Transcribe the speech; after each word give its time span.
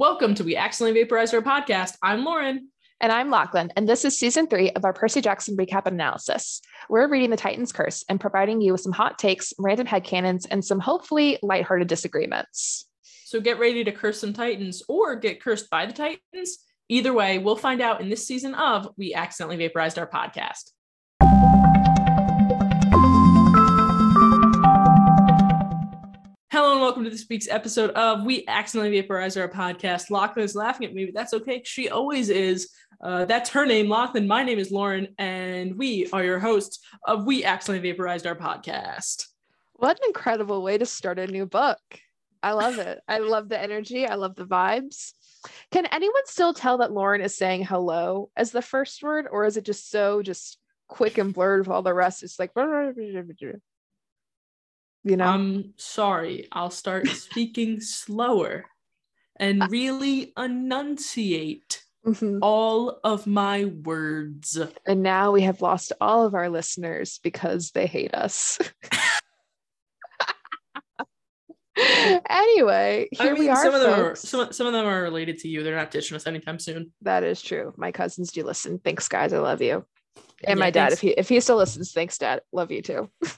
Welcome 0.00 0.34
to 0.36 0.44
We 0.44 0.56
Accidentally 0.56 0.98
Vaporized 0.98 1.34
Our 1.34 1.42
Podcast. 1.42 1.98
I'm 2.02 2.24
Lauren. 2.24 2.70
And 3.02 3.12
I'm 3.12 3.28
Lachlan, 3.28 3.70
and 3.76 3.86
this 3.86 4.06
is 4.06 4.18
season 4.18 4.46
three 4.46 4.70
of 4.70 4.86
our 4.86 4.94
Percy 4.94 5.20
Jackson 5.20 5.58
recap 5.58 5.84
and 5.84 5.92
analysis. 5.92 6.62
We're 6.88 7.06
reading 7.06 7.28
The 7.28 7.36
Titan's 7.36 7.70
Curse 7.70 8.02
and 8.08 8.18
providing 8.18 8.62
you 8.62 8.72
with 8.72 8.80
some 8.80 8.94
hot 8.94 9.18
takes, 9.18 9.52
random 9.58 9.86
headcanons, 9.86 10.46
and 10.50 10.64
some 10.64 10.80
hopefully 10.80 11.38
lighthearted 11.42 11.86
disagreements. 11.86 12.88
So 13.26 13.42
get 13.42 13.58
ready 13.58 13.84
to 13.84 13.92
curse 13.92 14.18
some 14.18 14.32
Titans 14.32 14.82
or 14.88 15.16
get 15.16 15.42
cursed 15.42 15.68
by 15.68 15.84
the 15.84 15.92
Titans. 15.92 16.60
Either 16.88 17.12
way, 17.12 17.36
we'll 17.36 17.54
find 17.54 17.82
out 17.82 18.00
in 18.00 18.08
this 18.08 18.26
season 18.26 18.54
of 18.54 18.88
We 18.96 19.12
Accidentally 19.12 19.58
Vaporized 19.58 19.98
Our 19.98 20.08
Podcast. 20.08 20.70
Hello 26.52 26.72
and 26.72 26.80
welcome 26.80 27.04
to 27.04 27.10
this 27.10 27.28
week's 27.30 27.46
episode 27.48 27.90
of 27.90 28.24
We 28.24 28.44
Accidentally 28.48 29.00
Vaporize 29.00 29.36
Our 29.36 29.48
Podcast. 29.48 30.10
Lachlan 30.10 30.44
is 30.44 30.56
laughing 30.56 30.84
at 30.84 30.92
me, 30.92 31.04
but 31.04 31.14
that's 31.14 31.32
okay. 31.32 31.62
She 31.64 31.90
always 31.90 32.28
is. 32.28 32.70
Uh, 33.00 33.24
that's 33.24 33.50
her 33.50 33.64
name, 33.64 33.88
Lachlan. 33.88 34.26
My 34.26 34.42
name 34.42 34.58
is 34.58 34.72
Lauren, 34.72 35.14
and 35.16 35.78
we 35.78 36.10
are 36.12 36.24
your 36.24 36.40
hosts 36.40 36.80
of 37.04 37.24
We 37.24 37.44
Accidentally 37.44 37.88
Vaporized 37.88 38.26
Our 38.26 38.34
Podcast. 38.34 39.28
What 39.74 40.00
an 40.00 40.08
incredible 40.08 40.60
way 40.64 40.76
to 40.76 40.86
start 40.86 41.20
a 41.20 41.28
new 41.28 41.46
book. 41.46 41.78
I 42.42 42.50
love 42.50 42.80
it. 42.80 42.98
I 43.06 43.18
love 43.18 43.48
the 43.48 43.62
energy. 43.62 44.04
I 44.04 44.16
love 44.16 44.34
the 44.34 44.44
vibes. 44.44 45.12
Can 45.70 45.86
anyone 45.86 46.26
still 46.26 46.52
tell 46.52 46.78
that 46.78 46.90
Lauren 46.90 47.20
is 47.20 47.36
saying 47.36 47.64
hello 47.64 48.28
as 48.36 48.50
the 48.50 48.60
first 48.60 49.04
word, 49.04 49.28
or 49.30 49.44
is 49.44 49.56
it 49.56 49.64
just 49.64 49.88
so 49.88 50.20
just 50.20 50.58
quick 50.88 51.16
and 51.16 51.32
blurred 51.32 51.60
with 51.60 51.68
all 51.68 51.82
the 51.82 51.94
rest? 51.94 52.24
It's 52.24 52.40
like 52.40 52.54
you 55.04 55.16
know? 55.16 55.24
I'm 55.24 55.72
sorry 55.76 56.46
i'll 56.52 56.70
start 56.70 57.08
speaking 57.26 57.80
slower 57.80 58.64
and 59.36 59.70
really 59.70 60.32
enunciate 60.36 61.82
Mhm. 62.06 62.38
all 62.40 62.98
of 63.04 63.26
my 63.26 63.66
words. 63.66 64.56
And 64.86 65.02
now 65.02 65.32
we 65.32 65.42
have 65.42 65.60
lost 65.60 65.92
all 66.00 66.24
of 66.24 66.34
our 66.34 66.48
listeners 66.48 67.20
because 67.22 67.72
they 67.72 67.86
hate 67.86 68.14
us. 68.14 68.58
Anyway 72.28 73.08
here 73.12 73.28
i 73.30 73.32
mean 73.32 73.38
we 73.38 73.48
are 73.48 73.62
some 73.62 73.74
of 73.74 73.80
them 73.80 74.00
are 74.00 74.14
some, 74.14 74.52
some 74.52 74.66
of 74.66 74.72
them 74.72 74.84
are 74.86 75.02
related 75.02 75.38
to 75.38 75.48
you. 75.48 75.62
They're 75.62 75.76
not 75.76 75.90
ditching 75.90 76.14
us 76.16 76.26
anytime 76.26 76.58
soon. 76.58 76.92
That 77.02 77.22
is 77.24 77.40
true. 77.40 77.72
My 77.76 77.90
cousins 77.92 78.32
do 78.32 78.44
listen. 78.44 78.78
Thanks 78.82 79.08
guys. 79.08 79.32
I 79.32 79.38
love 79.38 79.62
you. 79.62 79.84
And 80.44 80.48
Yeah, 80.48 80.54
my 80.56 80.70
dad 80.70 80.88
thanks. 80.88 80.94
if 80.94 81.00
he 81.00 81.08
if 81.10 81.28
he 81.28 81.40
still 81.40 81.56
listens 81.56 81.92
thanks 81.92 82.18
dad. 82.18 82.42
Love 82.52 82.70
you 82.70 82.82
too 82.82 83.10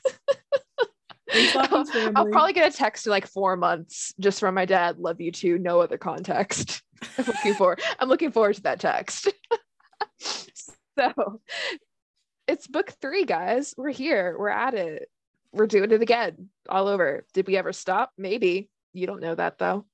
Lachlan's 1.55 1.91
I'll 2.15 2.27
probably 2.27 2.53
get 2.53 2.73
a 2.73 2.77
text 2.77 3.07
in 3.07 3.11
like 3.11 3.27
four 3.27 3.57
months 3.57 4.15
just 4.21 4.41
from 4.41 4.55
my 4.55 4.65
dad. 4.65 4.99
Love 4.99 5.21
you 5.21 5.33
too. 5.33 5.59
No 5.59 5.81
other 5.81 5.99
context. 5.99 6.83
I'm 7.19 7.25
looking 7.25 7.55
forward. 7.55 7.81
I'm 7.99 8.09
looking 8.09 8.33
forward 8.33 8.55
to 8.57 8.63
that 8.63 8.81
text. 8.81 9.29
so 10.99 11.41
it's 12.47 12.67
book 12.67 12.93
three, 13.01 13.25
guys. 13.25 13.75
We're 13.77 13.91
here. 13.91 14.37
We're 14.39 14.49
at 14.49 14.75
it. 14.75 15.09
We're 15.53 15.67
doing 15.67 15.91
it 15.91 16.03
again, 16.03 16.49
all 16.69 16.89
over. 16.89 17.27
Did 17.35 17.47
we 17.47 17.57
ever 17.57 17.73
stop? 17.73 18.13
Maybe. 18.17 18.71
You 18.93 19.07
don't 19.07 19.21
know 19.21 19.35
that 19.35 19.59
though. 19.59 19.85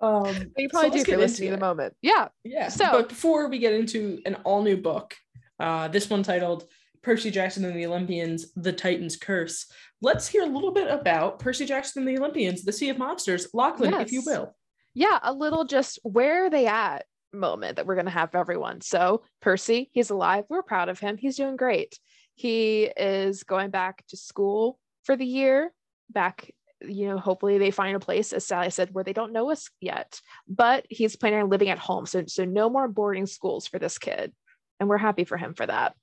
um 0.00 0.22
But 0.22 0.58
you 0.58 0.68
probably 0.68 0.90
let's 0.90 0.94
do 0.94 1.00
if 1.00 1.08
you're 1.08 1.18
listening 1.18 1.48
in 1.48 1.54
the 1.54 1.60
moment. 1.60 1.94
Yeah. 2.02 2.28
Yeah. 2.44 2.68
So- 2.68 2.88
but 2.92 3.08
before 3.08 3.48
we 3.48 3.58
get 3.58 3.74
into 3.74 4.20
an 4.26 4.36
all 4.44 4.62
new 4.62 4.76
book, 4.76 5.14
uh, 5.58 5.88
this 5.88 6.08
one 6.08 6.22
titled 6.22 6.66
Percy 7.02 7.30
Jackson 7.30 7.64
and 7.64 7.76
the 7.76 7.86
Olympians: 7.86 8.52
The 8.54 8.72
Titan's 8.72 9.16
Curse. 9.16 9.66
Let's 10.02 10.28
hear 10.28 10.42
a 10.42 10.46
little 10.46 10.72
bit 10.72 10.88
about 10.90 11.38
Percy 11.38 11.66
Jackson 11.66 12.02
and 12.02 12.08
the 12.08 12.20
Olympians: 12.20 12.62
The 12.62 12.72
Sea 12.72 12.90
of 12.90 12.98
Monsters. 12.98 13.48
Lachlan, 13.54 13.94
if 13.94 14.12
you 14.12 14.22
will. 14.24 14.54
yeah, 14.94 15.18
a 15.22 15.32
little 15.32 15.64
just 15.64 15.98
where 16.02 16.46
are 16.46 16.50
they 16.50 16.66
at 16.66 17.04
moment 17.32 17.76
that 17.76 17.86
we're 17.86 17.94
going 17.94 18.06
to 18.06 18.10
have 18.10 18.32
for 18.32 18.38
everyone. 18.38 18.80
So, 18.80 19.22
Percy, 19.40 19.90
he's 19.92 20.10
alive. 20.10 20.44
We're 20.48 20.62
proud 20.62 20.88
of 20.88 20.98
him. 20.98 21.16
He's 21.16 21.36
doing 21.36 21.56
great. 21.56 21.98
He 22.34 22.84
is 22.96 23.44
going 23.44 23.70
back 23.70 24.04
to 24.08 24.16
school 24.16 24.78
for 25.04 25.16
the 25.16 25.26
year. 25.26 25.72
Back, 26.10 26.50
you 26.80 27.06
know, 27.06 27.18
hopefully 27.18 27.58
they 27.58 27.70
find 27.70 27.94
a 27.94 28.00
place, 28.00 28.32
as 28.32 28.46
Sally 28.46 28.70
said, 28.70 28.92
where 28.92 29.04
they 29.04 29.12
don't 29.12 29.32
know 29.32 29.50
us 29.50 29.68
yet. 29.80 30.20
But 30.48 30.86
he's 30.88 31.16
planning 31.16 31.42
on 31.42 31.50
living 31.50 31.68
at 31.68 31.78
home. 31.78 32.06
So, 32.06 32.24
so 32.26 32.44
no 32.44 32.68
more 32.68 32.88
boarding 32.88 33.26
schools 33.26 33.66
for 33.66 33.78
this 33.78 33.98
kid. 33.98 34.32
And 34.80 34.88
we're 34.88 34.98
happy 34.98 35.24
for 35.24 35.36
him 35.36 35.54
for 35.54 35.66
that. 35.66 35.94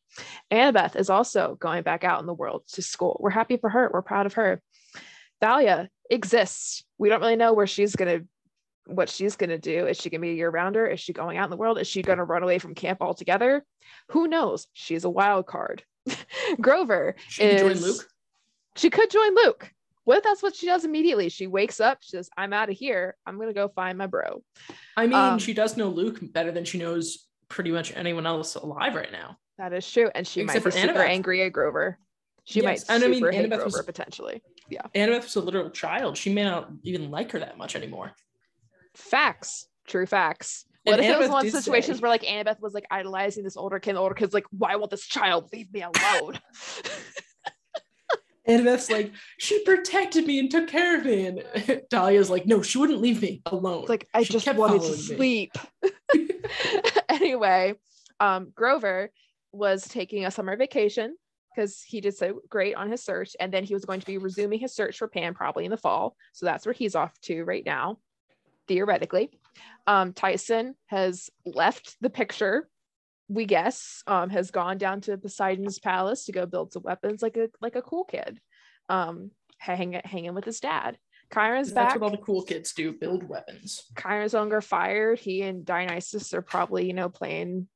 Annabeth 0.51 0.95
is 0.95 1.09
also 1.09 1.57
going 1.59 1.81
back 1.83 2.03
out 2.03 2.21
in 2.21 2.27
the 2.27 2.33
world 2.33 2.63
to 2.73 2.81
school. 2.81 3.17
We're 3.19 3.31
happy 3.31 3.57
for 3.57 3.69
her. 3.69 3.89
We're 3.91 4.03
proud 4.03 4.27
of 4.27 4.33
her. 4.33 4.61
Thalia 5.41 5.89
exists. 6.09 6.83
We 6.97 7.09
don't 7.09 7.19
really 7.19 7.35
know 7.35 7.53
where 7.53 7.67
she's 7.67 7.95
going 7.95 8.19
to 8.19 8.27
what 8.85 9.09
she's 9.09 9.35
going 9.35 9.49
to 9.49 9.57
do. 9.57 9.85
Is 9.85 9.97
she 9.97 10.09
going 10.09 10.21
to 10.21 10.25
be 10.27 10.31
a 10.31 10.35
year 10.35 10.49
rounder? 10.49 10.87
Is 10.87 11.01
she 11.01 11.11
going 11.11 11.37
out 11.37 11.43
in 11.43 11.49
the 11.49 11.57
world? 11.57 11.77
Is 11.77 11.87
she 11.87 12.01
going 12.01 12.19
to 12.19 12.23
run 12.23 12.41
away 12.41 12.57
from 12.57 12.73
camp 12.73 13.01
altogether? 13.01 13.65
Who 14.11 14.27
knows? 14.27 14.67
She's 14.71 15.03
a 15.03 15.09
wild 15.09 15.45
card. 15.45 15.83
Grover 16.61 17.15
She 17.27 17.41
could 17.49 17.57
join 17.59 17.71
is- 17.71 17.81
Luke. 17.81 18.07
She 18.77 18.89
could 18.89 19.09
join 19.09 19.35
Luke. 19.35 19.71
What 20.05 20.19
if 20.19 20.23
that's 20.23 20.41
what 20.41 20.55
she 20.55 20.67
does 20.67 20.85
immediately? 20.85 21.27
She 21.27 21.47
wakes 21.47 21.81
up, 21.81 21.97
she 21.99 22.11
says, 22.11 22.29
I'm 22.37 22.53
out 22.53 22.69
of 22.69 22.77
here. 22.77 23.17
I'm 23.25 23.35
going 23.35 23.49
to 23.49 23.53
go 23.53 23.67
find 23.67 23.97
my 23.97 24.07
bro. 24.07 24.41
I 24.95 25.05
mean, 25.05 25.15
um, 25.15 25.37
she 25.39 25.53
does 25.53 25.75
know 25.75 25.89
Luke 25.89 26.19
better 26.21 26.51
than 26.53 26.63
she 26.63 26.77
knows 26.77 27.26
pretty 27.57 27.71
much 27.71 27.91
anyone 27.95 28.27
else 28.27 28.53
alive 28.53 28.93
right 28.93 29.11
now. 29.11 29.35
That 29.57 29.73
is 29.73 29.91
true. 29.91 30.11
And 30.13 30.27
she 30.27 30.41
Except 30.41 30.63
might 30.63 30.63
be 30.63 30.71
for 30.71 30.77
super 30.79 30.93
Annabeth. 30.99 31.09
angry 31.09 31.41
at 31.41 31.51
Grover. 31.53 31.97
She 32.43 32.61
Yes, 32.61 32.87
might 32.87 32.95
and 32.95 33.03
I 33.03 33.07
mean, 33.07 33.23
hate 33.23 33.33
Annabeth 33.49 33.57
Grover 33.57 33.77
was- 33.77 33.81
potentially. 33.85 34.43
Yeah. 34.69 34.83
Annabeth 34.93 35.23
was 35.23 35.35
a 35.37 35.41
literal 35.41 35.71
child. 35.71 36.15
She 36.17 36.31
may 36.31 36.43
not 36.43 36.69
even 36.83 37.09
like 37.09 37.31
her 37.31 37.39
that 37.39 37.57
much 37.57 37.75
anymore. 37.75 38.11
Facts. 38.95 39.67
True 39.87 40.05
facts. 40.05 40.65
And 40.85 40.97
What 40.97 41.03
if 41.03 41.09
it 41.15 41.17
was 41.19 41.29
one 41.29 41.49
situations 41.49 41.97
say- 41.97 42.01
where 42.03 42.11
like 42.11 42.21
Annabeth 42.21 42.59
was 42.61 42.75
like 42.75 42.85
idolizing 42.91 43.43
this 43.43 43.57
older 43.57 43.79
kid, 43.79 43.95
the 43.95 43.99
older 43.99 44.13
kid's 44.13 44.35
like, 44.35 44.45
why 44.51 44.75
won't 44.75 44.91
this 44.91 45.07
child 45.07 45.49
leave 45.51 45.73
me 45.73 45.81
alone? 45.81 46.39
Annabeth's 48.47 48.89
like, 48.89 49.11
she 49.37 49.63
protected 49.63 50.25
me 50.25 50.39
and 50.39 50.49
took 50.49 50.67
care 50.67 50.97
of 50.97 51.05
me. 51.05 51.25
And 51.25 51.43
Dahlia's 51.89 52.29
like, 52.29 52.45
no, 52.45 52.61
she 52.61 52.77
wouldn't 52.77 53.01
leave 53.01 53.21
me 53.21 53.41
alone. 53.45 53.81
It's 53.81 53.89
like 53.89 54.07
I 54.13 54.23
She 54.23 54.33
just 54.33 54.45
kept 54.45 54.57
wanted 54.57 54.81
to 54.81 54.93
sleep. 54.93 55.53
anyway, 57.09 57.75
um, 58.19 58.51
Grover 58.55 59.11
was 59.51 59.87
taking 59.87 60.25
a 60.25 60.31
summer 60.31 60.55
vacation 60.55 61.15
because 61.55 61.81
he 61.81 62.01
did 62.01 62.15
so 62.15 62.41
great 62.49 62.75
on 62.75 62.91
his 62.91 63.03
search, 63.03 63.35
and 63.39 63.51
then 63.51 63.63
he 63.63 63.73
was 63.73 63.85
going 63.85 63.99
to 63.99 64.05
be 64.05 64.17
resuming 64.17 64.59
his 64.59 64.75
search 64.75 64.97
for 64.97 65.07
Pan 65.07 65.33
probably 65.33 65.65
in 65.65 65.71
the 65.71 65.77
fall. 65.77 66.15
So 66.33 66.45
that's 66.45 66.65
where 66.65 66.73
he's 66.73 66.95
off 66.95 67.19
to 67.23 67.43
right 67.43 67.65
now, 67.65 67.97
theoretically. 68.67 69.31
Um, 69.87 70.13
Tyson 70.13 70.75
has 70.87 71.29
left 71.45 71.97
the 71.99 72.09
picture. 72.09 72.69
We 73.29 73.45
guess 73.45 74.03
um, 74.07 74.29
has 74.29 74.51
gone 74.51 74.77
down 74.77 75.01
to 75.01 75.17
Poseidon's 75.17 75.79
palace 75.79 76.25
to 76.25 76.31
go 76.31 76.45
build 76.45 76.73
some 76.73 76.83
weapons, 76.83 77.21
like 77.21 77.37
a 77.37 77.49
like 77.61 77.75
a 77.75 77.81
cool 77.81 78.05
kid, 78.05 78.39
um, 78.89 79.31
hanging 79.57 79.99
hanging 80.05 80.33
with 80.33 80.45
his 80.45 80.59
dad. 80.59 80.97
Chiron's 81.33 81.73
That's 81.73 81.95
what 81.95 82.03
all 82.03 82.09
the 82.09 82.17
cool 82.17 82.43
kids 82.43 82.73
do 82.73 82.93
build 82.93 83.27
weapons. 83.27 83.83
Chiron's 83.99 84.33
no 84.33 84.39
longer 84.39 84.61
fired. 84.61 85.19
He 85.19 85.41
and 85.41 85.65
Dionysus 85.65 86.33
are 86.33 86.41
probably, 86.41 86.87
you 86.87 86.93
know, 86.93 87.09
playing 87.09 87.67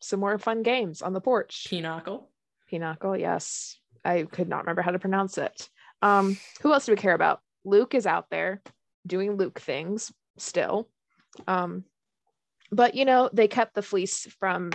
some 0.00 0.20
more 0.20 0.38
fun 0.38 0.62
games 0.62 1.00
on 1.02 1.12
the 1.12 1.20
porch. 1.20 1.66
Pinochle. 1.68 2.30
Pinochle, 2.68 3.16
yes. 3.16 3.78
I 4.04 4.24
could 4.24 4.48
not 4.48 4.60
remember 4.60 4.82
how 4.82 4.90
to 4.90 4.98
pronounce 4.98 5.38
it. 5.38 5.68
Um, 6.02 6.36
who 6.62 6.72
else 6.72 6.86
do 6.86 6.92
we 6.92 6.96
care 6.96 7.14
about? 7.14 7.40
Luke 7.64 7.94
is 7.94 8.06
out 8.06 8.30
there 8.30 8.62
doing 9.06 9.36
Luke 9.36 9.58
things 9.58 10.12
still. 10.36 10.88
Um, 11.46 11.84
but 12.70 12.94
you 12.94 13.04
know, 13.04 13.30
they 13.32 13.48
kept 13.48 13.74
the 13.74 13.82
fleece 13.82 14.26
from 14.40 14.70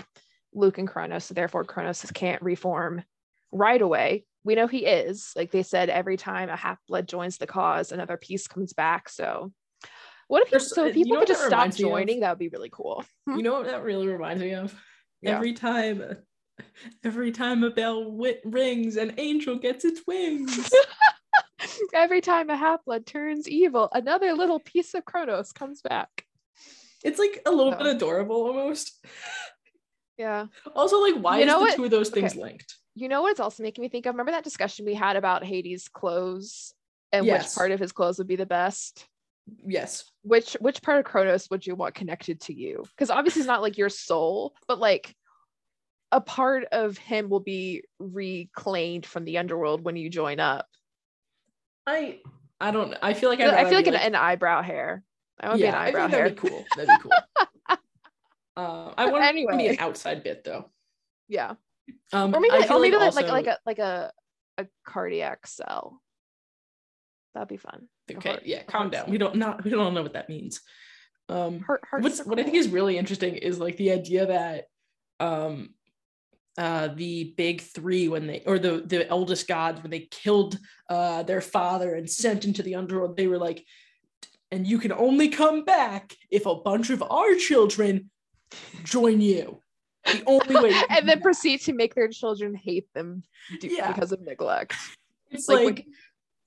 Luke 0.53 0.77
and 0.77 0.87
Kronos, 0.87 1.25
so 1.25 1.33
therefore 1.33 1.63
Kronos 1.63 2.01
can't 2.13 2.41
reform 2.41 3.03
right 3.51 3.81
away. 3.81 4.25
We 4.43 4.55
know 4.55 4.67
he 4.67 4.85
is. 4.85 5.31
Like 5.35 5.51
they 5.51 5.63
said, 5.63 5.89
every 5.89 6.17
time 6.17 6.49
a 6.49 6.55
half 6.55 6.77
blood 6.87 7.07
joins 7.07 7.37
the 7.37 7.47
cause, 7.47 7.91
another 7.91 8.17
piece 8.17 8.47
comes 8.47 8.73
back. 8.73 9.09
So 9.09 9.51
what 10.27 10.43
if 10.43 10.49
There's- 10.49 10.69
so 10.69 10.83
uh, 10.83 10.87
if 10.87 10.95
you 10.97 11.05
know 11.05 11.05
people 11.05 11.17
could 11.19 11.27
just 11.27 11.41
stop 11.45 11.51
reminds 11.51 11.79
me 11.79 11.85
of? 11.85 11.89
joining, 11.91 12.19
that 12.21 12.29
would 12.31 12.39
be 12.39 12.49
really 12.49 12.69
cool. 12.71 13.03
You 13.35 13.41
know 13.41 13.53
what 13.53 13.65
that 13.67 13.83
really 13.83 14.07
reminds 14.07 14.41
me 14.43 14.53
of? 14.53 14.75
Yeah. 15.21 15.35
Every 15.37 15.53
time, 15.53 16.03
every 17.03 17.31
time 17.31 17.63
a 17.63 17.69
bell 17.71 18.03
wi- 18.03 18.39
rings, 18.43 18.97
an 18.97 19.13
angel 19.17 19.55
gets 19.57 19.85
its 19.85 20.01
wings. 20.05 20.69
Every 21.93 22.21
time 22.21 22.49
a 22.49 22.57
half 22.57 22.83
blood 22.83 23.05
turns 23.05 23.47
evil, 23.47 23.89
another 23.93 24.33
little 24.33 24.59
piece 24.59 24.93
of 24.93 25.05
Kronos 25.05 25.51
comes 25.53 25.81
back. 25.81 26.22
It's 27.03 27.19
like 27.19 27.41
a 27.45 27.51
little 27.51 27.71
No. 27.71 27.77
bit 27.77 27.87
adorable 27.87 28.35
almost. 28.47 29.05
Yeah. 30.17 30.47
Also, 30.75 30.99
like, 31.01 31.15
why 31.15 31.37
You 31.37 31.43
is 31.43 31.47
know 31.47 31.59
the 31.59 31.65
what? 31.65 31.75
two 31.75 31.83
of 31.85 31.91
those 31.91 32.09
things 32.09 32.33
Okay. 32.33 32.41
linked? 32.41 32.75
You 32.95 33.09
know 33.09 33.21
what 33.23 33.31
it's 33.31 33.39
also 33.39 33.63
making 33.63 33.81
me 33.81 33.89
think 33.89 34.05
of? 34.05 34.13
Remember 34.13 34.31
that 34.31 34.43
discussion 34.43 34.85
we 34.85 34.93
had 34.93 35.15
about 35.15 35.43
Hades' 35.43 35.87
clothes 35.87 36.73
and 37.11 37.25
Yes. 37.25 37.55
which 37.55 37.57
part 37.57 37.71
of 37.71 37.79
his 37.79 37.91
clothes 37.91 38.19
would 38.19 38.27
be 38.27 38.35
the 38.35 38.45
best? 38.45 39.07
Yes. 39.65 40.09
Which 40.21 40.53
which 40.61 40.81
part 40.81 40.99
of 40.99 41.05
Kronos 41.05 41.49
would 41.49 41.65
you 41.65 41.75
want 41.75 41.95
connected 41.95 42.39
to 42.41 42.53
you? 42.53 42.83
Because 42.89 43.09
obviously 43.09 43.41
it's 43.41 43.47
not 43.47 43.61
like 43.61 43.77
your 43.77 43.89
soul, 43.89 44.55
but 44.67 44.79
like 44.79 45.15
a 46.11 46.21
part 46.21 46.65
of 46.71 46.97
him 46.97 47.27
will 47.29 47.39
be 47.39 47.83
reclaimed 47.99 49.05
from 49.05 49.25
the 49.25 49.39
underworld 49.39 49.83
when 49.83 49.95
you 49.97 50.09
join 50.09 50.39
up. 50.39 50.67
I 51.87 52.21
I 52.61 52.71
don't 52.71 52.95
I 53.01 53.13
feel 53.15 53.29
like 53.29 53.39
I'd 53.41 53.49
I 53.49 53.65
feel 53.65 53.73
like 53.73 53.85
be 53.85 53.89
an, 53.89 53.95
an 53.95 54.15
eyebrow 54.15 54.61
hair. 54.61 55.03
I 55.39 55.47
want 55.49 55.59
to 55.59 55.63
be 55.63 55.67
an 55.67 55.73
yeah, 55.73 55.79
I 55.79 55.87
eyebrow 55.87 56.01
think 56.07 56.13
hair. 56.13 56.23
that'd 56.29 56.41
be 56.41 56.47
cool. 56.49 56.65
That'd 56.75 56.89
be 56.89 56.97
cool. 57.01 57.11
uh, 58.57 58.93
I 58.97 59.09
want 59.09 59.23
anyway. 59.23 59.51
to 59.53 59.57
be 59.57 59.67
an 59.67 59.77
outside 59.79 60.23
bit 60.23 60.43
though. 60.43 60.69
Yeah. 61.27 61.53
Um, 62.11 62.33
Or 62.35 62.39
maybe 62.39 62.51
I 62.53 62.57
like, 62.59 62.67
feel 62.67 62.77
or 62.77 62.81
maybe 62.81 62.95
like, 62.97 63.05
also- 63.05 63.21
like 63.21 63.31
like 63.31 63.47
a 63.47 63.57
like 63.65 63.79
a 63.79 64.11
a 64.59 64.67
cardiac 64.85 65.47
cell. 65.47 66.01
That'd 67.33 67.49
be 67.49 67.57
fun. 67.57 67.87
Okay, 68.11 68.29
heart- 68.29 68.45
yeah, 68.45 68.63
calm 68.63 68.89
down. 68.89 69.05
cell. 69.05 69.11
We 69.11 69.17
don't 69.17 69.35
not 69.35 69.63
we 69.63 69.71
don't 69.71 69.93
know 69.93 70.03
what 70.03 70.13
that 70.13 70.29
means. 70.29 70.61
Um, 71.29 71.61
Heart, 71.61 71.81
what's 71.99 72.19
what 72.25 72.39
I 72.39 72.43
think 72.43 72.55
is 72.55 72.67
really 72.67 72.97
interesting 72.97 73.35
is 73.35 73.57
like 73.59 73.77
the 73.77 73.91
idea 73.91 74.25
that 74.27 74.65
um 75.19 75.69
uh 76.57 76.89
the 76.89 77.33
big 77.37 77.61
three 77.61 78.07
when 78.09 78.27
they 78.27 78.43
or 78.45 78.59
the 78.59 78.83
the 78.85 79.07
eldest 79.09 79.47
gods 79.47 79.81
when 79.81 79.89
they 79.89 80.01
killed 80.11 80.59
uh 80.89 81.23
their 81.23 81.41
father 81.41 81.95
and 81.95 82.09
sent 82.09 82.45
into 82.45 82.61
the 82.61 82.75
underworld 82.75 83.15
they 83.17 83.27
were 83.27 83.37
like 83.39 83.65
and 84.53 84.67
you 84.67 84.77
can 84.77 84.91
only 84.91 85.29
come 85.29 85.65
back 85.65 86.15
if 86.29 86.45
a 86.45 86.53
bunch 86.55 86.91
of 86.91 87.01
our 87.01 87.33
children 87.35 88.11
join 88.83 89.19
you 89.19 89.59
the 90.05 90.21
only 90.27 90.55
way 90.55 90.73
and 90.89 91.09
then 91.09 91.19
proceed 91.21 91.59
to 91.61 91.73
make 91.73 91.95
their 91.95 92.07
children 92.09 92.53
hate 92.53 92.87
them 92.93 93.23
do- 93.59 93.67
Yeah. 93.67 93.91
because 93.91 94.11
of 94.11 94.21
neglect. 94.21 94.75
it's 95.31 95.47
like, 95.49 95.65
like, 95.65 95.85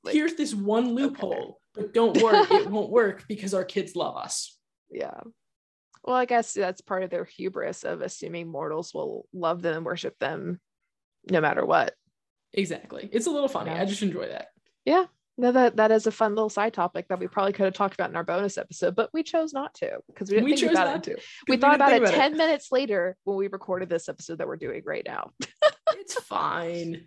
like- 0.05 0.15
here's 0.15 0.35
this 0.35 0.55
one 0.55 0.95
loophole 0.95 1.59
but 1.75 1.93
don't 1.93 2.17
worry 2.23 2.47
it 2.51 2.71
won't 2.71 2.91
work 2.91 3.25
because 3.29 3.53
our 3.55 3.65
kids 3.65 3.97
love 3.97 4.17
us 4.17 4.57
Yeah. 4.91 5.21
Well, 6.05 6.15
I 6.15 6.25
guess 6.27 6.53
that's 6.53 6.81
part 6.83 7.03
of 7.03 7.11
their 7.11 7.25
hubris 7.25 7.83
of 7.83 8.01
assuming 8.01 8.47
mortals 8.47 8.95
will 8.95 9.27
love 9.33 9.61
them 9.63 9.79
and 9.79 9.85
worship 9.85 10.17
them 10.21 10.61
no 11.29 11.41
matter 11.41 11.67
what. 11.67 11.93
exactly 12.53 13.09
it's 13.11 13.27
a 13.27 13.31
little 13.31 13.49
funny 13.49 13.71
Yeah. 13.73 13.83
i 13.83 13.85
just 13.85 14.03
enjoy 14.03 14.29
that 14.29 14.49
No, 15.39 15.53
that 15.53 15.77
that 15.77 15.91
is 15.91 16.07
a 16.07 16.11
fun 16.11 16.35
little 16.35 16.49
side 16.49 16.73
topic 16.73 17.09
that 17.09 17.19
we 17.19 17.29
probably 17.29 17.53
could 17.53 17.67
have 17.67 17.75
talked 17.75 17.95
about 17.95 18.09
in 18.09 18.17
our 18.17 18.25
bonus 18.25 18.57
episode, 18.57 18.97
but 18.97 19.11
we 19.13 19.23
chose 19.23 19.53
not 19.53 19.75
to 19.75 19.99
because 20.09 20.31
we 20.31 20.37
didn't 20.37 20.45
we 20.47 20.57
think 20.57 20.73
about 20.73 20.97
it. 20.97 21.03
to 21.03 21.23
We 21.49 21.59
thought 21.59 21.75
about 21.75 21.93
it 21.93 22.07
10 22.07 22.37
minutes 22.37 22.73
later 22.73 23.17
when 23.25 23.37
we 23.37 23.49
recorded 23.49 23.91
this 23.91 24.09
episode 24.09 24.39
that 24.39 24.47
we're 24.47 24.57
doing 24.57 24.83
right 24.87 25.05
now. 25.05 25.33
it's 25.93 26.15
fine 26.23 27.07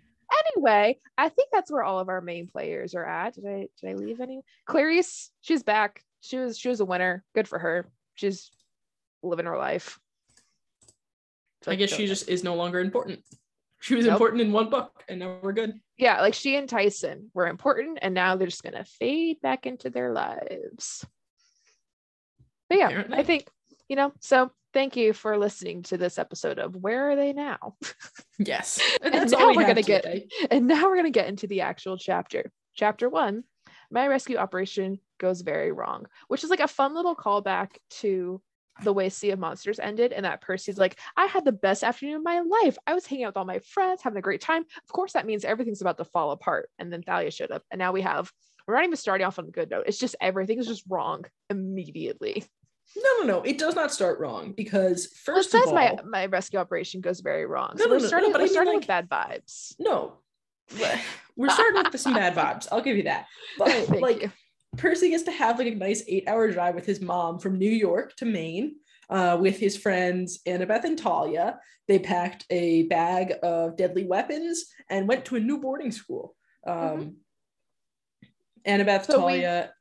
anyway, 0.56 0.98
I 1.18 1.30
think 1.30 1.50
that's 1.52 1.72
where 1.72 1.84
all 1.84 2.00
of 2.00 2.10
our 2.10 2.22
main 2.22 2.48
players 2.48 2.96
are 2.96 3.06
at. 3.06 3.36
Did 3.36 3.46
I 3.46 3.68
did 3.80 3.90
I 3.90 3.94
leave 3.94 4.20
any? 4.20 4.42
Clarisse, 4.68 5.30
she's 5.42 5.64
back. 5.64 6.04
She 6.22 6.38
was 6.38 6.58
she 6.58 6.70
was 6.70 6.80
a 6.80 6.86
winner. 6.86 7.24
Good 7.34 7.48
for 7.48 7.60
her. 7.60 7.90
She's 8.16 8.52
living 9.24 9.46
her 9.46 9.58
life. 9.58 10.00
I 11.68 11.76
guess 11.76 11.92
she 11.92 12.08
just 12.08 12.30
is 12.30 12.44
no 12.44 12.56
longer 12.56 12.80
important. 12.80 13.22
She 13.82 13.96
was 13.96 14.06
Nope. 14.06 14.14
important 14.14 14.42
in 14.42 14.52
one 14.52 14.70
book, 14.70 15.04
and 15.08 15.20
now 15.20 15.38
we're 15.42 15.54
good. 15.54 15.80
yeah, 15.98 16.22
like 16.22 16.34
she 16.34 16.56
and 16.58 16.68
Tyson 16.68 17.32
were 17.34 17.48
important, 17.48 18.00
and 18.02 18.14
now 18.14 18.36
they're 18.36 18.48
just 18.48 18.64
gonna 18.64 18.84
fade 18.86 19.40
back 19.42 19.66
into 19.66 19.90
their 19.90 20.12
lives. 20.12 21.06
But 22.70 22.78
yeah, 22.78 23.04
I 23.12 23.24
think 23.24 23.48
you 23.88 23.96
know. 23.96 24.14
So 24.20 24.52
thank 24.74 24.96
you 24.96 25.14
for 25.14 25.38
listening 25.38 25.84
to 25.84 25.98
this 25.98 26.20
episode 26.20 26.60
of 26.60 26.76
Where 26.76 27.10
Are 27.12 27.16
They 27.16 27.34
Now? 27.34 27.76
Yes, 28.38 28.80
And 29.02 29.14
that's 29.14 29.34
now 29.34 29.40
all 29.40 29.50
we 29.50 29.58
we're 29.58 29.64
have 29.64 29.76
gonna 29.76 29.82
get- 29.84 30.04
today. 30.04 30.28
And 30.52 30.66
now 30.68 30.84
we're 30.86 30.96
going 30.96 31.12
to 31.12 31.20
get 31.20 31.28
into 31.28 31.46
the 31.48 31.60
actual 31.62 31.98
chapter. 31.98 32.52
Chapter 32.74 33.10
one 33.10 33.44
My 33.92 34.08
rescue 34.08 34.38
operation 34.38 35.00
goes 35.20 35.42
very 35.42 35.74
wrong, 35.74 36.06
which 36.30 36.46
is 36.46 36.50
like 36.50 36.62
a 36.62 36.68
fun 36.68 36.94
little 36.96 37.16
callback 37.18 37.72
to 38.02 38.42
the 38.84 38.94
way 38.94 39.10
Sea 39.10 39.32
of 39.32 39.40
Monsters 39.40 39.80
ended. 39.80 40.14
And 40.14 40.26
that 40.26 40.42
Percy's 40.42 40.78
like, 40.78 40.98
I 41.18 41.26
had 41.26 41.46
the 41.46 41.52
best 41.52 41.84
afternoon 41.84 42.16
of 42.16 42.24
my 42.24 42.42
life. 42.42 42.78
I 42.88 42.94
was 42.94 43.06
hanging 43.06 43.26
out 43.26 43.30
with 43.30 43.38
all 43.38 43.46
my 43.46 43.60
friends, 43.60 44.02
having 44.02 44.18
a 44.18 44.22
great 44.22 44.42
time. 44.42 44.62
Of 44.62 44.92
course, 44.94 45.14
that 45.14 45.26
means 45.26 45.46
everything's 45.46 45.82
about 45.82 45.98
to 45.98 46.06
fall 46.06 46.32
apart. 46.32 46.70
And 46.80 46.92
then 46.92 47.02
Thalia 47.04 47.32
showed 47.32 47.52
up. 47.52 47.64
And 47.72 47.80
now 47.80 47.92
we 47.92 48.02
have, 48.02 48.32
we're 48.68 48.76
not 48.76 48.84
even 48.84 48.96
starting 48.96 49.26
off 49.26 49.40
on 49.40 49.46
a 49.48 49.52
good 49.52 49.70
note. 49.70 49.86
It's 49.88 49.98
just 49.98 50.16
everything 50.22 50.60
is 50.60 50.68
just 50.68 50.84
wrong 50.90 51.26
immediately. 51.50 52.44
No, 52.96 53.18
no, 53.20 53.24
no. 53.38 53.42
It 53.44 53.58
does 53.58 53.76
not 53.76 53.92
start 53.92 54.20
wrong 54.20 54.54
because 54.54 55.10
Well, 55.28 55.36
first 55.38 55.52
says 55.52 55.64
of 55.64 55.68
all, 55.70 55.74
my, 55.76 55.98
my 56.06 56.26
rescue 56.26 56.60
operation 56.60 57.02
goes 57.02 57.20
very 57.20 57.46
wrong. 57.46 57.74
No, 57.76 57.84
so 57.84 57.86
no, 57.86 57.92
we're 57.92 57.98
no, 57.98 58.02
no, 58.04 58.08
starting, 58.08 58.32
but 58.32 58.42
I 58.42 58.44
we're 58.44 58.46
mean, 58.46 58.54
starting 58.54 58.74
like- 58.74 58.82
with 58.82 58.88
bad 58.88 59.10
vibes. 59.10 59.76
no, 59.80 60.14
we're 61.36 61.50
starting 61.50 61.84
with 61.84 62.00
some 62.00 62.14
bad 62.14 62.36
vibes. 62.36 62.68
I'll 62.72 62.82
give 62.82 62.96
you 62.98 63.04
that. 63.04 63.26
But 63.58 63.70
Thank 63.70 64.02
like, 64.02 64.22
you. 64.22 64.32
Percy 64.78 65.10
gets 65.10 65.24
to 65.24 65.32
have 65.32 65.58
like 65.58 65.68
a 65.68 65.76
nice 65.76 66.04
eight-hour 66.08 66.52
drive 66.52 66.76
with 66.76 66.86
his 66.86 67.02
mom 67.02 67.40
from 67.40 67.58
New 67.58 67.70
York 67.72 68.16
to 68.18 68.26
Maine. 68.26 68.76
Uh, 69.10 69.36
with 69.42 69.58
his 69.58 69.76
friends 69.76 70.40
Annabeth 70.46 70.84
and 70.84 70.96
Talia, 70.96 71.60
they 71.88 71.98
packed 71.98 72.46
a 72.52 72.84
bag 72.84 73.34
of 73.42 73.76
deadly 73.76 74.06
weapons 74.06 74.66
and 74.92 75.08
went 75.08 75.26
to 75.26 75.36
a 75.36 75.40
new 75.40 75.58
boarding 75.58 75.92
school. 75.92 76.36
Um, 76.68 77.16
Annabeth, 78.68 78.86
Mm-hmm. 79.08 79.12
So 79.12 79.26
we- 79.26 79.32
Talia, 79.42 79.74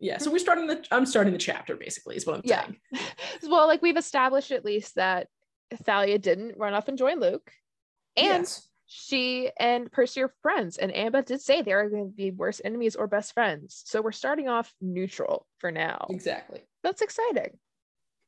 yeah. 0.00 0.16
So 0.18 0.32
we're 0.32 0.38
starting 0.38 0.66
the. 0.66 0.82
I'm 0.90 1.04
starting 1.04 1.34
the 1.34 1.38
chapter 1.38 1.76
basically. 1.76 2.16
Is 2.16 2.26
what 2.26 2.36
I'm 2.36 2.42
Yeah. 2.44 2.64
saying. 2.64 3.04
well, 3.50 3.66
like 3.66 3.82
we've 3.82 3.98
established 3.98 4.50
at 4.52 4.64
least 4.64 4.94
that 4.94 5.28
Thalia 5.84 6.18
didn't 6.18 6.56
run 6.56 6.72
off 6.72 6.88
and 6.88 6.96
join 6.96 7.20
Luke, 7.20 7.52
and 8.16 8.26
Yes. 8.44 8.66
She 8.92 9.50
and 9.58 9.90
Percy 9.90 10.22
are 10.22 10.32
friends. 10.42 10.76
And 10.76 10.92
Annabeth 10.92 11.26
did 11.26 11.40
say 11.40 11.62
they 11.62 11.72
are 11.72 11.88
going 11.88 12.10
to 12.10 12.14
be 12.14 12.30
worse 12.30 12.60
enemies 12.64 12.94
or 12.94 13.06
best 13.06 13.32
friends. 13.32 13.82
So 13.86 14.02
we're 14.02 14.12
starting 14.12 14.48
off 14.48 14.72
neutral 14.80 15.46
for 15.58 15.70
now. 15.70 16.06
exactly. 16.10 16.60
That's 16.82 17.00
exciting. 17.00 17.58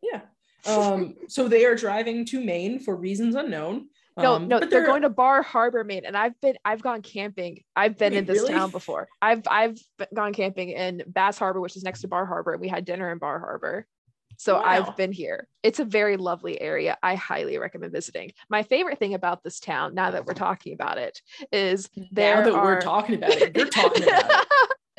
Yeah. 0.02 0.22
Um, 0.66 1.14
so 1.28 1.49
they 1.49 1.66
are 1.66 1.75
driving 1.75 2.25
to 2.26 2.43
Maine 2.43 2.78
for 2.78 2.96
reasons 2.96 3.34
unknown. 3.34 3.88
No, 4.16 4.34
Um, 4.34 4.49
no, 4.49 4.61
but 4.61 4.70
they're, 4.70 4.87
going 4.87 5.02
to 5.02 5.08
Bar 5.11 5.43
Harbor, 5.43 5.82
Maine, 5.82 6.05
and 6.06 6.16
I've 6.16 6.40
been, 6.40 6.56
I've 6.64 6.82
gone 6.82 7.02
camping. 7.02 7.64
I've 7.75 7.99
been 7.99 8.12
Wait, 8.12 8.19
in 8.20 8.25
this 8.25 8.38
really? 8.43 8.55
town 8.55 8.70
before. 8.70 9.08
I've, 9.20 9.43
I've 9.50 9.76
gone 10.14 10.32
camping 10.32 10.70
in 10.70 11.02
Bass 11.08 11.37
Harbor, 11.37 11.61
which 11.61 11.76
is 11.76 11.82
next 11.82 12.02
to 12.02 12.08
Bar 12.08 12.25
Harbor, 12.25 12.52
and 12.52 12.61
we 12.61 12.69
had 12.69 12.84
dinner 12.84 13.11
in 13.11 13.19
Bar 13.19 13.40
Harbor. 13.40 13.88
So 14.37 14.55
Wow. 14.55 14.63
I've 14.65 14.97
been 14.97 15.13
here. 15.13 15.49
It's 15.63 15.81
a 15.81 15.85
very 15.85 16.17
lovely 16.17 16.61
area. 16.61 16.97
I 17.03 17.15
highly 17.15 17.59
recommend 17.59 17.93
visiting. 17.93 18.33
My 18.49 18.63
favorite 18.63 18.99
thing 18.99 19.15
about 19.15 19.43
this 19.43 19.61
town, 19.61 19.95
now 19.95 20.11
that 20.11 20.27
we're 20.27 20.35
talking 20.35 20.73
about 20.73 20.99
it, 20.99 21.21
is 21.53 21.89
there 22.11 22.37
now 22.37 22.43
that 22.43 22.55
are... 22.55 22.65
we're 22.65 22.81
talking 22.81 23.17
about 23.17 23.31
it, 23.31 23.57
you're 23.57 23.67
talking 23.67 24.03
about 24.03 24.31
it. 24.31 24.47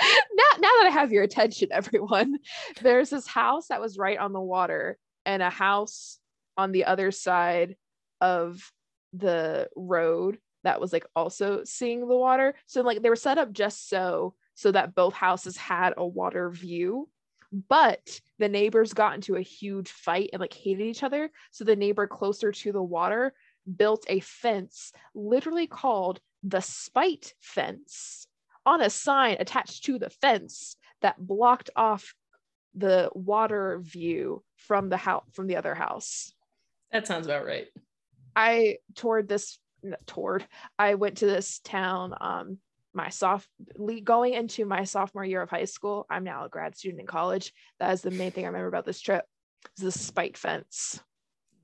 now, 0.34 0.44
now 0.60 0.70
that 0.80 0.86
I 0.88 0.92
have 0.92 1.12
your 1.12 1.24
attention, 1.24 1.70
everyone, 1.72 2.40
there's 2.82 3.10
this 3.10 3.28
house 3.28 3.68
that 3.68 3.82
was 3.82 3.98
right 3.98 4.18
on 4.18 4.34
the 4.34 4.42
water 4.42 4.98
and 5.26 5.42
a 5.42 5.50
house 5.50 6.20
on 6.58 6.72
the 6.72 6.86
other 6.86 7.12
side 7.12 7.76
of 8.22 8.72
the 9.14 9.70
road 9.76 10.38
that 10.64 10.82
was 10.82 10.92
like 10.92 11.06
also 11.16 11.64
seeing 11.64 12.02
the 12.02 12.16
water. 12.16 12.56
So 12.66 12.82
like 12.82 13.02
they 13.02 13.10
were 13.10 13.16
set 13.16 13.38
up 13.38 13.54
just 13.54 13.88
so 13.88 14.36
so 14.56 14.72
that 14.72 14.96
both 14.96 15.14
houses 15.14 15.58
had 15.58 15.94
a 15.98 16.06
water 16.06 16.50
view. 16.50 17.10
But 17.52 18.20
the 18.40 18.50
neighbors 18.50 18.94
got 18.94 19.16
into 19.16 19.36
a 19.36 19.42
huge 19.42 19.90
fight 19.90 20.30
and 20.34 20.40
like 20.40 20.54
hated 20.54 20.84
each 20.84 21.04
other. 21.04 21.32
So 21.52 21.64
the 21.64 21.76
neighbor 21.76 22.08
closer 22.08 22.52
to 22.52 22.72
the 22.72 22.84
water 22.84 23.34
built 23.76 24.06
a 24.08 24.20
fence 24.20 24.92
literally 25.14 25.68
called 25.68 26.20
the 26.44 26.62
spite 26.62 27.34
fence 27.40 28.28
on 28.66 28.82
a 28.82 28.90
sign 28.90 29.38
attached 29.40 29.86
to 29.86 30.00
the 30.00 30.10
fence 30.10 30.76
that 31.02 31.18
blocked 31.20 31.70
off 31.76 32.14
the 32.76 33.10
water 33.14 33.80
view 33.82 34.44
from 34.58 34.90
the 34.90 34.98
house 34.98 35.24
from 35.34 35.48
the 35.48 35.56
other 35.56 35.76
house. 35.76 36.34
That 36.92 37.08
sounds 37.08 37.26
about 37.26 37.46
right. 37.46 37.68
I 38.36 38.78
toured 38.96 39.28
this 39.28 39.60
toured. 40.08 40.46
I 40.78 40.96
went 40.96 41.18
to 41.18 41.26
this 41.26 41.60
town 41.60 42.14
um 42.20 42.58
my 42.96 43.10
soft 43.10 43.48
going 44.04 44.34
into 44.34 44.66
my 44.66 44.84
sophomore 44.84 45.26
year 45.26 45.42
of 45.42 45.50
high 45.50 45.66
school. 45.66 46.06
I'm 46.10 46.24
now 46.24 46.46
a 46.46 46.50
grad 46.50 46.76
student 46.78 47.02
in 47.02 47.08
college. 47.08 47.54
That 47.80 47.94
is 47.94 48.02
the 48.02 48.12
main 48.12 48.32
thing 48.32 48.46
I 48.46 48.48
remember 48.48 48.68
about 48.68 48.86
this 48.86 49.02
trip. 49.02 49.26
Is 49.78 49.84
the 49.84 49.92
spite 49.92 50.38
fence. 50.38 51.00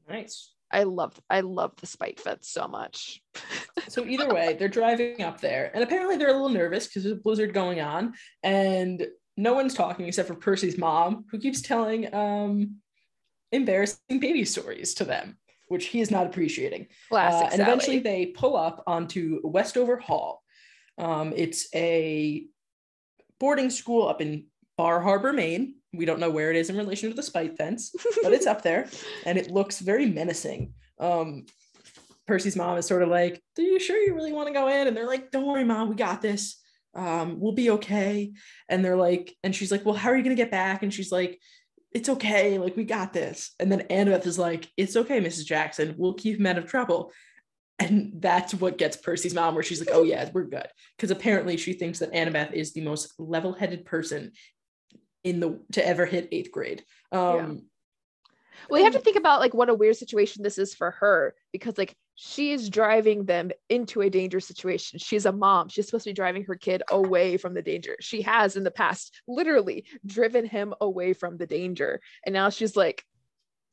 Nice. 0.10 0.54
I 0.72 0.84
love 0.84 1.20
I 1.30 1.42
love 1.42 1.74
the 1.80 1.86
spite 1.88 2.20
fence 2.20 2.50
so 2.50 2.68
much. 2.68 3.22
So 3.88 4.06
either 4.06 4.34
way, 4.34 4.56
they're 4.58 4.70
driving 4.70 5.22
up 5.22 5.42
there, 5.42 5.70
and 5.74 5.84
apparently 5.84 6.16
they're 6.16 6.30
a 6.30 6.34
little 6.34 6.50
nervous 6.50 6.88
because 6.88 7.04
there's 7.04 7.18
a 7.18 7.22
blizzard 7.22 7.54
going 7.54 7.82
on, 7.82 8.14
and 8.42 9.06
no 9.36 9.54
one's 9.54 9.74
talking 9.74 10.06
except 10.06 10.28
for 10.30 10.36
Percy's 10.36 10.78
mom, 10.78 11.26
who 11.30 11.40
keeps 11.40 11.62
telling 11.62 12.14
um, 12.14 12.78
embarrassing 13.52 14.20
baby 14.20 14.46
stories 14.46 14.94
to 14.96 15.04
them, 15.04 15.38
which 15.68 15.88
he 15.88 16.00
is 16.00 16.12
not 16.12 16.26
appreciating. 16.26 16.88
Uh, 17.12 17.50
and 17.52 17.62
eventually 17.62 18.00
they 18.00 18.28
pull 18.28 18.56
up 18.56 18.84
onto 18.88 19.42
Westover 19.44 19.98
Hall. 19.98 20.41
Um, 21.02 21.34
it's 21.36 21.68
a 21.74 22.46
boarding 23.40 23.72
school 23.72 24.08
up 24.08 24.22
in 24.22 24.46
Bar 24.78 25.02
Harbor, 25.02 25.34
Maine. 25.34 25.76
We 25.94 26.06
don't 26.06 26.20
know 26.20 26.30
where 26.30 26.52
it 26.52 26.56
is 26.56 26.70
in 26.70 26.78
relation 26.78 27.10
to 27.10 27.16
the 27.16 27.24
spite 27.24 27.58
fence, 27.58 27.94
but 28.24 28.32
it's 28.32 28.46
up 28.46 28.62
there 28.64 28.88
and 29.26 29.38
it 29.38 29.52
looks 29.52 29.80
very 29.80 30.06
menacing. 30.06 30.74
Um, 31.00 31.48
Percy's 32.28 32.56
mom 32.56 32.78
is 32.78 32.86
sort 32.86 33.02
of 33.02 33.10
like, 33.10 33.42
"Are 33.58 33.64
you 33.64 33.80
sure 33.80 33.98
you 33.98 34.14
really 34.14 34.32
want 34.32 34.48
to 34.48 34.54
go 34.54 34.68
in?" 34.70 34.88
And 34.88 34.96
they're 34.96 35.08
like, 35.08 35.32
"Don't 35.32 35.48
worry, 35.48 35.66
mom, 35.66 35.90
we 35.90 35.96
got 35.96 36.22
this. 36.22 36.58
Um, 36.94 37.40
we'll 37.40 37.52
be 37.52 37.72
okay." 37.72 38.32
And 38.70 38.86
they're 38.86 38.96
like, 38.96 39.36
and 39.44 39.56
she's 39.56 39.72
like, 39.72 39.84
"Well, 39.84 39.96
how 39.96 40.12
are 40.12 40.16
you 40.16 40.24
gonna 40.24 40.36
get 40.36 40.52
back?" 40.52 40.84
And 40.84 40.94
she's 40.94 41.12
like, 41.12 41.40
"It's 41.92 42.10
okay, 42.10 42.60
like 42.60 42.78
we 42.78 42.86
got 42.86 43.12
this." 43.12 43.52
And 43.60 43.72
then 43.72 43.82
Annabeth 43.90 44.28
is 44.28 44.38
like, 44.38 44.72
"It's 44.78 44.96
okay, 44.96 45.20
Mrs. 45.20 45.46
Jackson. 45.46 45.96
We'll 45.98 46.14
keep 46.14 46.40
him 46.40 46.46
out 46.46 46.60
of 46.60 46.68
trouble." 46.68 47.12
And 47.82 48.14
that's 48.22 48.54
what 48.54 48.78
gets 48.78 48.96
Percy's 48.96 49.34
mom, 49.34 49.56
where 49.56 49.64
she's 49.64 49.80
like, 49.80 49.90
"Oh 49.92 50.04
yeah, 50.04 50.30
we're 50.32 50.44
good," 50.44 50.68
because 50.96 51.10
apparently 51.10 51.58
she 51.58 51.74
thinks 51.74 52.00
that 52.00 52.14
Annabeth 52.14 52.54
is 52.54 52.74
the 52.74 52.82
most 52.82 53.14
level-headed 53.18 53.86
person 53.86 54.34
in 55.24 55.40
the 55.40 55.60
to 55.74 55.86
ever 55.86 56.06
hit 56.06 56.30
eighth 56.32 56.52
grade. 56.52 56.84
Um, 57.12 57.64
Well, 58.70 58.80
you 58.80 58.86
have 58.86 58.94
to 58.94 59.00
think 59.00 59.18
about 59.18 59.40
like 59.40 59.54
what 59.54 59.70
a 59.70 59.74
weird 59.74 59.96
situation 59.96 60.44
this 60.44 60.58
is 60.58 60.76
for 60.76 60.92
her 60.92 61.34
because 61.52 61.78
like 61.78 61.96
she 62.16 62.52
is 62.52 62.70
driving 62.70 63.26
them 63.26 63.52
into 63.70 64.02
a 64.02 64.10
dangerous 64.10 64.46
situation. 64.46 65.00
She's 65.00 65.26
a 65.26 65.32
mom. 65.32 65.70
She's 65.70 65.88
supposed 65.88 66.04
to 66.04 66.12
be 66.12 66.14
driving 66.14 66.44
her 66.44 66.56
kid 66.56 66.84
away 66.92 67.38
from 67.38 67.54
the 67.54 67.62
danger. 67.62 67.96
She 68.00 68.22
has 68.22 68.56
in 68.56 68.64
the 68.64 68.72
past 68.72 69.20
literally 69.28 69.86
driven 70.06 70.46
him 70.46 70.74
away 70.80 71.14
from 71.14 71.38
the 71.38 71.48
danger. 71.48 72.00
And 72.26 72.34
now 72.34 72.50
she's 72.50 72.76
like, 72.76 73.04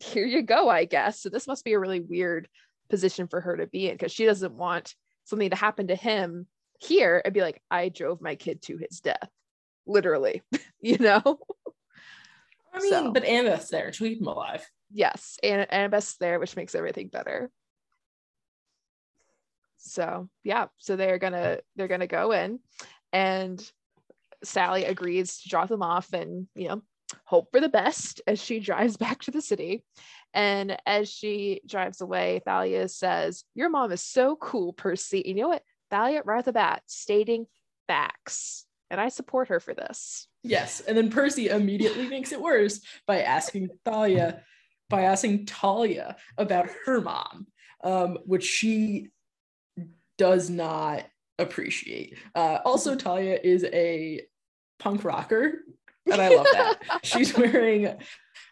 here 0.00 0.24
you 0.24 0.42
go, 0.42 0.68
I 0.68 0.84
guess. 0.86 1.20
So 1.20 1.28
this 1.28 1.46
must 1.46 1.64
be 1.64 1.74
a 1.74 1.78
really 1.78 2.00
weird 2.00 2.48
position 2.90 3.28
for 3.28 3.40
her 3.40 3.56
to 3.56 3.66
be 3.66 3.88
in 3.88 3.94
because 3.94 4.12
she 4.12 4.24
doesn't 4.26 4.52
want 4.54 4.94
something 5.24 5.50
to 5.50 5.56
happen 5.56 5.88
to 5.88 5.94
him 5.96 6.46
here 6.80 7.20
and 7.24 7.34
be 7.34 7.40
like, 7.42 7.60
I 7.70 7.88
drove 7.88 8.20
my 8.20 8.34
kid 8.34 8.62
to 8.62 8.76
his 8.78 9.00
death. 9.00 9.28
Literally, 9.86 10.42
you 10.80 10.98
know? 10.98 11.22
I 12.72 12.80
mean, 12.80 12.90
So- 12.90 13.12
but 13.12 13.24
Annabeth's 13.24 13.68
there 13.70 13.90
to 13.90 13.98
keep 13.98 14.20
him 14.20 14.26
alive. 14.28 14.64
yes 14.90 15.38
and 15.42 15.66
annabeth's 15.70 16.16
there 16.16 16.38
which 16.40 16.56
makes 16.56 16.74
everything 16.74 17.08
better 17.08 17.50
so 19.76 20.28
yeah 20.44 20.66
so 20.78 20.96
they're 20.96 21.18
gonna 21.18 21.58
they're 21.76 21.88
gonna 21.88 22.06
go 22.06 22.32
in 22.32 22.58
and 23.12 23.70
sally 24.44 24.84
agrees 24.84 25.40
to 25.42 25.48
drop 25.48 25.68
them 25.68 25.82
off 25.82 26.12
and 26.12 26.46
you 26.54 26.68
know 26.68 26.82
hope 27.24 27.48
for 27.52 27.60
the 27.60 27.68
best 27.68 28.20
as 28.26 28.42
she 28.42 28.60
drives 28.70 28.96
back 28.96 29.20
to 29.22 29.30
the 29.30 29.40
city 29.42 29.84
and 30.34 30.76
as 30.86 31.10
she 31.10 31.60
drives 31.66 32.00
away 32.00 32.40
thalia 32.44 32.88
says 32.88 33.44
your 33.54 33.70
mom 33.70 33.92
is 33.92 34.02
so 34.02 34.36
cool 34.36 34.72
percy. 34.72 35.22
You 35.24 35.34
know 35.34 35.48
what? 35.48 35.62
Thalia 35.90 36.22
right 36.24 36.38
off 36.38 36.44
the 36.44 36.52
bat 36.52 36.82
stating 36.86 37.46
facts. 37.86 38.66
And 38.90 39.00
i 39.00 39.08
support 39.08 39.48
her 39.48 39.60
for 39.60 39.74
this. 39.74 40.28
Yes, 40.42 40.80
and 40.80 40.96
then 40.96 41.10
Percy 41.10 41.48
immediately 41.48 42.08
makes 42.08 42.32
it 42.32 42.40
worse 42.40 42.80
by 43.06 43.20
asking 43.20 43.68
Thalia, 43.84 44.42
by 44.88 45.02
asking 45.02 45.44
Talia 45.44 46.16
about 46.38 46.68
her 46.86 47.00
mom, 47.02 47.48
um, 47.84 48.18
which 48.24 48.44
she 48.44 49.08
does 50.16 50.48
not 50.48 51.04
appreciate. 51.38 52.16
Uh, 52.34 52.60
also, 52.64 52.94
Talia 52.94 53.38
is 53.42 53.64
a 53.64 54.22
punk 54.78 55.04
rocker, 55.04 55.64
and 56.10 56.20
I 56.20 56.28
love 56.28 56.46
that. 56.52 56.78
She's 57.02 57.36
wearing 57.36 57.96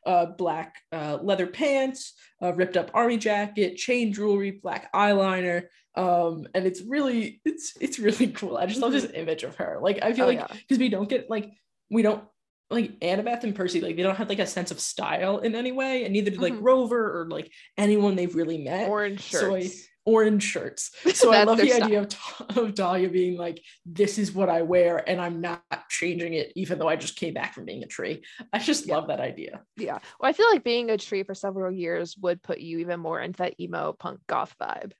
uh, 0.05 0.27
black 0.27 0.77
uh, 0.93 1.19
leather 1.23 1.47
pants, 1.47 2.15
a 2.41 2.53
ripped 2.53 2.77
up 2.77 2.91
army 2.95 3.17
jacket, 3.19 3.77
chain 3.77 4.13
jewelry, 4.13 4.53
black 4.53 4.93
eyeliner, 4.93 5.65
um, 5.97 6.47
and 6.55 6.67
it's 6.67 6.83
really, 6.83 7.41
it's 7.45 7.73
it's 7.81 7.99
really 7.99 8.29
cool. 8.29 8.57
I 8.57 8.67
just 8.67 8.81
love 8.81 8.93
this 8.93 9.11
image 9.15 9.43
of 9.43 9.57
her. 9.57 9.79
Like, 9.81 9.99
I 10.03 10.13
feel 10.13 10.25
Oh, 10.25 10.29
like 10.29 10.39
yeah. 10.39 10.47
because 10.49 10.79
we 10.79 10.89
don't 10.89 11.09
get 11.09 11.31
like 11.31 11.51
we 11.91 12.03
don't 12.03 12.23
like 12.71 12.99
Annabeth 13.01 13.45
and 13.45 13.55
Percy, 13.55 13.81
like 13.81 13.97
they 13.97 14.03
don't 14.03 14.17
have 14.17 14.29
like 14.29 14.41
a 14.41 14.47
sense 14.47 14.71
of 14.71 14.81
style 14.81 15.39
in 15.39 15.55
any 15.55 15.73
way, 15.73 16.05
and 16.05 16.13
neither 16.13 16.31
do 16.33 16.39
like 16.39 16.53
Mhm. 16.55 16.63
Rover 16.63 17.21
or 17.23 17.29
like 17.31 17.51
anyone 17.79 18.17
they've 18.17 18.35
really 18.35 18.59
met. 18.59 18.89
orange 18.89 19.23
So 19.31 19.55
I- 19.55 19.63
shirts 19.63 19.87
Orange 20.07 20.43
shirts. 20.45 20.93
So 21.15 21.33
I 21.33 21.43
love 21.45 21.59
the 21.59 21.73
idea 21.73 22.01
of, 22.03 22.57
of 22.57 22.75
Dahlia 22.75 23.09
being 23.09 23.37
like, 23.37 23.61
this 23.85 24.19
is 24.19 24.33
what 24.33 24.49
I 24.49 24.63
wear, 24.63 25.07
and 25.09 25.21
I'm 25.21 25.41
not 25.41 25.63
changing 25.91 26.35
it, 26.35 26.53
even 26.55 26.79
though 26.79 26.89
I 26.89 26.97
just 26.97 27.17
came 27.17 27.35
back 27.35 27.55
from 27.55 27.65
being 27.65 27.83
a 27.83 27.87
tree. 27.87 28.23
I 28.53 28.59
just 28.61 28.87
Yeah. 28.87 28.97
love 28.97 29.09
that 29.09 29.19
idea. 29.21 29.63
Yeah. 29.77 29.99
Well, 30.21 30.31
I 30.31 30.33
feel 30.33 30.49
like 30.51 30.63
being 30.63 30.91
a 30.91 30.97
tree 30.99 31.25
for 31.25 31.35
several 31.35 31.73
years 31.73 32.17
would 32.19 32.43
put 32.43 32.61
you 32.61 32.79
even 32.79 33.01
more 33.01 33.21
into 33.21 33.39
that 33.39 33.59
emo 33.61 33.93
punk 33.93 34.21
goth 34.29 34.55
vibe, 34.61 34.93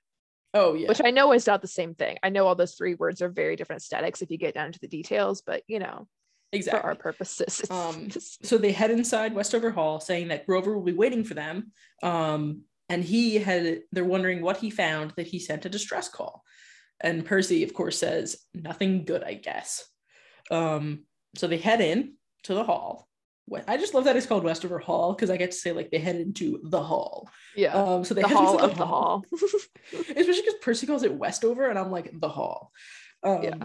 Oh 0.53 0.73
yeah. 0.73 0.89
which 0.89 1.01
I 1.03 1.11
know 1.11 1.31
is 1.31 1.47
not 1.47 1.61
the 1.61 1.67
same 1.67 1.95
thing. 1.95 2.17
I 2.21 2.29
know 2.29 2.45
all 2.45 2.55
those 2.55 2.75
three 2.75 2.95
words 2.95 3.21
are 3.21 3.29
very 3.29 3.55
different 3.55 3.81
aesthetics 3.81 4.21
if 4.21 4.29
you 4.29 4.37
get 4.37 4.53
down 4.55 4.71
to 4.73 4.79
the 4.79 4.87
details, 4.87 5.41
but 5.45 5.63
you 5.67 5.79
know, 5.79 6.07
exactly. 6.51 6.81
for 6.81 6.87
our 6.87 6.95
purposes, 6.95 7.61
Um, 7.69 8.09
so 8.43 8.57
they 8.57 8.71
head 8.73 8.91
inside 8.91 9.33
Westover 9.33 9.69
Hall 9.71 9.99
saying 10.01 10.27
that 10.29 10.45
Grover 10.47 10.75
will 10.75 10.83
be 10.83 10.93
waiting 10.93 11.23
for 11.23 11.33
them. 11.35 11.71
Um, 12.03 12.63
and 12.89 13.03
he 13.03 13.35
had, 13.37 13.81
they're 13.91 14.05
wondering 14.05 14.41
what 14.41 14.57
he 14.57 14.69
found 14.69 15.13
that 15.17 15.27
he 15.27 15.39
sent 15.39 15.65
a 15.65 15.69
distress 15.69 16.07
call. 16.09 16.43
And 16.99 17.25
Percy, 17.25 17.63
of 17.63 17.73
course, 17.73 17.97
says, 17.97 18.37
nothing 18.53 19.05
good, 19.05 19.23
I 19.23 19.35
guess. 19.35 19.85
Um, 20.49 21.03
so 21.35 21.47
they 21.47 21.57
head 21.57 21.81
in 21.81 22.13
to 22.43 22.53
the 22.53 22.63
hall. 22.63 23.07
I 23.67 23.77
just 23.77 23.93
love 23.93 24.03
that 24.05 24.17
it's 24.17 24.25
called 24.25 24.43
Westover 24.43 24.79
Hall 24.79 25.13
because 25.13 25.29
I 25.29 25.37
get 25.37 25.51
to 25.51 25.57
say, 25.57 25.71
like, 25.71 25.89
they 25.89 25.99
head 25.99 26.17
into 26.17 26.59
the 26.63 26.83
hall. 26.83 27.29
yeah, 27.55 27.73
Um, 27.73 28.03
so 28.03 28.13
they 28.13 28.21
the 28.21 28.27
head 28.27 28.37
hall 28.37 28.53
into 28.55 28.65
of 28.71 28.77
the 28.77 28.85
hall. 28.85 29.25
especially 29.93 30.41
because 30.41 30.55
Percy 30.61 30.85
calls 30.85 31.03
it 31.03 31.13
Westover, 31.13 31.69
and 31.69 31.79
I'm 31.79 31.91
like 31.91 32.11
the 32.19 32.27
hall. 32.27 32.71
Um, 33.23 33.43
Yeah. 33.43 33.55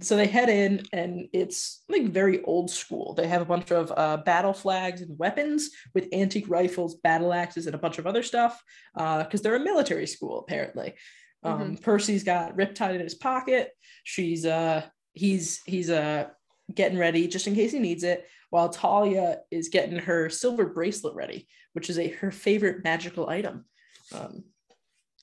So 0.00 0.16
they 0.16 0.26
head 0.26 0.48
in, 0.48 0.82
and 0.94 1.28
it's 1.34 1.84
like 1.90 2.04
very 2.04 2.42
old 2.44 2.70
school. 2.70 3.12
They 3.12 3.26
have 3.28 3.42
a 3.42 3.44
bunch 3.44 3.70
of 3.70 3.92
uh, 3.94 4.16
battle 4.18 4.54
flags 4.54 5.02
and 5.02 5.18
weapons 5.18 5.70
with 5.94 6.08
antique 6.12 6.48
rifles, 6.48 6.94
battle 6.96 7.34
axes, 7.34 7.66
and 7.66 7.74
a 7.74 7.78
bunch 7.78 7.98
of 7.98 8.06
other 8.06 8.22
stuff. 8.22 8.62
Because 8.94 9.42
they're 9.42 9.56
a 9.56 9.60
military 9.60 10.06
school, 10.06 10.38
apparently. 10.38 10.94
Um, 11.42 11.76
Percy's 11.76 12.24
got 12.24 12.56
Riptide 12.56 12.94
in 12.94 13.02
his 13.02 13.14
pocket. 13.14 13.72
She's 14.04 14.46
uh, 14.46 14.84
he's 15.12 15.60
he's 15.66 15.90
uh, 15.90 16.28
getting 16.74 16.96
ready 16.98 17.28
just 17.28 17.46
in 17.46 17.54
case 17.54 17.72
he 17.72 17.78
needs 17.78 18.04
it. 18.04 18.26
While 18.48 18.70
Talia 18.70 19.40
is 19.50 19.68
getting 19.68 19.98
her 19.98 20.30
silver 20.30 20.64
bracelet 20.64 21.14
ready, 21.14 21.46
which 21.74 21.90
is 21.90 21.98
a 21.98 22.08
her 22.08 22.30
favorite 22.30 22.82
magical 22.84 23.28
item. 23.28 23.66
Um, 24.12 24.44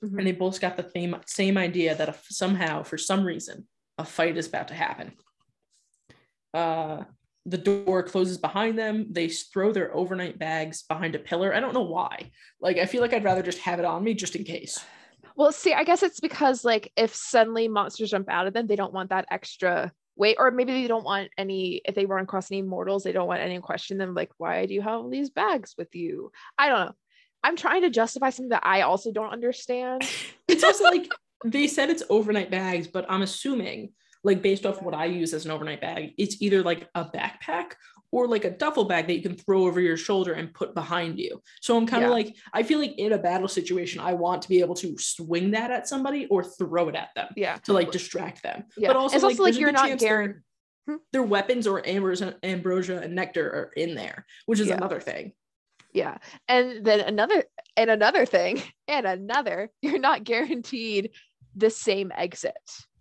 Mhm. 0.04 0.18
and 0.18 0.26
they 0.26 0.32
both 0.32 0.60
got 0.60 0.76
the 0.76 0.90
same 0.94 1.14
same 1.26 1.56
idea 1.56 1.94
that 1.94 2.08
if 2.08 2.26
somehow 2.28 2.82
for 2.82 2.98
some 2.98 3.24
reason 3.24 3.68
a 3.98 4.04
fight 4.04 4.36
is 4.36 4.46
about 4.46 4.68
to 4.68 4.74
happen 4.74 5.12
uh 6.54 7.02
the 7.44 7.58
door 7.58 8.02
closes 8.02 8.38
behind 8.38 8.78
them 8.78 9.06
they 9.10 9.28
throw 9.28 9.72
their 9.72 9.94
overnight 9.94 10.38
bags 10.38 10.82
behind 10.82 11.14
a 11.14 11.18
pillar 11.18 11.54
i 11.54 11.60
don't 11.60 11.74
know 11.74 11.82
why 11.82 12.30
like 12.60 12.76
i 12.78 12.86
feel 12.86 13.00
like 13.00 13.12
i'd 13.12 13.24
rather 13.24 13.42
just 13.42 13.58
have 13.58 13.78
it 13.78 13.84
on 13.84 14.04
me 14.04 14.14
just 14.14 14.36
in 14.36 14.44
case 14.44 14.78
Well, 15.36 15.52
see, 15.52 15.72
I 15.72 15.84
guess 15.84 16.02
it's 16.02 16.20
because 16.20 16.64
like 16.64 16.92
if 16.96 17.14
suddenly 17.14 17.68
monsters 17.68 18.10
jump 18.10 18.28
out 18.28 18.46
of 18.46 18.52
them, 18.52 18.66
they 18.66 18.76
don't 18.76 18.92
want 18.92 19.10
that 19.10 19.26
extra 19.30 19.92
weight, 20.16 20.36
or 20.38 20.50
maybe 20.50 20.72
they 20.72 20.88
don't 20.88 21.04
want 21.04 21.30
any. 21.38 21.80
If 21.84 21.94
they 21.94 22.06
run 22.06 22.24
across 22.24 22.50
any 22.50 22.62
mortals, 22.62 23.04
they 23.04 23.12
don't 23.12 23.28
want 23.28 23.40
any 23.40 23.58
question 23.60 23.98
them. 23.98 24.14
Like, 24.14 24.30
why 24.38 24.66
do 24.66 24.74
you 24.74 24.82
have 24.82 25.00
all 25.00 25.10
these 25.10 25.30
bags 25.30 25.74
with 25.78 25.94
you? 25.94 26.32
I 26.58 26.68
don't 26.68 26.86
know. 26.86 26.92
I'm 27.44 27.56
trying 27.56 27.82
to 27.82 27.90
justify 27.90 28.30
something 28.30 28.50
that 28.50 28.66
I 28.66 28.82
also 28.82 29.10
don't 29.10 29.32
understand. 29.32 30.02
it's 30.48 30.64
also 30.64 30.84
like 30.84 31.08
they 31.44 31.66
said 31.66 31.90
it's 31.90 32.02
overnight 32.10 32.50
bags 32.50 32.86
but 32.86 33.04
i'm 33.08 33.22
assuming 33.22 33.92
like 34.24 34.42
based 34.42 34.66
off 34.66 34.82
what 34.82 34.94
i 34.94 35.04
use 35.04 35.32
as 35.34 35.44
an 35.44 35.50
overnight 35.50 35.80
bag 35.80 36.12
it's 36.18 36.40
either 36.40 36.62
like 36.62 36.88
a 36.94 37.04
backpack 37.04 37.72
or 38.14 38.28
like 38.28 38.44
a 38.44 38.50
duffel 38.50 38.84
bag 38.84 39.06
that 39.06 39.14
you 39.14 39.22
can 39.22 39.34
throw 39.34 39.64
over 39.66 39.80
your 39.80 39.96
shoulder 39.96 40.34
and 40.34 40.52
put 40.54 40.74
behind 40.74 41.18
you 41.18 41.40
so 41.60 41.76
i'm 41.76 41.86
kind 41.86 42.04
of 42.04 42.10
Yeah. 42.10 42.14
like 42.14 42.36
i 42.52 42.62
feel 42.62 42.78
like 42.78 42.94
in 42.98 43.12
a 43.12 43.18
battle 43.18 43.48
situation 43.48 44.00
i 44.00 44.12
want 44.12 44.42
to 44.42 44.48
be 44.48 44.60
able 44.60 44.74
to 44.76 44.96
swing 44.98 45.50
that 45.52 45.70
at 45.70 45.88
somebody 45.88 46.26
or 46.26 46.44
throw 46.44 46.88
it 46.88 46.94
at 46.94 47.08
them 47.16 47.28
Yeah. 47.36 47.56
to 47.64 47.72
like 47.72 47.90
distract 47.90 48.42
them 48.42 48.64
Yeah. 48.76 48.88
but 48.88 48.96
also 48.96 49.16
it's 49.16 49.24
also 49.24 49.42
like 49.42 49.58
you're 49.58 49.72
not 49.72 49.88
chance 49.88 50.00
their- 50.02 50.08
guaranteed. 50.10 50.42
Hmm? 50.88 50.96
their 51.12 51.22
weapons 51.22 51.68
or 51.68 51.86
ambrosia, 51.86 52.34
ambrosia 52.42 52.98
and 53.00 53.14
nectar 53.14 53.46
are 53.46 53.70
in 53.76 53.94
there 53.94 54.26
which 54.46 54.58
is 54.60 54.66
Yeah. 54.68 54.74
another 54.76 55.00
thing 55.00 55.32
Yeah. 55.94 56.16
And 56.48 56.84
then 56.86 57.00
another 57.00 57.44
and 57.76 57.90
another 57.90 58.24
thing 58.26 58.62
and 58.88 59.04
another, 59.06 59.70
you're 59.82 59.98
not 59.98 60.24
guaranteed 60.24 61.10
the 61.56 61.70
same 61.70 62.12
exit. 62.16 62.54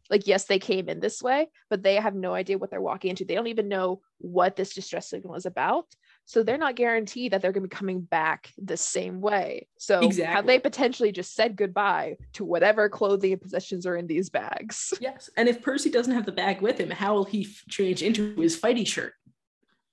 Like, 0.10 0.28
yes, 0.28 0.44
they 0.44 0.60
came 0.60 0.90
in 0.90 1.00
this 1.00 1.22
way, 1.24 1.48
but 1.70 1.84
they 1.84 1.96
have 1.96 2.16
no 2.16 2.34
idea 2.34 2.58
what 2.58 2.70
they're 2.70 2.82
walking 2.82 3.12
into. 3.12 3.24
They 3.24 3.34
don't 3.36 3.48
even 3.48 3.70
know 3.70 4.02
what 4.18 4.58
this 4.58 4.74
distress 4.74 5.10
signal 5.10 5.36
is 5.36 5.46
about. 5.46 5.86
So 6.26 6.44
they're 6.44 6.58
not 6.58 6.76
guaranteed 6.76 7.32
that 7.32 7.42
they're 7.42 7.54
going 7.54 7.64
to 7.64 7.70
be 7.70 7.76
coming 7.76 8.02
back 8.02 8.50
the 8.62 8.76
same 8.76 9.22
way. 9.22 9.68
So 9.80 10.10
have 10.22 10.46
they 10.46 10.60
potentially 10.60 11.14
just 11.14 11.34
said 11.34 11.56
goodbye 11.56 12.18
to 12.34 12.44
whatever 12.44 12.90
clothing 12.90 13.32
and 13.32 13.42
possessions 13.42 13.86
are 13.86 13.96
in 13.96 14.06
these 14.06 14.30
bags? 14.30 14.94
yes 15.02 15.30
and 15.38 15.48
if 15.48 15.62
percy 15.62 15.90
doesn't 15.90 16.14
have 16.14 16.26
the 16.26 16.32
bag 16.32 16.62
with 16.62 16.78
him 16.78 16.90
how 16.90 17.14
will 17.14 17.24
he 17.24 17.44
f- 17.46 17.64
change 17.70 18.04
into 18.04 18.36
his 18.36 18.60
fighty 18.60 18.86
shirt 18.86 19.14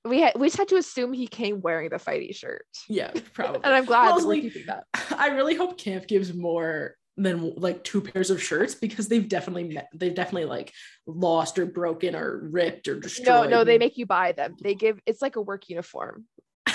We 0.04 0.20
had 0.20 0.34
we 0.36 0.48
just 0.48 0.58
had 0.58 0.68
to 0.68 0.76
assume 0.76 1.12
he 1.12 1.26
came 1.26 1.60
wearing 1.60 1.90
the 1.90 1.96
fighty 1.96 2.34
shirt. 2.34 2.66
yeah 2.88 3.10
probably 3.32 3.60
And 3.64 3.74
I'm 3.74 3.84
glad 3.84 4.06
Well, 4.10 4.18
that 4.18 4.26
we're 4.26 4.34
like- 4.34 4.42
keeping 4.42 4.66
that. 4.66 4.84
I 5.16 5.28
really 5.28 5.54
hope 5.54 5.78
camp 5.78 6.06
gives 6.08 6.34
more 6.34 6.94
than 7.18 7.54
like 7.56 7.82
two 7.84 8.00
pairs 8.00 8.30
of 8.30 8.42
shirts 8.42 8.74
because 8.74 9.08
they've 9.08 9.28
definitely 9.28 9.64
met, 9.64 9.88
they've 9.92 10.14
definitely 10.14 10.48
like 10.48 10.72
lost 11.06 11.58
or 11.58 11.66
broken 11.66 12.14
or 12.14 12.48
ripped 12.50 12.88
or 12.88 12.98
destroyed. 12.98 13.26
no, 13.26 13.58
no, 13.58 13.64
they 13.64 13.76
make 13.76 13.98
you 13.98 14.06
buy 14.06 14.32
them. 14.32 14.54
They 14.62 14.74
give 14.74 15.00
it's 15.04 15.20
like 15.20 15.36
a 15.36 15.42
work 15.42 15.68
uniform. 15.68 16.24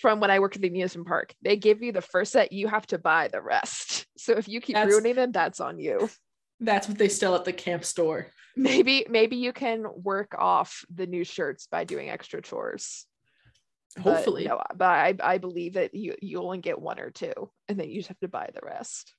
From 0.00 0.20
when 0.20 0.30
I 0.30 0.40
worked 0.40 0.56
at 0.56 0.62
the 0.62 0.68
amusement 0.68 1.06
park, 1.08 1.34
they 1.42 1.56
give 1.56 1.82
you 1.82 1.92
the 1.92 2.00
first 2.02 2.32
set, 2.32 2.52
you 2.52 2.68
have 2.68 2.86
to 2.88 2.98
buy 2.98 3.28
the 3.28 3.40
rest. 3.40 4.06
So 4.18 4.34
if 4.34 4.48
you 4.48 4.60
keep 4.60 4.74
That's- 4.74 4.92
ruining 4.92 5.14
them, 5.16 5.32
that's 5.32 5.60
on 5.60 5.78
you. 5.78 6.08
That's 6.60 6.86
what 6.86 6.98
they 6.98 7.08
sell 7.08 7.34
at 7.34 7.44
the 7.44 7.52
camp 7.52 7.84
store. 7.84 8.28
Maybe, 8.56 9.04
maybe 9.08 9.36
you 9.36 9.52
can 9.52 9.84
work 9.96 10.34
off 10.38 10.84
the 10.94 11.06
new 11.06 11.24
shirts 11.24 11.66
by 11.66 11.82
doing 11.84 12.08
extra 12.08 12.40
chores. 12.40 13.06
But 13.96 14.02
Hopefully, 14.02 14.46
no, 14.46 14.60
but 14.74 14.88
I, 14.88 15.14
I 15.22 15.38
believe 15.38 15.74
that 15.74 15.94
you 15.94 16.14
you 16.22 16.40
only 16.40 16.58
get 16.58 16.80
one 16.80 16.98
or 16.98 17.10
two, 17.10 17.32
and 17.68 17.78
then 17.78 17.90
you 17.90 17.96
just 17.96 18.08
have 18.08 18.20
to 18.20 18.28
buy 18.28 18.48
the 18.54 18.60
rest. 18.64 19.12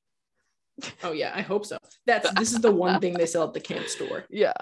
Oh 1.03 1.11
yeah, 1.11 1.31
I 1.35 1.41
hope 1.41 1.65
so. 1.65 1.77
That's 2.05 2.29
this 2.33 2.51
is 2.53 2.59
the 2.61 2.71
one 2.71 2.99
thing 2.99 3.13
they 3.13 3.25
sell 3.25 3.43
at 3.47 3.53
the 3.53 3.59
camp 3.59 3.87
store. 3.87 4.25
Yeah. 4.29 4.53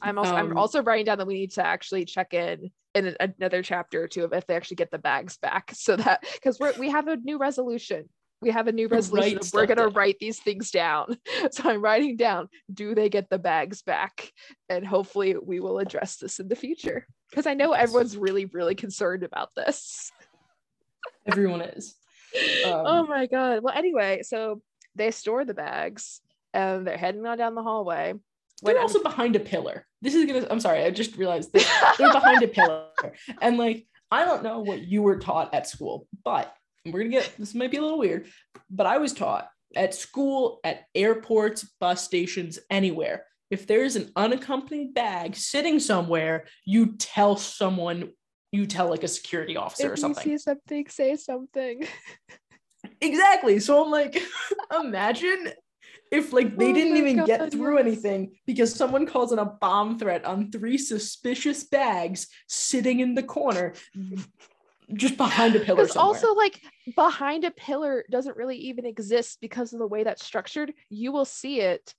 I'm 0.00 0.18
also 0.18 0.34
I'm 0.34 0.52
Um, 0.52 0.56
also 0.58 0.82
writing 0.82 1.06
down 1.06 1.18
that 1.18 1.26
we 1.26 1.34
need 1.34 1.50
to 1.52 1.66
actually 1.66 2.04
check 2.04 2.32
in 2.32 2.70
in 2.94 3.08
a- 3.20 3.34
another 3.38 3.62
chapter 3.62 4.02
or 4.04 4.08
two 4.08 4.24
of 4.24 4.32
if 4.32 4.46
they 4.46 4.54
actually 4.54 4.76
get 4.76 4.90
the 4.92 4.98
bags 4.98 5.36
back, 5.38 5.70
so 5.74 5.96
that 5.96 6.24
because 6.34 6.58
we're 6.60 6.72
we 6.78 6.88
have 6.90 7.08
a 7.08 7.16
new 7.16 7.36
resolution. 7.38 8.08
We 8.40 8.50
have 8.52 8.68
a 8.68 8.72
new 8.72 8.86
resolution. 8.86 9.40
we're 9.52 9.66
gonna 9.66 9.86
down. 9.86 9.94
write 9.94 10.16
these 10.20 10.38
things 10.38 10.70
down. 10.70 11.16
So 11.50 11.68
I'm 11.68 11.82
writing 11.82 12.16
down: 12.16 12.48
Do 12.72 12.94
they 12.94 13.08
get 13.08 13.28
the 13.28 13.38
bags 13.38 13.82
back? 13.82 14.30
And 14.68 14.86
hopefully, 14.86 15.34
we 15.36 15.58
will 15.58 15.80
address 15.80 16.16
this 16.18 16.38
in 16.38 16.46
the 16.46 16.54
future 16.56 17.04
because 17.30 17.46
I 17.46 17.54
know 17.54 17.72
everyone's 17.72 18.16
really 18.16 18.44
really 18.46 18.76
concerned 18.76 19.24
about 19.24 19.50
this. 19.56 20.12
Everyone 21.26 21.60
is. 21.62 21.96
Um, 22.64 22.82
oh 22.86 23.06
my 23.06 23.26
god. 23.26 23.62
Well, 23.62 23.74
anyway, 23.74 24.22
so 24.22 24.62
they 24.94 25.10
store 25.10 25.44
the 25.44 25.54
bags 25.54 26.20
and 26.52 26.86
they're 26.86 26.96
heading 26.96 27.26
on 27.26 27.38
down 27.38 27.54
the 27.54 27.62
hallway. 27.62 28.14
They're 28.62 28.74
When 28.74 28.82
also 28.82 29.02
behind 29.02 29.36
a 29.36 29.40
pillar. 29.40 29.86
This 30.02 30.14
is 30.14 30.24
gonna. 30.26 30.46
I'm 30.50 30.60
sorry. 30.60 30.84
I 30.84 30.90
just 30.90 31.16
realized 31.16 31.52
this. 31.52 31.68
They're 31.98 32.12
behind 32.12 32.42
a 32.42 32.48
pillar, 32.48 32.86
and 33.40 33.56
like 33.56 33.86
I 34.10 34.24
don't 34.24 34.42
know 34.42 34.60
what 34.60 34.82
you 34.82 35.02
were 35.02 35.18
taught 35.18 35.54
at 35.54 35.68
school, 35.68 36.06
but 36.24 36.52
we're 36.84 37.00
gonna 37.00 37.10
get. 37.10 37.32
This 37.38 37.54
might 37.54 37.70
be 37.70 37.76
a 37.76 37.82
little 37.82 37.98
weird, 37.98 38.26
but 38.70 38.86
I 38.86 38.98
was 38.98 39.12
taught 39.12 39.48
at 39.76 39.94
school, 39.94 40.60
at 40.64 40.84
airports, 40.94 41.68
bus 41.80 42.02
stations, 42.02 42.58
anywhere. 42.70 43.24
If 43.50 43.66
there's 43.66 43.96
an 43.96 44.10
unaccompanied 44.14 44.92
bag 44.92 45.36
sitting 45.36 45.78
somewhere, 45.78 46.46
you 46.64 46.96
tell 46.96 47.36
someone. 47.36 48.10
You 48.52 48.66
tell 48.66 48.88
like 48.88 49.04
a 49.04 49.08
security 49.08 49.56
officer 49.56 49.90
or 49.90 49.92
if 49.92 49.98
you 49.98 50.02
something. 50.02 50.22
see 50.24 50.38
something, 50.38 50.86
say 50.88 51.16
something. 51.16 51.86
Exactly. 53.00 53.58
So 53.60 53.84
I'm 53.84 53.90
like, 53.90 54.20
imagine 54.80 55.50
if 56.10 56.32
like 56.32 56.56
they 56.56 56.70
Oh 56.70 56.74
didn't 56.74 56.96
even 56.96 57.16
God, 57.16 57.26
get 57.26 57.50
through 57.52 57.76
yes. 57.76 57.86
anything 57.86 58.32
because 58.46 58.74
someone 58.74 59.04
calls 59.06 59.32
in 59.32 59.38
a 59.38 59.44
bomb 59.44 59.98
threat 59.98 60.24
on 60.24 60.50
three 60.50 60.78
suspicious 60.78 61.64
bags 61.64 62.28
sitting 62.48 63.00
in 63.00 63.14
the 63.14 63.22
corner, 63.22 63.74
just 64.94 65.16
behind 65.16 65.54
a 65.56 65.60
pillar 65.60 65.86
somewhere. 65.86 66.06
also, 66.14 66.34
like 66.34 66.60
behind 66.96 67.44
a 67.44 67.50
pillar 67.50 68.04
doesn't 68.10 68.36
really 68.36 68.56
even 68.56 68.86
exist 68.86 69.38
because 69.40 69.72
of 69.72 69.80
the 69.80 69.86
way 69.86 70.02
that's 70.04 70.24
structured. 70.24 70.72
You 70.88 71.12
will 71.12 71.24
see 71.26 71.60
it 71.60 71.94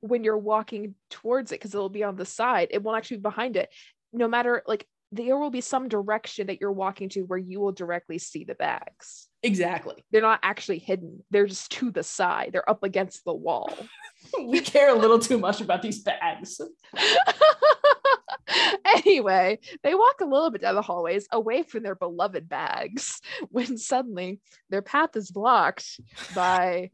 when 0.00 0.24
you're 0.24 0.38
walking 0.38 0.94
towards 1.10 1.52
it 1.52 1.56
because 1.60 1.74
it'll 1.74 1.88
be 1.88 2.04
on 2.04 2.16
the 2.16 2.26
side. 2.26 2.68
It 2.70 2.82
won't 2.82 2.98
actually 2.98 3.18
be 3.18 3.22
behind 3.22 3.56
it. 3.56 3.70
No 4.12 4.28
matter 4.28 4.62
like 4.66 4.86
there 5.12 5.38
will 5.38 5.50
be 5.50 5.60
some 5.60 5.88
direction 5.88 6.48
that 6.48 6.60
you're 6.60 6.72
walking 6.72 7.08
to 7.10 7.22
where 7.22 7.38
you 7.38 7.60
will 7.60 7.72
directly 7.72 8.18
see 8.18 8.44
the 8.44 8.54
bags. 8.54 9.28
exactly. 9.42 10.04
They're 10.10 10.20
not 10.22 10.40
actually 10.42 10.78
hidden. 10.78 11.22
They're 11.30 11.46
just 11.46 11.70
to 11.72 11.90
the 11.90 12.02
side. 12.02 12.50
They're 12.52 12.68
up 12.68 12.82
against 12.82 13.24
the 13.24 13.34
wall. 13.34 13.72
We 14.36 14.60
care 14.60 14.90
a 14.90 14.98
little 14.98 15.20
too 15.20 15.38
much 15.38 15.60
about 15.60 15.80
these 15.80 16.00
bags. 16.02 16.60
anyway, 18.84 19.58
they 19.82 19.94
walk 19.94 20.16
a 20.20 20.26
little 20.26 20.50
bit 20.50 20.60
down 20.60 20.74
the 20.74 20.82
hallways 20.82 21.26
away 21.30 21.62
from 21.62 21.82
their 21.82 21.94
beloved 21.94 22.48
bags 22.48 23.20
when 23.50 23.78
suddenly 23.78 24.40
their 24.70 24.82
path 24.82 25.14
is 25.14 25.30
blocked 25.30 26.00
by 26.34 26.90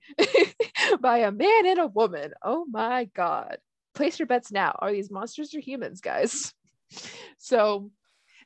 by 1.00 1.18
a 1.18 1.33
man 1.33 1.66
and 1.66 1.78
a 1.78 1.87
woman. 1.87 2.33
Oh 2.42 2.66
my 2.71 3.06
god. 3.14 3.56
Place 3.94 4.18
your 4.18 4.26
bets 4.26 4.52
now. 4.52 4.76
Are 4.78 4.92
these 4.92 5.11
monsters 5.11 5.54
or 5.54 5.61
humans, 5.61 6.00
guys? 6.00 6.52
So 7.38 7.90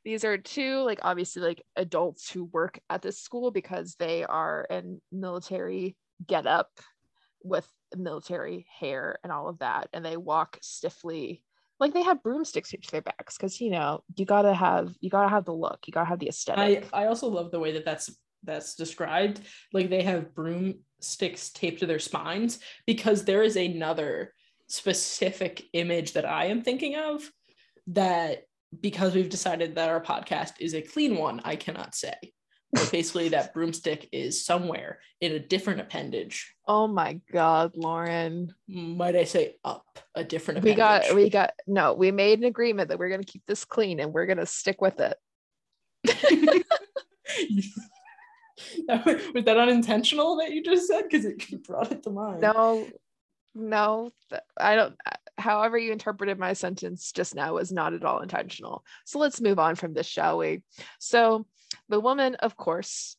these 0.08 0.24
are 0.24 0.38
two 0.38 0.80
like 0.84 1.00
obviously 1.02 1.42
like 1.42 1.62
adults 1.76 2.30
who 2.30 2.46
work 2.46 2.80
at 2.88 3.02
this 3.02 3.20
school 3.20 3.50
because 3.50 3.94
they 3.98 4.24
are 4.24 4.66
in 4.70 5.02
military 5.12 5.98
get 6.26 6.46
up 6.46 6.70
with 7.42 7.70
military 7.94 8.66
hair 8.80 9.18
and 9.22 9.30
all 9.30 9.50
of 9.50 9.58
that 9.58 9.90
and 9.92 10.02
they 10.02 10.16
walk 10.16 10.56
stiffly. 10.62 11.44
Like 11.78 11.92
they 11.92 12.02
have 12.04 12.22
broomsticks 12.22 12.70
to 12.70 12.90
their 12.90 13.02
backs 13.02 13.36
because 13.36 13.60
you 13.60 13.68
know 13.68 14.02
you 14.16 14.24
gotta 14.24 14.54
have 14.54 14.94
you 15.00 15.10
gotta 15.10 15.28
have 15.28 15.44
the 15.44 15.52
look. 15.52 15.80
You 15.86 15.92
gotta 15.92 16.08
have 16.08 16.20
the 16.20 16.28
aesthetic. 16.28 16.88
I 16.90 17.02
I 17.02 17.06
also 17.08 17.28
love 17.28 17.50
the 17.50 17.60
way 17.60 17.72
that 17.72 17.84
that's 17.84 18.10
that's 18.42 18.76
described. 18.76 19.42
Like 19.74 19.90
they 19.90 20.02
have 20.04 20.34
broomsticks 20.34 21.50
taped 21.50 21.80
to 21.80 21.86
their 21.86 21.98
spines 21.98 22.60
because 22.86 23.26
there 23.26 23.42
is 23.42 23.56
another 23.56 24.32
specific 24.68 25.64
image 25.74 26.14
that 26.14 26.24
I 26.24 26.46
am 26.46 26.62
thinking 26.62 26.96
of 26.96 27.30
that 27.88 28.47
because 28.80 29.14
we've 29.14 29.28
decided 29.28 29.74
that 29.74 29.88
our 29.88 30.00
podcast 30.02 30.52
is 30.60 30.74
a 30.74 30.82
clean 30.82 31.16
one, 31.16 31.40
I 31.44 31.56
cannot 31.56 31.94
say. 31.94 32.14
But 32.72 32.90
basically, 32.92 33.30
that 33.30 33.54
broomstick 33.54 34.08
is 34.12 34.44
somewhere 34.44 34.98
in 35.22 35.32
a 35.32 35.38
different 35.38 35.80
appendage. 35.80 36.54
oh 36.66 36.86
my 36.86 37.18
god 37.32 37.72
lauren 37.76 38.54
Might 38.68 39.16
I 39.16 39.24
say 39.24 39.56
up 39.64 39.86
a 40.14 40.22
different 40.22 40.58
Appendage. 40.58 40.74
we 40.74 40.76
got 40.76 41.14
we 41.16 41.30
got 41.30 41.50
no 41.66 41.94
we 41.94 42.10
made 42.12 42.38
an 42.40 42.44
agreement 42.44 42.88
that 42.90 42.98
we're 42.98 43.08
gonna 43.08 43.24
keep 43.24 43.42
this 43.46 43.64
clean 43.64 44.00
and 44.00 44.12
we're 44.12 44.26
gonna 44.26 44.44
stick 44.46 44.80
with 44.82 45.00
it 45.00 45.16
was 49.34 49.44
that 49.44 49.56
unintentional 49.58 50.36
that 50.36 50.52
you 50.52 50.62
just 50.62 50.86
said? 50.88 51.02
Because 51.08 51.24
it 51.24 51.64
brought 51.64 51.90
it 51.92 52.02
to 52.04 52.10
mind. 52.10 52.40
no 52.40 52.86
no 53.54 54.10
i 54.58 54.76
don't 54.76 54.94
however 55.38 55.78
you 55.78 55.92
interpreted 55.92 56.38
my 56.38 56.52
sentence 56.52 57.12
just 57.12 57.34
now 57.34 57.54
was 57.54 57.72
not 57.72 57.94
at 57.94 58.04
all 58.04 58.20
intentional. 58.20 58.84
So 59.04 59.18
let's 59.18 59.40
move 59.40 59.58
on 59.58 59.76
from 59.76 59.94
this 59.94 60.06
shall 60.06 60.38
we? 60.38 60.62
So 60.98 61.46
the 61.88 62.00
woman 62.00 62.34
of 62.36 62.56
course 62.56 63.16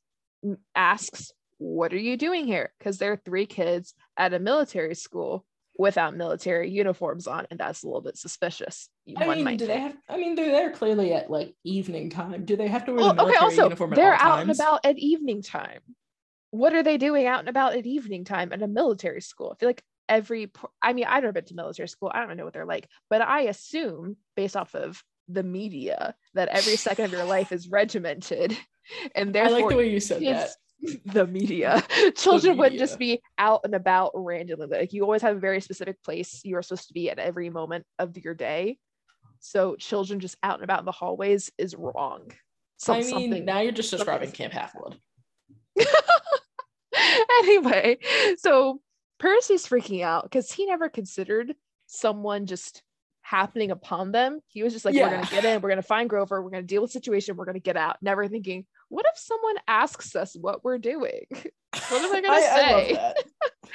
asks 0.75 1.31
what 1.57 1.93
are 1.93 1.97
you 1.97 2.15
doing 2.15 2.45
here? 2.45 2.71
Because 2.79 2.97
there 2.97 3.11
are 3.11 3.17
three 3.17 3.45
kids 3.45 3.93
at 4.17 4.33
a 4.33 4.39
military 4.39 4.95
school 4.95 5.45
without 5.77 6.15
military 6.15 6.69
uniforms 6.69 7.27
on 7.27 7.47
and 7.49 7.59
that's 7.59 7.83
a 7.83 7.87
little 7.87 8.01
bit 8.01 8.17
suspicious. 8.17 8.89
I 9.17 9.35
mean, 9.35 9.57
do 9.57 9.65
they 9.65 9.79
have? 9.79 9.95
I 10.07 10.17
mean, 10.17 10.35
they're 10.35 10.51
there 10.51 10.71
clearly 10.71 11.13
at 11.13 11.29
like 11.29 11.55
evening 11.63 12.09
time. 12.09 12.45
Do 12.45 12.55
they 12.55 12.67
have 12.67 12.85
to 12.85 12.93
wear 12.93 13.01
Well, 13.01 13.13
the 13.13 13.23
okay 13.23 13.37
also 13.37 13.63
uniform 13.63 13.93
at 13.93 13.95
they're 13.95 14.13
out 14.13 14.39
and 14.39 14.51
about 14.51 14.85
at 14.85 14.97
evening 14.97 15.41
time. 15.41 15.79
What 16.51 16.73
are 16.73 16.83
they 16.83 16.97
doing 16.97 17.27
out 17.27 17.39
and 17.39 17.49
about 17.49 17.75
at 17.75 17.85
evening 17.85 18.25
time 18.25 18.51
at 18.51 18.61
a 18.61 18.67
military 18.67 19.21
school? 19.21 19.51
I 19.53 19.59
feel 19.59 19.69
like 19.69 19.83
every 20.09 20.51
i 20.81 20.91
mean 20.93 21.05
i've 21.05 21.23
never 21.23 21.31
been 21.31 21.45
to 21.45 21.55
military 21.55 21.87
school 21.87 22.11
i 22.13 22.25
don't 22.25 22.35
know 22.35 22.43
what 22.43 22.53
they're 22.53 22.65
like 22.65 22.87
but 23.09 23.21
i 23.21 23.41
assume 23.43 24.17
based 24.35 24.57
off 24.57 24.75
of 24.75 25.01
the 25.27 25.43
media 25.43 26.15
that 26.33 26.47
every 26.49 26.75
second 26.75 27.05
of 27.05 27.11
your 27.11 27.23
life 27.23 27.51
is 27.51 27.69
regimented 27.69 28.57
and 29.15 29.29
I 29.29 29.31
therefore 29.31 29.59
like 29.59 29.69
the 29.69 29.75
way 29.75 29.89
you 29.89 29.99
said 29.99 30.21
that. 30.23 30.49
the 31.05 31.27
media 31.27 31.83
children 32.15 32.57
wouldn't 32.57 32.73
media. 32.73 32.87
just 32.87 32.99
be 32.99 33.21
out 33.37 33.61
and 33.63 33.75
about 33.75 34.11
randomly 34.15 34.67
like 34.67 34.91
you 34.93 35.03
always 35.03 35.21
have 35.21 35.37
a 35.37 35.39
very 35.39 35.61
specific 35.61 36.01
place 36.03 36.41
you 36.43 36.57
are 36.57 36.61
supposed 36.63 36.87
to 36.87 36.93
be 36.93 37.09
at 37.09 37.19
every 37.19 37.49
moment 37.49 37.85
of 37.99 38.17
your 38.17 38.33
day 38.33 38.77
so 39.39 39.75
children 39.75 40.19
just 40.19 40.35
out 40.41 40.55
and 40.55 40.63
about 40.63 40.79
in 40.79 40.85
the 40.85 40.91
hallways 40.91 41.51
is 41.57 41.75
wrong 41.75 42.31
Some- 42.77 42.97
I 42.97 43.01
mean, 43.01 43.45
now 43.45 43.59
you're 43.59 43.71
just 43.71 43.91
describing 43.91 44.31
Camp 44.31 44.53
Half 44.53 44.73
Blood. 44.73 44.97
anyway, 47.41 47.97
so 48.37 48.81
Percy's 49.19 49.67
freaking 49.67 50.03
out 50.03 50.23
because 50.23 50.51
he 50.51 50.65
never 50.65 50.89
considered 50.89 51.53
someone 51.85 52.45
just 52.45 52.83
happening 53.21 53.69
upon 53.69 54.11
them. 54.11 54.39
He 54.47 54.63
was 54.63 54.73
just 54.73 54.85
like, 54.85 54.95
we're 54.95 55.09
gonna 55.09 55.27
get 55.29 55.45
in, 55.45 55.61
we're 55.61 55.69
gonna 55.69 55.81
find 55.81 56.09
Grover, 56.09 56.41
we're 56.41 56.49
gonna 56.49 56.63
deal 56.63 56.81
with 56.81 56.91
the 56.91 56.99
situation, 56.99 57.35
we're 57.35 57.45
gonna 57.45 57.59
get 57.59 57.77
out. 57.77 57.97
Never 58.01 58.27
thinking, 58.27 58.65
what 58.87 59.05
if 59.13 59.19
someone 59.19 59.55
asks 59.67 60.15
us 60.15 60.35
what 60.35 60.63
we're 60.63 60.79
doing? 60.79 61.21
What 61.89 62.03
am 62.03 62.15
I 62.15 62.21
gonna 62.21 62.41
say? 62.41 62.95
I 62.95 63.03
love 63.03 63.13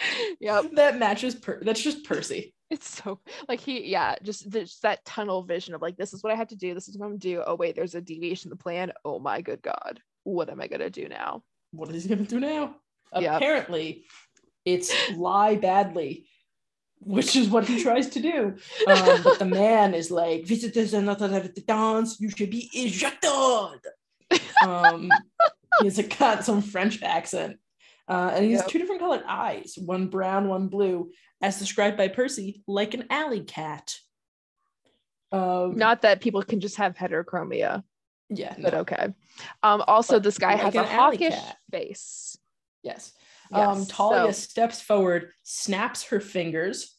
yep. 0.40 0.62
that. 0.62 0.74
that 0.74 0.98
matches. 0.98 1.36
Per- 1.36 1.62
that's 1.62 1.80
just 1.80 2.04
Percy. 2.04 2.52
It's 2.68 2.88
so 2.88 3.20
like 3.48 3.60
he, 3.60 3.86
yeah, 3.86 4.16
just, 4.20 4.50
just 4.50 4.82
that 4.82 5.04
tunnel 5.04 5.44
vision 5.44 5.74
of 5.74 5.82
like, 5.82 5.96
this 5.96 6.12
is 6.12 6.20
what 6.20 6.32
I 6.32 6.36
have 6.36 6.48
to 6.48 6.56
do, 6.56 6.74
this 6.74 6.88
is 6.88 6.98
what 6.98 7.06
I'm 7.06 7.12
gonna 7.12 7.20
do. 7.20 7.42
Oh, 7.46 7.54
wait, 7.54 7.76
there's 7.76 7.94
a 7.94 8.00
deviation 8.00 8.48
in 8.48 8.50
the 8.50 8.62
plan. 8.62 8.92
Oh 9.04 9.20
my 9.20 9.42
good 9.42 9.62
God. 9.62 10.00
What 10.24 10.50
am 10.50 10.60
I 10.60 10.66
gonna 10.66 10.90
do 10.90 11.08
now? 11.08 11.44
What 11.70 11.88
is 11.90 12.02
he 12.02 12.08
gonna 12.08 12.26
do 12.26 12.40
now? 12.40 12.74
Yep. 13.16 13.36
Apparently, 13.36 14.06
it's 14.64 14.92
lie 15.16 15.56
badly, 15.56 16.26
which 17.00 17.36
is 17.36 17.48
what 17.48 17.66
he 17.66 17.82
tries 17.82 18.08
to 18.10 18.20
do. 18.20 18.56
Um, 18.88 19.22
but 19.22 19.38
the 19.38 19.44
man 19.44 19.94
is 19.94 20.10
like, 20.10 20.44
visitors 20.46 20.94
are 20.94 21.02
not 21.02 21.20
allowed 21.20 21.54
to 21.54 21.60
dance. 21.62 22.20
You 22.20 22.30
should 22.30 22.50
be 22.50 22.70
ejected. 22.72 23.80
Um, 24.64 25.10
he's 25.82 25.98
a 25.98 26.02
got 26.02 26.44
some 26.44 26.62
French 26.62 27.02
accent. 27.02 27.58
Uh, 28.08 28.32
and 28.34 28.44
he 28.44 28.52
has 28.52 28.60
Yep. 28.62 28.68
two 28.68 28.78
different 28.78 29.00
colored 29.00 29.24
eyes, 29.26 29.78
one 29.78 30.08
brown, 30.08 30.48
one 30.48 30.68
blue, 30.68 31.10
as 31.40 31.58
described 31.58 31.96
by 31.96 32.08
Percy, 32.08 32.62
like 32.66 32.92
an 32.94 33.06
alley 33.10 33.40
cat. 33.42 33.96
Um, 35.32 35.76
Not 35.76 36.02
that 36.02 36.20
people 36.20 36.42
can 36.42 36.60
just 36.60 36.76
have 36.76 36.94
heterochromia. 36.96 37.82
yeah, 38.28 38.54
but 38.60 38.72
no, 38.74 38.80
okay. 38.80 39.14
Um, 39.62 39.82
also, 39.88 40.16
But 40.16 40.22
this 40.24 40.38
guy 40.38 40.52
like 40.54 40.60
has 40.62 40.74
a 40.74 40.84
hawkish 40.84 41.34
face. 41.70 42.36
yes. 42.82 43.12
Um, 43.52 43.86
Talia 43.86 44.32
so- 44.32 44.40
steps 44.40 44.80
forward, 44.80 45.30
snaps 45.42 46.04
her 46.04 46.20
fingers, 46.20 46.96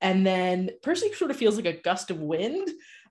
and 0.00 0.26
then 0.26 0.70
Percy 0.82 1.12
sort 1.12 1.30
of 1.30 1.36
feels 1.36 1.56
like 1.56 1.66
a 1.66 1.80
gust 1.80 2.10
of 2.10 2.20
wind. 2.20 2.68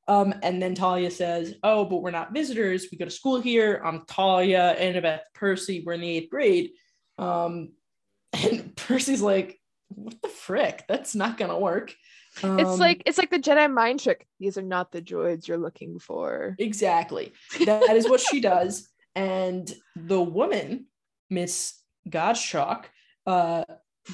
Um, 0.08 0.34
and 0.44 0.62
then 0.62 0.76
Talia 0.76 1.10
says, 1.10 1.56
"Oh, 1.63 1.86
but 1.86 2.02
we're 2.02 2.12
not 2.12 2.34
visitors. 2.34 2.88
We 2.92 2.98
go 2.98 3.06
to 3.06 3.12
school 3.12 3.39
here. 3.39 3.82
I'm 3.86 4.06
Talia, 4.06 4.76
Annabeth, 4.78 5.22
Percy. 5.34 5.82
We're 5.86 5.94
in 5.94 6.02
the 6.02 6.18
eighth 6.18 6.30
grade." 6.30 6.72
Um, 7.18 7.72
and 8.34 8.76
Percy's 8.76 9.22
like, 9.22 9.60
"What 9.89 10.22
the 10.22 10.28
frick? 10.28 10.84
That's 10.89 11.16
not 11.16 11.38
gonna 11.38 11.58
work." 11.58 11.96
it's 12.36 12.44
Um, 12.44 12.80
like 12.80 13.04
it's 13.06 13.18
like 13.18 13.30
the 13.30 13.39
Jedi 13.39 13.72
mind 13.72 14.02
trick. 14.02 14.28
These 14.39 14.58
are 14.58 14.63
not 14.63 14.92
the 14.92 15.02
droids 15.02 15.48
you're 15.48 15.58
looking 15.58 16.00
for. 16.00 16.56
Exactly. 16.60 17.32
That 17.66 17.96
is 17.96 18.10
what 18.10 18.20
she 18.20 18.42
does. 18.42 18.89
And 19.16 19.72
the 19.96 20.20
woman, 20.22 20.88
Miss 21.30 21.76
Gottschalk, 22.10 22.86
uh, 23.26 23.63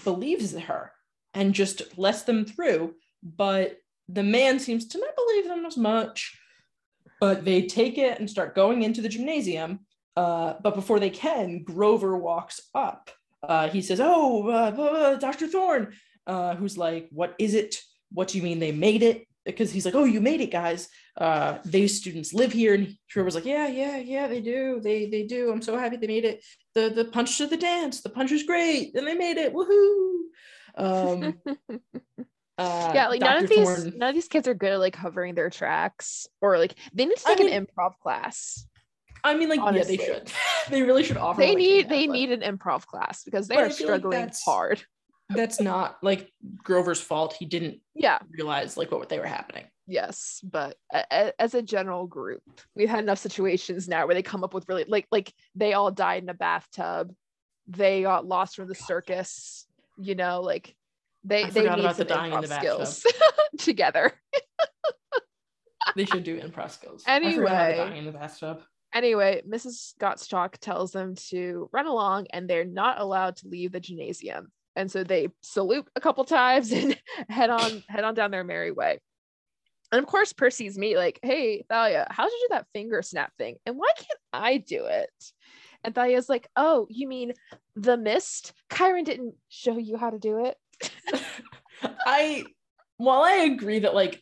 believes 0.03 0.55
her 0.57 0.91
and 1.33 1.53
just 1.53 1.97
lets 1.97 2.23
them 2.23 2.45
through. 2.45 2.95
But 3.23 3.77
the 4.07 4.23
man 4.23 4.59
seems 4.59 4.87
to 4.87 4.99
not 4.99 5.15
believe 5.15 5.47
them 5.47 5.65
as 5.65 5.77
much. 5.77 6.37
But 7.19 7.43
they 7.43 7.63
take 7.63 7.97
it 7.97 8.19
and 8.19 8.29
start 8.29 8.55
going 8.55 8.83
into 8.83 9.01
the 9.01 9.09
gymnasium. 9.09 9.81
Uh, 10.15 10.53
but 10.61 10.75
before 10.75 10.99
they 10.99 11.09
can, 11.09 11.63
Grover 11.63 12.17
walks 12.17 12.61
up. 12.73 13.11
Uh, 13.43 13.69
he 13.69 13.81
says, 13.81 13.99
Oh, 14.01 14.47
uh, 14.49 14.81
uh, 14.81 15.15
Dr. 15.15 15.47
Thorne, 15.47 15.93
uh, 16.27 16.55
who's 16.55 16.77
like, 16.77 17.09
What 17.11 17.35
is 17.37 17.53
it? 17.53 17.81
What 18.11 18.29
do 18.29 18.37
you 18.37 18.43
mean 18.43 18.59
they 18.59 18.71
made 18.71 19.03
it? 19.03 19.27
Because 19.45 19.71
he's 19.71 19.85
like, 19.85 19.95
Oh, 19.95 20.03
you 20.03 20.21
made 20.21 20.41
it, 20.41 20.51
guys 20.51 20.87
uh 21.17 21.57
these 21.65 21.97
students 21.97 22.33
live 22.33 22.53
here 22.53 22.73
and 22.73 22.95
Grover 23.11 23.25
was 23.25 23.35
like 23.35 23.43
yeah 23.45 23.67
yeah 23.67 23.97
yeah 23.97 24.27
they 24.27 24.39
do 24.39 24.79
they 24.81 25.07
they 25.09 25.23
do 25.27 25.51
i'm 25.51 25.61
so 25.61 25.77
happy 25.77 25.97
they 25.97 26.07
made 26.07 26.23
it 26.23 26.41
the 26.75 26.89
the 26.89 27.05
punch 27.05 27.37
to 27.39 27.45
the 27.47 27.57
dance 27.57 27.99
the 28.01 28.09
punch 28.09 28.31
is 28.31 28.43
great 28.43 28.95
and 28.95 29.05
they 29.05 29.15
made 29.15 29.35
it 29.37 29.53
woohoo 29.53 30.21
um 30.77 31.33
uh, 32.57 32.91
yeah, 32.95 33.07
like 33.09 33.19
none 33.19 33.41
Dr. 33.41 33.43
of 33.43 33.49
these 33.49 33.67
Thorne- 33.83 33.93
none 33.97 34.09
of 34.09 34.15
these 34.15 34.29
kids 34.29 34.47
are 34.47 34.53
good 34.53 34.71
at 34.71 34.79
like 34.79 34.93
covering 34.93 35.35
their 35.35 35.49
tracks 35.49 36.25
or 36.41 36.57
like 36.57 36.75
they 36.93 37.05
need 37.05 37.17
to 37.17 37.23
I 37.27 37.35
take 37.35 37.45
mean, 37.45 37.53
an 37.53 37.65
improv 37.67 37.97
class. 38.01 38.65
i 39.23 39.35
mean 39.35 39.49
like 39.49 39.59
honestly. 39.59 39.97
yeah 39.97 40.05
they 40.05 40.13
should 40.19 40.31
they 40.69 40.81
really 40.83 41.03
should 41.03 41.17
offer 41.17 41.41
They 41.41 41.53
need 41.55 41.89
they 41.89 42.07
need 42.07 42.31
an 42.31 42.41
improv 42.57 42.85
class 42.85 43.23
because 43.25 43.49
they 43.49 43.55
but 43.55 43.65
are 43.65 43.69
feel 43.69 43.89
like 43.89 43.99
struggling 44.01 44.31
hard. 44.45 44.83
That's 45.29 45.59
not 45.61 45.97
like 46.03 46.31
grover's 46.63 46.99
fault 46.99 47.33
he 47.33 47.45
didn't 47.45 47.79
Yeah, 47.93 48.19
realize 48.31 48.77
like 48.77 48.91
what 48.91 49.09
they 49.09 49.19
were 49.19 49.25
happening 49.27 49.65
yes, 49.91 50.39
but 50.43 50.77
a- 50.93 51.41
as 51.41 51.55
a 51.55 51.63
general 51.63 52.05
group, 52.05 52.43
we've 52.75 52.89
had 52.89 52.99
enough 53.03 53.17
situations 53.17 53.87
now 53.87 54.05
where 54.05 54.13
they 54.13 54.21
come 54.21 54.43
up 54.43 54.53
with 54.53 54.67
really 54.69 54.85
like 54.87 55.07
like 55.11 55.33
they 55.55 55.73
all 55.73 55.89
died 55.91 56.21
in 56.23 56.29
a 56.29 56.33
bathtub, 56.35 57.11
they 57.67 58.03
got 58.03 58.25
lost 58.27 58.55
from 58.55 58.67
the 58.67 58.75
circus, 58.75 59.67
you 59.97 60.13
know, 60.15 60.41
like 60.41 60.75
they 61.23 61.45
I 61.45 61.49
they 61.49 61.61
need 61.63 61.79
about 61.79 61.97
the 61.97 62.05
dying 62.05 62.33
in 62.33 62.37
improv 62.39 62.41
the 62.43 62.47
bathtub. 62.49 62.87
skills 62.87 63.13
together. 63.57 64.11
they 65.95 66.05
should 66.05 66.23
do 66.23 66.39
improv 66.39 66.69
skills 66.71 67.03
I 67.07 67.19
forgot 67.19 67.35
about 67.35 67.41
the 67.41 67.73
Anyway. 67.73 67.77
dying 67.77 67.97
in 67.97 68.05
the 68.05 68.11
bathtub 68.11 68.61
Anyway, 68.93 69.41
Mrs. 69.47 69.93
Gottschalk 69.99 70.57
tells 70.57 70.91
them 70.91 71.13
to 71.29 71.69
run 71.71 71.85
along 71.85 72.25
and 72.31 72.49
they're 72.49 72.65
not 72.65 72.99
allowed 72.99 73.35
to 73.37 73.47
leave 73.47 73.71
the 73.71 73.79
gymnasium. 73.79 74.51
And 74.79 74.89
so 74.89 75.03
they 75.03 75.27
salute 75.41 75.85
a 75.97 75.99
couple 75.99 76.23
times 76.23 76.71
and 76.71 76.97
head 77.27 77.49
on 77.49 77.83
head 77.89 78.05
on 78.05 78.15
down 78.15 78.31
their 78.31 78.45
merry 78.45 78.71
way. 78.71 78.99
And 79.91 79.99
of 79.99 80.07
course, 80.07 80.31
Percy's 80.33 80.77
me 80.77 80.95
like, 80.95 81.19
hey, 81.21 81.65
Thalia, 81.69 82.07
how 82.09 82.23
did 82.23 82.31
you 82.31 82.47
do 82.49 82.55
that 82.55 82.67
finger 82.73 83.01
snap 83.01 83.33
thing? 83.37 83.57
And 83.65 83.75
why 83.75 83.91
can't 83.97 84.19
I 84.31 84.57
do 84.57 84.85
it? 84.85 85.09
And 85.83 85.93
Thalia's 85.93 86.29
like, 86.29 86.47
oh, 86.55 86.87
you 86.89 87.07
mean 87.07 87.33
the 87.75 87.97
mist? 87.97 88.53
Chiron 88.71 89.03
didn't 89.03 89.35
show 89.49 89.77
you 89.77 89.97
how 89.97 90.11
to 90.11 90.19
do 90.19 90.45
it. 90.45 90.57
I 92.05 92.45
while 92.97 93.23
I 93.23 93.49
agree 93.51 93.79
that 93.79 93.93
like 93.93 94.21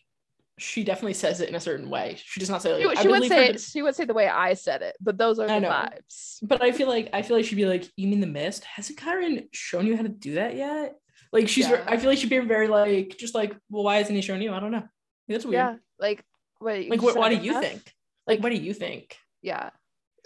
she 0.57 0.83
definitely 0.83 1.13
says 1.13 1.39
it 1.41 1.49
in 1.49 1.55
a 1.55 1.59
certain 1.59 1.89
way, 1.89 2.17
she 2.23 2.39
does 2.39 2.49
not 2.49 2.61
say 2.61 2.73
like 2.73 2.81
She, 2.81 2.99
I 2.99 3.01
she 3.01 3.07
would 3.07 3.27
say 3.27 3.51
her 3.53 3.57
she 3.57 3.81
would 3.81 3.95
say 3.95 4.05
the 4.05 4.13
way 4.13 4.27
I 4.27 4.53
said 4.53 4.81
it, 4.81 4.95
but 4.99 5.17
those 5.17 5.39
are 5.39 5.47
the 5.47 5.67
vibes. 5.67 6.37
but 6.41 6.63
I 6.63 6.71
feel 6.71 6.87
like 6.87 7.09
I 7.13 7.21
feel 7.21 7.37
like 7.37 7.45
she'd 7.45 7.55
be 7.55 7.65
like, 7.65 7.85
"You 7.95 8.07
mean 8.07 8.19
the 8.19 8.27
mist? 8.27 8.63
Hasn't 8.63 8.99
Chiron 8.99 9.47
shown 9.53 9.85
you 9.85 9.95
how 9.95 10.03
to 10.03 10.09
do 10.09 10.35
that 10.35 10.55
yet?" 10.55 10.95
Like 11.31 11.47
she's, 11.47 11.69
Yeah. 11.69 11.83
I 11.87 11.97
feel 11.97 12.09
like 12.09 12.17
she'd 12.17 12.29
be 12.29 12.39
very 12.39 12.67
like, 12.67 13.17
just 13.17 13.35
like, 13.35 13.55
"Well, 13.69 13.83
why 13.83 13.97
hasn't 13.97 14.15
he 14.15 14.21
shown 14.21 14.41
you?" 14.41 14.53
I 14.53 14.59
don't 14.59 14.71
know. 14.71 14.83
That's 15.27 15.45
weird. 15.45 15.55
Yeah, 15.55 15.75
like 15.99 16.23
wait, 16.61 16.89
Like, 16.89 17.01
what, 17.01 17.17
what 17.17 17.29
do 17.29 17.35
you 17.35 17.51
enough? 17.51 17.63
think? 17.63 17.93
Like, 18.25 18.39
what 18.41 18.49
do 18.49 18.55
you 18.55 18.73
think? 18.73 19.17
Yeah. 19.41 19.69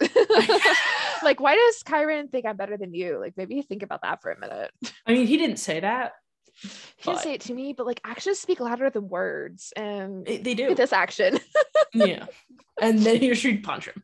like, 1.22 1.40
why 1.40 1.54
does 1.54 1.82
Chiron 1.86 2.28
think 2.28 2.46
I'm 2.46 2.56
better 2.56 2.76
than 2.76 2.94
you? 2.94 3.18
Like, 3.18 3.36
maybe 3.36 3.60
think 3.62 3.82
about 3.82 4.02
that 4.02 4.22
for 4.22 4.30
a 4.30 4.40
minute. 4.40 4.70
I 5.06 5.12
mean, 5.12 5.26
he 5.26 5.36
didn't 5.36 5.58
say 5.58 5.80
that. 5.80 6.12
He 6.96 7.10
didn't 7.10 7.20
say 7.22 7.34
it 7.34 7.40
to 7.42 7.54
me, 7.54 7.72
but 7.72 7.86
like 7.86 8.00
actions 8.04 8.38
speak 8.38 8.60
louder 8.60 8.88
than 8.90 9.08
words. 9.08 9.72
And 9.76 10.24
They, 10.24 10.38
they 10.38 10.50
look 10.50 10.56
do. 10.58 10.70
at 10.72 10.76
this 10.76 10.92
action. 10.92 11.38
yeah. 11.94 12.26
And 12.80 12.98
then 13.00 13.16
he 13.20 13.34
should 13.34 13.62
punch 13.62 13.86
him. 13.86 14.02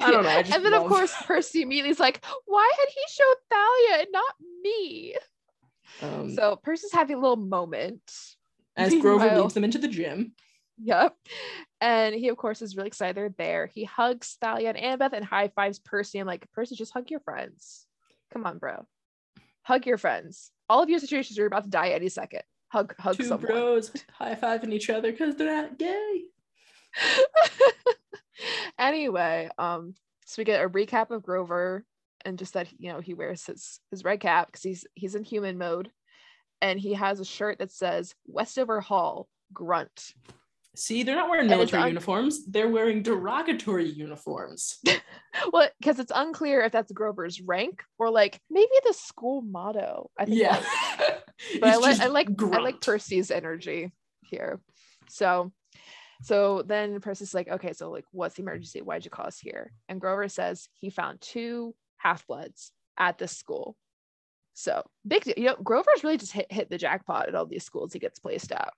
I 0.00 0.10
don't 0.10 0.24
know. 0.24 0.28
I 0.30 0.38
and 0.52 0.64
then 0.64 0.74
of 0.74 0.86
course 0.88 1.14
Percy 1.26 1.62
immediately 1.62 1.90
is 1.90 2.00
like, 2.00 2.24
why 2.46 2.70
had 2.78 2.88
he 2.88 3.00
showed 3.08 3.34
Thalia 3.50 3.98
and 4.00 4.08
not 4.12 4.34
me? 4.62 5.14
um, 6.02 6.34
So 6.34 6.56
Percy's 6.56 6.92
having 6.92 7.16
a 7.16 7.20
little 7.20 7.36
moment. 7.36 8.00
as 8.76 8.90
Grover 8.94 9.24
meanwhile- 9.24 9.42
leads 9.42 9.54
them 9.54 9.64
into 9.64 9.78
the 9.78 9.88
gym, 9.88 10.32
Yep. 10.82 11.14
And 11.82 12.14
he, 12.14 12.28
of 12.28 12.36
course, 12.38 12.62
is 12.62 12.74
really 12.76 12.88
excited 12.88 13.14
they're 13.16 13.34
there. 13.36 13.66
He 13.66 13.84
hugs 13.84 14.36
Thalia 14.40 14.72
and 14.74 14.78
Annabeth 15.00 15.12
and 15.12 15.24
high 15.24 15.48
fives 15.48 15.78
Percy. 15.78 16.18
and 16.18 16.26
like, 16.26 16.50
Percy, 16.52 16.74
just 16.74 16.92
hug 16.94 17.10
your 17.10 17.20
friends. 17.20 17.86
Come 18.32 18.46
on, 18.46 18.56
bro. 18.58 18.86
Hug 19.62 19.86
your 19.86 19.98
friends. 19.98 20.50
All 20.70 20.84
of 20.84 20.88
your 20.88 21.00
situations 21.00 21.36
you're 21.36 21.48
about 21.48 21.64
to 21.64 21.68
die 21.68 21.88
any 21.88 22.08
second. 22.08 22.42
Hug, 22.68 22.94
hug 23.00 23.16
two 23.16 23.24
someone. 23.24 23.50
bros 23.50 23.90
high 24.12 24.36
fiving 24.36 24.72
each 24.72 24.88
other 24.88 25.10
because 25.10 25.34
they're 25.34 25.62
not 25.62 25.76
gay. 25.76 26.22
anyway, 28.78 29.48
um, 29.58 29.96
so 30.26 30.38
we 30.38 30.44
get 30.44 30.64
a 30.64 30.68
recap 30.68 31.10
of 31.10 31.24
Grover 31.24 31.84
and 32.24 32.38
just 32.38 32.54
that 32.54 32.68
you 32.78 32.92
know 32.92 33.00
he 33.00 33.14
wears 33.14 33.46
his 33.46 33.80
his 33.90 34.04
red 34.04 34.20
cap 34.20 34.46
because 34.46 34.62
he's 34.62 34.86
he's 34.94 35.16
in 35.16 35.24
human 35.24 35.58
mode, 35.58 35.90
and 36.62 36.78
he 36.78 36.94
has 36.94 37.18
a 37.18 37.24
shirt 37.24 37.58
that 37.58 37.72
says 37.72 38.14
Westover 38.28 38.80
Hall 38.80 39.28
Grunt. 39.52 40.14
See, 40.76 41.02
they're 41.02 41.16
not 41.16 41.28
wearing 41.28 41.48
military 41.48 41.82
un- 41.82 41.88
uniforms. 41.88 42.46
They're 42.46 42.68
wearing 42.68 43.02
derogatory 43.02 43.88
uniforms. 43.88 44.78
Well, 45.52 45.68
because 45.78 46.00
it's 46.00 46.10
unclear 46.12 46.60
if 46.62 46.72
that's 46.72 46.90
Grover's 46.90 47.40
rank 47.40 47.84
or 48.00 48.10
like 48.10 48.40
maybe 48.50 48.72
the 48.84 48.92
school 48.92 49.42
motto. 49.42 50.10
I 50.18 50.24
think. 50.24 50.40
yeah. 50.40 50.60
but 51.60 51.68
I 51.68 51.76
like 51.76 52.00
I 52.00 52.06
like 52.06 52.28
I 52.42 52.58
like. 52.58 52.80
Percy's 52.80 53.30
energy 53.30 53.92
here. 54.22 54.60
So 55.08 55.52
so 56.22 56.62
then 56.66 57.00
Percy's 57.00 57.32
like, 57.32 57.48
okay, 57.48 57.72
so 57.72 57.90
like 57.90 58.04
what's 58.10 58.34
the 58.34 58.42
emergency? 58.42 58.82
Why'd 58.82 59.04
you 59.04 59.10
call 59.12 59.26
us 59.28 59.38
here? 59.38 59.72
And 59.88 60.00
Grover 60.00 60.28
says 60.28 60.68
he 60.74 60.90
found 60.90 61.20
two 61.20 61.76
half-bloods 61.98 62.72
at 62.98 63.18
this 63.18 63.36
school. 63.36 63.76
So 64.54 64.82
big. 65.06 65.32
You 65.36 65.44
know, 65.44 65.56
Grover's 65.62 66.02
really 66.02 66.18
just 66.18 66.32
hit, 66.32 66.50
hit 66.50 66.70
the 66.70 66.76
jackpot 66.76 67.28
at 67.28 67.36
all 67.36 67.46
these 67.46 67.64
schools 67.64 67.92
he 67.92 68.00
gets 68.00 68.18
placed 68.18 68.50
at. 68.50 68.72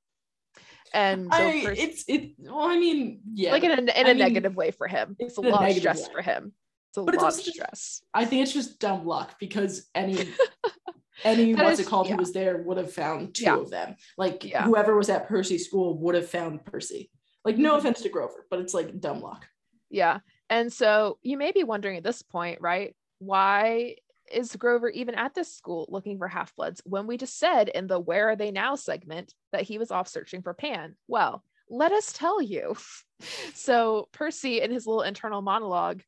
And 0.94 1.28
I, 1.32 1.62
Percy- 1.64 1.82
it's 1.82 2.04
it. 2.08 2.32
Well, 2.38 2.60
I 2.60 2.78
mean, 2.78 3.20
yeah. 3.32 3.52
like 3.52 3.64
in 3.64 3.70
a, 3.70 3.74
in 3.80 3.88
I 3.90 4.00
a 4.00 4.04
mean, 4.08 4.18
negative 4.18 4.54
way 4.56 4.70
for 4.70 4.86
him. 4.88 5.16
It's 5.18 5.38
a 5.38 5.40
a 5.40 5.42
lot 5.42 5.70
of 5.70 5.76
stress 5.76 6.06
way. 6.08 6.12
for 6.12 6.22
him. 6.22 6.52
It's 6.90 6.98
a 6.98 7.02
But 7.02 7.14
it's 7.14 7.22
lot 7.22 7.28
also 7.28 7.38
of 7.40 7.44
just- 7.46 7.56
stress. 7.56 8.02
I 8.12 8.24
think 8.26 8.42
it's 8.42 8.52
just 8.52 8.78
dumb 8.78 9.06
luck 9.06 9.38
because 9.40 9.88
any 9.94 10.28
any 11.24 11.54
what's 11.54 11.80
is- 11.80 11.86
it 11.86 11.88
called 11.88 12.06
yeah. 12.08 12.14
who 12.14 12.18
was 12.18 12.32
there 12.32 12.58
would 12.58 12.76
have 12.76 12.92
found 12.92 13.34
two 13.34 13.44
Yeah. 13.44 13.56
of 13.56 13.70
them. 13.70 13.96
Like 14.18 14.44
Yeah. 14.44 14.64
whoever 14.64 14.96
was 14.96 15.08
at 15.08 15.28
Percy's 15.28 15.66
school 15.66 15.96
would 15.98 16.14
have 16.14 16.28
found 16.28 16.64
Percy. 16.64 17.10
Like 17.44 17.56
no 17.58 17.74
Mhm. 17.74 17.78
offense 17.78 18.02
to 18.02 18.08
Grover, 18.08 18.46
but 18.50 18.60
it's 18.60 18.74
like 18.74 19.00
dumb 19.00 19.20
luck. 19.20 19.46
Yeah. 19.90 20.20
And 20.50 20.72
so 20.72 21.18
you 21.22 21.36
may 21.38 21.52
be 21.52 21.64
wondering 21.64 21.96
at 21.96 22.04
this 22.04 22.22
point, 22.22 22.60
right? 22.60 22.94
Why 23.18 23.96
is 24.32 24.54
Grover 24.56 24.88
even 24.88 25.14
at 25.14 25.34
this 25.34 25.54
school 25.54 25.86
looking 25.88 26.18
for 26.18 26.28
half 26.28 26.54
bloods 26.56 26.80
when 26.84 27.06
we 27.06 27.16
just 27.16 27.38
said 27.38 27.68
in 27.68 27.86
the 27.86 28.00
Where 28.00 28.30
Are 28.30 28.36
They 28.36 28.50
Now 28.50 28.74
segment 28.74 29.34
that 29.52 29.62
he 29.62 29.78
was 29.78 29.90
off 29.90 30.08
searching 30.08 30.42
for 30.42 30.54
Pan? 30.54 30.96
Well, 31.08 31.42
let 31.68 31.92
us 31.92 32.12
tell 32.12 32.42
you. 32.42 32.76
so 33.54 34.08
Percy, 34.12 34.60
in 34.60 34.70
his 34.70 34.86
little 34.86 35.02
internal 35.02 35.42
monologue, 35.42 36.02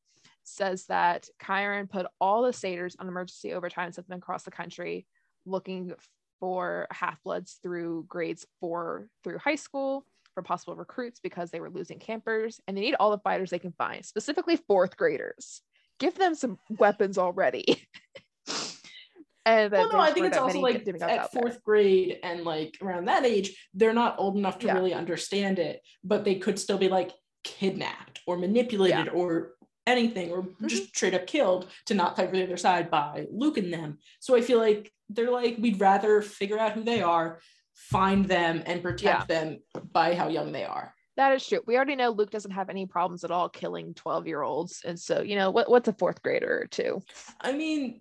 says 0.45 0.87
that 0.87 1.29
Chiron 1.45 1.87
put 1.87 2.07
all 2.21 2.43
the 2.43 2.53
satyrs 2.53 2.97
on 2.99 3.09
emergency 3.09 3.55
overtime 3.55 3.93
sent 3.93 4.09
them 4.09 4.19
across 4.19 4.43
the 4.43 4.51
country 4.51 5.07
looking 5.47 5.93
for 6.41 6.87
half 6.91 7.23
bloods 7.23 7.59
through 7.63 8.05
grades 8.09 8.47
four 8.61 9.09
through 9.23 9.39
high 9.39 9.55
school 9.55 10.05
for 10.35 10.43
possible 10.43 10.75
recruits 10.75 11.21
because 11.21 11.51
they 11.51 11.61
were 11.61 11.71
losing 11.71 11.99
campers 11.99 12.61
and 12.67 12.77
they 12.77 12.83
need 12.83 12.97
all 12.99 13.11
the 13.11 13.19
fighters 13.19 13.51
they 13.51 13.59
can 13.59 13.73
find, 13.73 14.05
specifically 14.05 14.57
fourth 14.57 14.97
graders. 14.97 15.63
Give 15.99 16.15
them 16.15 16.35
some 16.35 16.59
weapons 16.69 17.19
already. 17.19 17.87
and 19.47 19.73
Well, 19.73 19.93
no, 19.93 19.99
I 20.01 20.13
think 20.13 20.27
it's 20.27 20.39
also 20.39 20.61
like 20.61 20.87
at 20.89 21.03
out 21.03 21.33
there. 21.33 21.43
fourth 21.43 21.63
grade 21.63 22.19
and 22.23 22.45
like 22.45 22.77
around 22.83 23.07
that 23.09 23.25
age, 23.25 23.69
they're 23.75 23.93
not 23.93 24.17
old 24.19 24.37
enough 24.37 24.59
to 24.61 24.67
Yeah. 24.67 24.75
really 24.75 24.95
understand 24.95 25.59
it, 25.59 25.81
but 26.03 26.25
they 26.25 26.37
could 26.37 26.59
still 26.59 26.79
be 26.79 26.89
like 26.89 27.13
kidnapped 27.43 28.21
or 28.27 28.37
manipulated 28.39 29.09
or 29.11 29.53
anything 29.87 30.31
or 30.31 30.43
Mm-hmm. 30.43 30.67
just 30.69 30.89
straight 30.97 31.15
up 31.15 31.27
killed 31.27 31.69
to 31.87 31.95
not 31.95 32.17
fight 32.17 32.31
for 32.31 32.37
the 32.37 32.43
other 32.45 32.57
side 32.57 32.91
by 32.91 33.27
Luke 33.31 33.59
and 33.59 33.73
them. 33.73 33.99
So 34.21 34.35
I 34.35 34.41
feel 34.41 34.59
like 34.59 34.91
they're 35.11 35.31
like, 35.31 35.57
we'd 35.59 35.81
rather 35.81 36.23
figure 36.23 36.59
out 36.59 36.73
who 36.73 36.83
they 36.83 37.03
are, 37.03 37.41
find 37.75 38.25
them, 38.25 38.63
and 38.65 38.83
protect 38.83 39.29
them 39.29 39.59
by 39.93 40.15
how 40.15 40.29
young 40.29 40.53
they 40.53 40.65
are. 40.65 40.95
That 41.17 41.33
is 41.33 41.47
true. 41.47 41.61
We 41.67 41.77
already 41.77 41.97
know 41.97 42.11
Luke 42.11 42.31
doesn't 42.31 42.51
have 42.53 42.71
any 42.71 42.87
problems 42.87 43.23
at 43.25 43.31
all 43.31 43.49
killing 43.51 43.93
12 43.95 44.27
year 44.27 44.43
olds. 44.43 44.81
And 44.85 44.99
so, 44.99 45.21
you 45.21 45.37
know, 45.37 45.51
what, 45.51 45.69
what's 45.71 45.87
a 45.87 45.93
fourth 45.93 46.23
grader 46.23 46.61
or 46.63 46.67
two? 46.67 47.03
I 47.41 47.53
mean, 47.53 48.01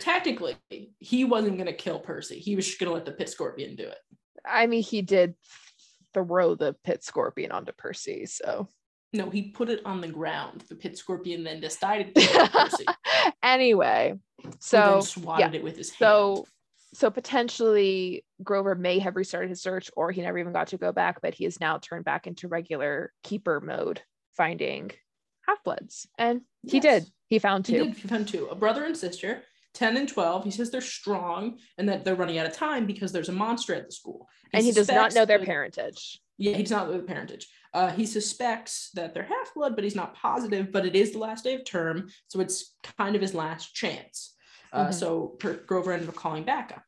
technically, 0.00 0.56
he 0.98 1.24
wasn't 1.24 1.56
going 1.56 1.66
to 1.66 1.72
kill 1.72 1.98
Percy. 1.98 2.38
He 2.38 2.56
was 2.56 2.66
just 2.66 2.78
going 2.78 2.88
to 2.90 2.94
let 2.94 3.04
the 3.04 3.12
pit 3.12 3.28
scorpion 3.28 3.76
do 3.76 3.84
it. 3.84 3.98
I 4.46 4.66
mean, 4.66 4.82
he 4.82 5.02
did 5.02 5.34
throw 6.12 6.54
the 6.54 6.74
pit 6.84 7.02
scorpion 7.04 7.50
onto 7.50 7.72
Percy, 7.72 8.26
so 8.26 8.68
No, 9.12 9.30
he 9.30 9.50
put 9.50 9.68
it 9.68 9.80
on 9.84 10.00
the 10.00 10.08
ground. 10.08 10.64
The 10.68 10.74
pit 10.76 10.96
scorpion 10.98 11.42
then 11.44 11.60
decided 11.60 12.14
to 12.14 12.48
Percy. 12.52 12.86
anyway, 13.42 14.14
so 14.60 15.00
swatted 15.00 15.54
it 15.54 15.62
with 15.64 15.76
his 15.76 15.90
hand. 15.90 15.98
so 15.98 16.44
so 16.92 17.10
potentially 17.10 18.24
Grover 18.44 18.76
may 18.76 19.00
have 19.00 19.16
restarted 19.16 19.48
his 19.50 19.60
search 19.60 19.90
or 19.96 20.12
he 20.12 20.22
never 20.22 20.38
even 20.38 20.52
got 20.52 20.68
to 20.68 20.78
go 20.78 20.92
back, 20.92 21.20
but 21.20 21.34
he 21.34 21.44
is 21.44 21.58
now 21.58 21.78
turned 21.78 22.04
back 22.04 22.28
into 22.28 22.46
regular 22.46 23.12
keeper 23.24 23.60
mode, 23.60 24.00
finding 24.36 24.92
half-bloods. 25.48 26.06
And 26.18 26.42
he 26.62 26.78
Yes. 26.78 26.82
did. 27.02 27.12
He 27.28 27.40
found 27.40 27.66
He 27.66 27.72
two. 27.78 27.84
did. 27.86 27.94
He 27.96 28.06
found 28.08 28.28
two, 28.28 28.46
a 28.46 28.54
brother 28.54 28.84
and 28.84 28.96
sister, 28.96 29.42
10 29.74 29.96
and 29.96 30.08
12. 30.08 30.44
He 30.44 30.50
says 30.50 30.70
they're 30.70 30.80
strong 30.80 31.58
and 31.78 31.88
that 31.88 32.04
they're 32.04 32.14
running 32.14 32.38
out 32.38 32.46
of 32.46 32.52
time 32.54 32.86
because 32.86 33.12
there's 33.12 33.28
a 33.28 33.32
monster 33.32 33.74
at 33.74 33.86
the 33.86 33.92
school. 33.92 34.28
and 34.52 34.64
he 34.64 34.70
does 34.72 34.88
not 34.88 35.14
know 35.14 35.24
their 35.24 35.38
that- 35.38 35.46
parentage. 35.46 36.20
Yeah, 36.38 36.56
he 36.56 36.62
does 36.62 36.70
not 36.72 36.88
know 36.88 36.96
the 36.98 37.02
parentage. 37.04 37.48
Uh, 37.72 37.90
he 37.90 38.06
suspects 38.06 38.90
that 38.94 39.14
they're 39.14 39.22
half 39.24 39.52
blood, 39.54 39.74
but 39.74 39.82
he's 39.84 39.94
not 39.96 40.14
positive. 40.16 40.70
But 40.72 40.86
it 40.86 40.94
is 40.96 41.10
the 41.12 41.18
last 41.18 41.42
day 41.44 41.54
of 41.54 41.64
term, 41.64 42.08
so 42.28 42.40
it's 42.40 42.74
kind 42.98 43.14
of 43.16 43.22
his 43.22 43.34
last 43.34 43.74
chance. 43.74 44.34
Uh, 44.72 44.88
Mhm. 44.88 44.94
So 44.94 45.26
per- 45.40 45.54
Grover 45.54 45.92
ended 45.92 46.08
up 46.08 46.14
calling 46.16 46.44
backup. 46.44 46.84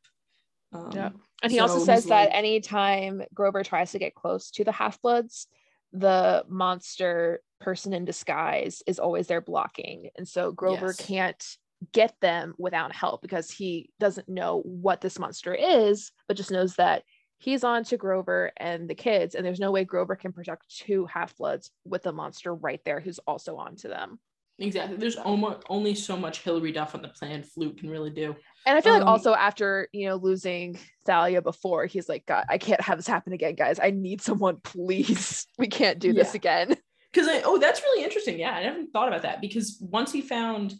Um, 0.73 0.91
Yeah. 0.93 1.09
And 1.43 1.51
he 1.51 1.59
also 1.59 1.79
says 1.79 2.03
he's 2.03 2.09
that 2.09 2.25
like- 2.29 2.35
anytime 2.35 3.21
Grover 3.33 3.63
tries 3.63 3.91
to 3.91 3.99
get 3.99 4.15
close 4.15 4.49
to 4.51 4.63
the 4.63 4.71
half 4.73 5.01
bloods, 5.01 5.47
the 5.93 6.45
monster 6.49 7.41
person 7.59 7.93
in 7.93 8.03
disguise 8.05 8.81
is 8.87 8.99
always 8.99 9.27
there 9.27 9.41
blocking. 9.41 10.09
And 10.17 10.27
so 10.27 10.51
Grover 10.51 10.87
Yes. 10.87 11.05
can't 11.05 11.57
get 11.93 12.13
them 12.21 12.53
without 12.57 12.93
help 12.93 13.21
because 13.21 13.51
he 13.51 13.89
doesn't 13.99 14.29
know 14.29 14.61
what 14.65 15.01
this 15.01 15.19
monster 15.19 15.53
is, 15.53 16.11
but 16.27 16.37
just 16.37 16.51
knows 16.51 16.75
that 16.75 17.03
he's 17.37 17.63
on 17.63 17.83
to 17.85 17.97
Grover 17.97 18.51
and 18.57 18.89
the 18.89 18.95
kids. 18.95 19.35
And 19.35 19.45
there's 19.45 19.59
no 19.59 19.71
way 19.71 19.83
Grover 19.83 20.15
can 20.15 20.33
protect 20.33 20.75
two 20.75 21.05
half 21.05 21.35
bloods 21.37 21.71
with 21.85 22.05
a 22.07 22.11
monster 22.11 22.53
right 22.53 22.81
there 22.85 22.99
who's 22.99 23.19
also 23.19 23.57
on 23.57 23.75
to 23.77 23.87
them. 23.87 24.19
Exactly. 24.59 24.97
There's 24.97 25.17
almost 25.17 25.61
only 25.69 25.93
so 25.93 26.17
much 26.17 26.41
Hilary 26.41 26.71
Duff 26.71 26.95
on 26.95 27.03
the 27.03 27.09
pan 27.09 27.43
Flute 27.43 27.77
can 27.79 27.89
really 27.91 28.09
do. 28.09 28.35
And 28.65 28.75
I 28.75 28.81
feel 28.81 28.93
like 28.93 29.03
Um, 29.03 29.07
also 29.07 29.35
after 29.35 29.87
you 29.93 30.07
know 30.07 30.15
losing 30.15 30.79
Thalia 31.05 31.43
before, 31.43 31.85
he's 31.85 32.09
like, 32.09 32.25
God, 32.25 32.45
I 32.49 32.57
can't 32.57 32.81
have 32.81 32.97
this 32.97 33.07
happen 33.07 33.33
again, 33.33 33.53
guys. 33.53 33.79
I 33.79 33.91
need 33.91 34.21
someone, 34.21 34.57
please. 34.63 35.45
We 35.59 35.67
can't 35.67 35.99
do 35.99 36.13
this 36.13 36.33
again. 36.33 36.75
Because 37.11 37.27
I 37.27 37.41
oh, 37.45 37.57
that's 37.57 37.81
really 37.81 38.03
interesting. 38.03 38.39
Yeah, 38.39 38.51
I 38.51 38.63
never 38.63 38.83
thought 38.91 39.07
about 39.07 39.21
that. 39.23 39.41
Because 39.41 39.77
once 39.79 40.11
he 40.11 40.21
found 40.21 40.73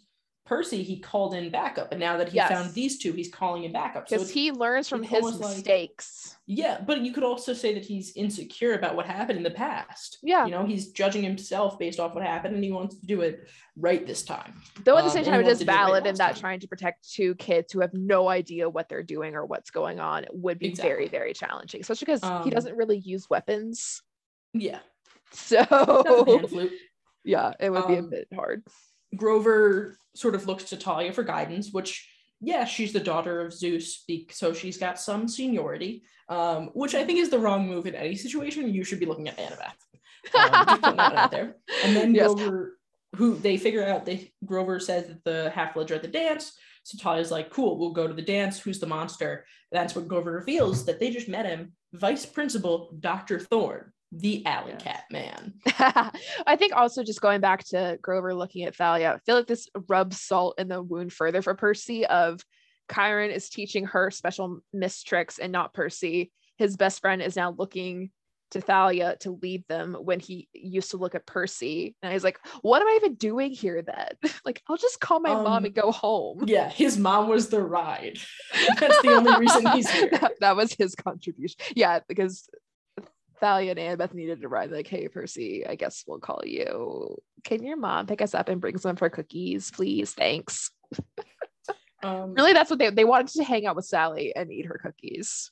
Percy, 0.48 0.82
he 0.82 0.98
called 0.98 1.34
in 1.34 1.50
backup, 1.50 1.92
and 1.92 2.00
now 2.00 2.16
that 2.16 2.30
he 2.30 2.36
Yes. 2.36 2.48
found 2.50 2.72
these 2.72 2.96
two, 2.98 3.12
he's 3.12 3.30
calling 3.30 3.64
in 3.64 3.72
backup. 3.72 4.08
So 4.08 4.16
Because 4.16 4.28
it's, 4.28 4.32
he 4.34 4.50
learns 4.50 4.88
from 4.88 5.02
his 5.02 5.22
almost 5.22 5.40
like- 5.42 5.56
mistakes. 5.56 6.38
yeah, 6.46 6.80
but 6.80 7.02
you 7.02 7.12
could 7.12 7.22
also 7.22 7.52
say 7.52 7.74
that 7.74 7.84
he's 7.84 8.16
insecure 8.16 8.72
about 8.72 8.96
what 8.96 9.04
happened 9.04 9.36
in 9.36 9.42
the 9.42 9.50
past. 9.50 10.16
Yeah. 10.22 10.46
you 10.46 10.50
know, 10.50 10.64
he's 10.64 10.90
judging 10.92 11.22
himself 11.22 11.78
based 11.78 12.00
off 12.00 12.14
what 12.14 12.24
happened, 12.24 12.54
and 12.54 12.64
he 12.64 12.72
wants 12.72 12.96
to 12.96 13.04
do 13.04 13.20
it 13.20 13.46
right 13.76 14.06
this 14.06 14.22
time. 14.22 14.54
Though 14.84 14.96
at 14.96 15.02
the 15.02 15.08
um, 15.08 15.10
same 15.10 15.18
and 15.18 15.26
time, 15.26 15.40
it 15.40 15.42
is 15.42 15.42
it 15.42 15.44
wants 15.48 15.52
is 15.52 15.58
to 15.58 15.64
do 15.66 15.70
it 15.70 15.74
right 15.74 15.84
valid 15.86 16.06
in 16.06 16.14
that 16.14 16.32
time. 16.32 16.40
trying 16.40 16.60
to 16.60 16.68
protect 16.68 17.12
two 17.12 17.34
kids 17.34 17.70
who 17.70 17.80
have 17.80 17.92
no 17.92 18.28
idea 18.30 18.70
what 18.70 18.88
they're 18.88 19.02
doing 19.02 19.34
or 19.34 19.44
what's 19.44 19.70
going 19.70 20.00
on 20.00 20.24
would 20.32 20.58
be 20.58 20.72
very, 20.74 21.04
Exactly. 21.04 21.08
very 21.08 21.32
challenging, 21.34 21.82
especially 21.82 22.06
because 22.06 22.22
he 22.22 22.26
Um, 22.26 22.48
doesn't 22.48 22.74
really 22.74 22.96
use 22.98 23.28
weapons. 23.28 24.02
Yeah, 24.54 24.78
So 25.30 25.56
That's 25.56 25.70
a 26.10 26.24
pan 26.24 26.48
flute. 26.48 26.72
yeah, 27.24 27.52
it 27.60 27.68
would 27.68 27.86
be 27.86 27.96
a 27.96 27.98
Um, 27.98 28.08
bit 28.08 28.28
hard. 28.34 28.62
Grover 29.16 29.96
sort 30.14 30.34
of 30.34 30.46
looks 30.46 30.64
to 30.64 30.76
Talia 30.76 31.12
for 31.12 31.22
guidance, 31.22 31.72
which 31.72 32.08
yeah, 32.40 32.64
she's 32.64 32.92
the 32.92 33.00
daughter 33.00 33.40
of 33.40 33.52
Zeus, 33.52 34.04
so 34.30 34.52
she's 34.52 34.78
got 34.78 35.00
some 35.00 35.26
seniority, 35.26 36.04
um, 36.28 36.70
which 36.72 36.94
I 36.94 37.04
think 37.04 37.18
is 37.18 37.30
the 37.30 37.38
wrong 37.38 37.66
move 37.66 37.86
in 37.86 37.94
any 37.94 38.14
situation. 38.14 38.72
You 38.72 38.84
should 38.84 39.00
be 39.00 39.06
looking 39.06 39.28
at 39.28 39.36
Annabeth. 39.36 39.74
Um, 40.34 40.96
that 40.96 41.14
out 41.14 41.30
there. 41.30 41.56
And 41.84 41.96
then 41.96 42.14
Yes. 42.14 42.32
Grover, 42.34 42.78
who 43.16 43.34
they 43.36 43.56
figure 43.56 43.84
out, 43.84 44.04
they 44.04 44.32
Grover 44.44 44.78
says 44.78 45.08
that 45.08 45.24
the 45.24 45.50
half 45.50 45.74
bloods 45.74 45.90
are 45.90 45.96
at 45.96 46.02
the 46.02 46.08
dance. 46.08 46.52
So 46.84 46.96
Talia's 46.98 47.30
like, 47.30 47.50
cool, 47.50 47.78
we'll 47.78 47.92
go 47.92 48.06
to 48.06 48.14
the 48.14 48.22
dance. 48.22 48.58
Who's 48.60 48.78
the 48.78 48.86
monster? 48.86 49.44
That's 49.72 49.94
what 49.94 50.08
Grover 50.08 50.32
reveals 50.32 50.84
that 50.86 51.00
they 51.00 51.10
just 51.10 51.28
met 51.28 51.46
him, 51.46 51.72
Vice 51.92 52.24
Principal 52.24 52.94
Dr. 53.00 53.40
Thorne, 53.40 53.92
the 54.12 54.44
Alley 54.46 54.72
Yes. 54.72 54.82
Cat 54.82 55.04
Man. 55.10 55.54
I 56.46 56.56
think 56.56 56.74
also 56.74 57.02
just 57.04 57.20
going 57.20 57.40
back 57.40 57.64
to 57.68 57.98
Grover 58.00 58.34
looking 58.34 58.64
at 58.64 58.74
Thalia, 58.76 59.12
I 59.14 59.18
feel 59.18 59.36
like 59.36 59.46
this 59.46 59.68
rubs 59.88 60.20
salt 60.20 60.54
in 60.58 60.68
the 60.68 60.82
wound 60.82 61.12
further 61.12 61.42
for 61.42 61.54
Percy 61.54 62.06
of 62.06 62.40
Chiron 62.92 63.30
is 63.30 63.50
teaching 63.50 63.84
her 63.86 64.10
special 64.10 64.60
mist 64.72 65.06
tricks 65.06 65.38
and 65.38 65.52
not 65.52 65.74
Percy. 65.74 66.32
His 66.56 66.76
best 66.76 67.00
friend 67.00 67.20
is 67.20 67.36
now 67.36 67.54
looking 67.56 68.10
to 68.52 68.62
Thalia 68.62 69.14
to 69.20 69.38
lead 69.42 69.62
them 69.68 69.92
when 69.92 70.20
he 70.20 70.48
used 70.54 70.92
to 70.92 70.96
look 70.96 71.14
at 71.14 71.26
Percy. 71.26 71.94
And 72.02 72.10
he's 72.10 72.24
like, 72.24 72.38
what 72.62 72.80
am 72.80 72.88
I 72.88 72.94
even 72.96 73.14
doing 73.16 73.50
here 73.50 73.82
then? 73.82 74.08
like, 74.46 74.62
I'll 74.66 74.78
just 74.78 75.00
call 75.00 75.20
my 75.20 75.34
mom 75.34 75.46
Um, 75.46 75.64
and 75.66 75.74
go 75.74 75.92
home. 75.92 76.44
Yeah, 76.46 76.70
his 76.70 76.96
mom 76.96 77.28
was 77.28 77.50
the 77.50 77.62
ride. 77.62 78.16
That's 78.80 79.02
the 79.02 79.12
only 79.12 79.38
reason 79.38 79.66
he's 79.72 79.90
here. 79.90 80.08
that, 80.12 80.32
that 80.40 80.56
was 80.56 80.72
his 80.72 80.94
contribution. 80.94 81.56
Yeah, 81.76 82.00
because 82.08 82.48
Thalia 83.40 83.70
and 83.72 83.78
Annabeth 83.78 84.14
needed 84.14 84.40
to 84.40 84.48
ride. 84.48 84.70
Like, 84.70 84.86
hey, 84.86 85.08
Percy, 85.08 85.66
I 85.66 85.74
guess 85.74 86.04
we'll 86.06 86.18
call 86.18 86.42
you. 86.44 87.16
Can 87.44 87.62
your 87.64 87.76
mom 87.76 88.06
pick 88.06 88.22
us 88.22 88.34
up 88.34 88.48
and 88.48 88.60
bring 88.60 88.78
some 88.78 88.96
for 88.96 89.08
cookies, 89.10 89.70
please? 89.70 90.12
Thanks. 90.12 90.70
Um, 92.00 92.34
Really, 92.34 92.52
that's 92.52 92.70
what 92.70 92.78
they 92.78 92.90
they 92.90 93.04
wanted 93.04 93.26
to 93.28 93.42
hang 93.42 93.66
out 93.66 93.74
with 93.74 93.84
Sally 93.84 94.32
and 94.36 94.52
eat 94.52 94.66
her 94.66 94.78
cookies. 94.80 95.50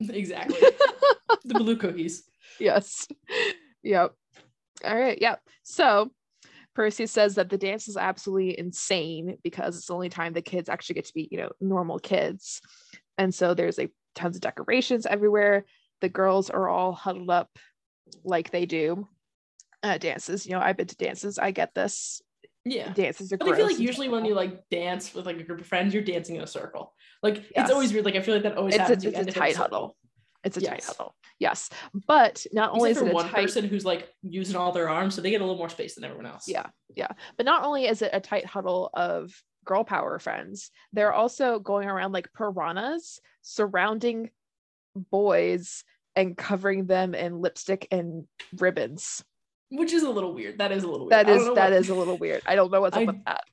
Exactly. 0.08 0.58
the 1.44 1.54
blue 1.54 1.76
cookies. 1.76 2.24
yes. 2.60 3.08
Yep. 3.82 4.12
All 4.84 4.96
right. 4.96 5.18
Yep. 5.18 5.40
So 5.62 6.10
Percy 6.74 7.06
says 7.06 7.36
that 7.36 7.48
the 7.48 7.56
dance 7.56 7.88
is 7.88 7.96
absolutely 7.96 8.58
insane 8.58 9.38
because 9.42 9.76
it's 9.78 9.86
the 9.86 9.94
only 9.94 10.08
time 10.10 10.32
the 10.32 10.42
kids 10.42 10.68
actually 10.68 10.96
get 10.96 11.04
to 11.06 11.14
be, 11.14 11.28
you 11.30 11.38
know, 11.38 11.52
normal 11.60 11.98
kids. 11.98 12.60
And 13.16 13.34
so 13.34 13.54
there's 13.54 13.78
like 13.78 13.92
tons 14.14 14.36
of 14.36 14.42
decorations 14.42 15.06
everywhere. 15.06 15.64
The 16.02 16.08
girls 16.10 16.50
are 16.50 16.68
all 16.68 16.92
huddled 16.92 17.30
up 17.30 17.48
like 18.24 18.50
they 18.50 18.66
do 18.66 19.08
at 19.82 20.00
dances. 20.00 20.44
You 20.44 20.52
know, 20.52 20.60
I've 20.60 20.76
been 20.76 20.88
to 20.88 20.96
dances. 20.96 21.38
I 21.38 21.52
get 21.52 21.74
this. 21.74 22.20
Yeah. 22.64 22.92
Dances 22.92 23.32
are 23.32 23.38
But 23.38 23.48
I 23.48 23.56
feel 23.56 23.66
like 23.66 23.78
usually 23.78 24.08
when 24.08 24.24
you 24.24 24.34
like 24.34 24.68
dance 24.68 25.14
with 25.14 25.26
like 25.26 25.38
a 25.38 25.42
group 25.44 25.60
of 25.60 25.66
friends, 25.66 25.94
you're 25.94 26.02
dancing 26.02 26.36
in 26.36 26.42
a 26.42 26.46
circle. 26.46 26.92
Like 27.22 27.36
Yes. 27.36 27.44
it's 27.56 27.70
always 27.70 27.92
weird. 27.92 28.04
Like 28.04 28.16
I 28.16 28.20
feel 28.20 28.34
like 28.34 28.42
that 28.42 28.56
always 28.56 28.74
it's 28.74 28.80
happens. 28.82 29.04
a, 29.04 29.08
it's 29.08 29.16
a 29.16 29.20
end 29.20 29.28
up 29.30 29.36
in 29.36 29.40
tight 29.40 29.56
huddle. 29.56 29.96
It's 30.44 30.56
a 30.56 30.60
tight 30.60 30.84
huddle. 30.84 31.14
Yes. 31.38 31.70
But 32.08 32.44
not 32.52 32.72
only 32.72 32.90
Except 32.90 33.06
is 33.06 33.08
for 33.08 33.08
it 33.08 33.12
a 33.12 33.14
one 33.14 33.28
tight 33.30 33.42
person 33.46 33.68
who's 33.68 33.84
like 33.84 34.08
using 34.22 34.56
all 34.56 34.72
their 34.72 34.88
arms, 34.88 35.14
so 35.14 35.20
they 35.22 35.30
get 35.30 35.40
a 35.40 35.44
little 35.44 35.58
more 35.58 35.68
space 35.68 35.94
than 35.94 36.04
everyone 36.04 36.26
else. 36.26 36.44
Yeah, 36.48 36.66
yeah. 36.96 37.08
But 37.36 37.46
not 37.46 37.64
only 37.64 37.86
is 37.86 38.02
it 38.02 38.10
a 38.12 38.20
tight 38.20 38.44
huddle 38.46 38.90
of 38.92 39.32
girl 39.64 39.84
power 39.84 40.18
friends, 40.18 40.70
they're 40.92 41.12
also 41.12 41.60
going 41.60 41.88
around 41.88 42.10
like 42.10 42.32
piranhas 42.32 43.20
surrounding 43.42 44.30
boys 44.94 45.84
and 46.16 46.36
covering 46.36 46.86
them 46.86 47.14
in 47.14 47.40
lipstick 47.40 47.86
and 47.90 48.24
ribbons. 48.58 49.24
Which 49.70 49.92
is 49.94 50.02
a 50.02 50.10
little 50.10 50.34
weird. 50.34 50.58
That 50.58 50.70
is 50.72 50.84
a 50.84 50.88
little 50.88 51.06
weird. 51.08 51.26
That 51.26 51.28
is 51.30 51.44
that 51.46 51.54
what- 51.54 51.72
is 51.72 51.88
a 51.88 51.94
little 51.94 52.18
weird. 52.18 52.42
I 52.46 52.54
don't 52.54 52.70
know 52.70 52.80
what's 52.82 52.96
I- 52.96 53.04
up 53.04 53.06
with 53.06 53.24
that. 53.24 53.44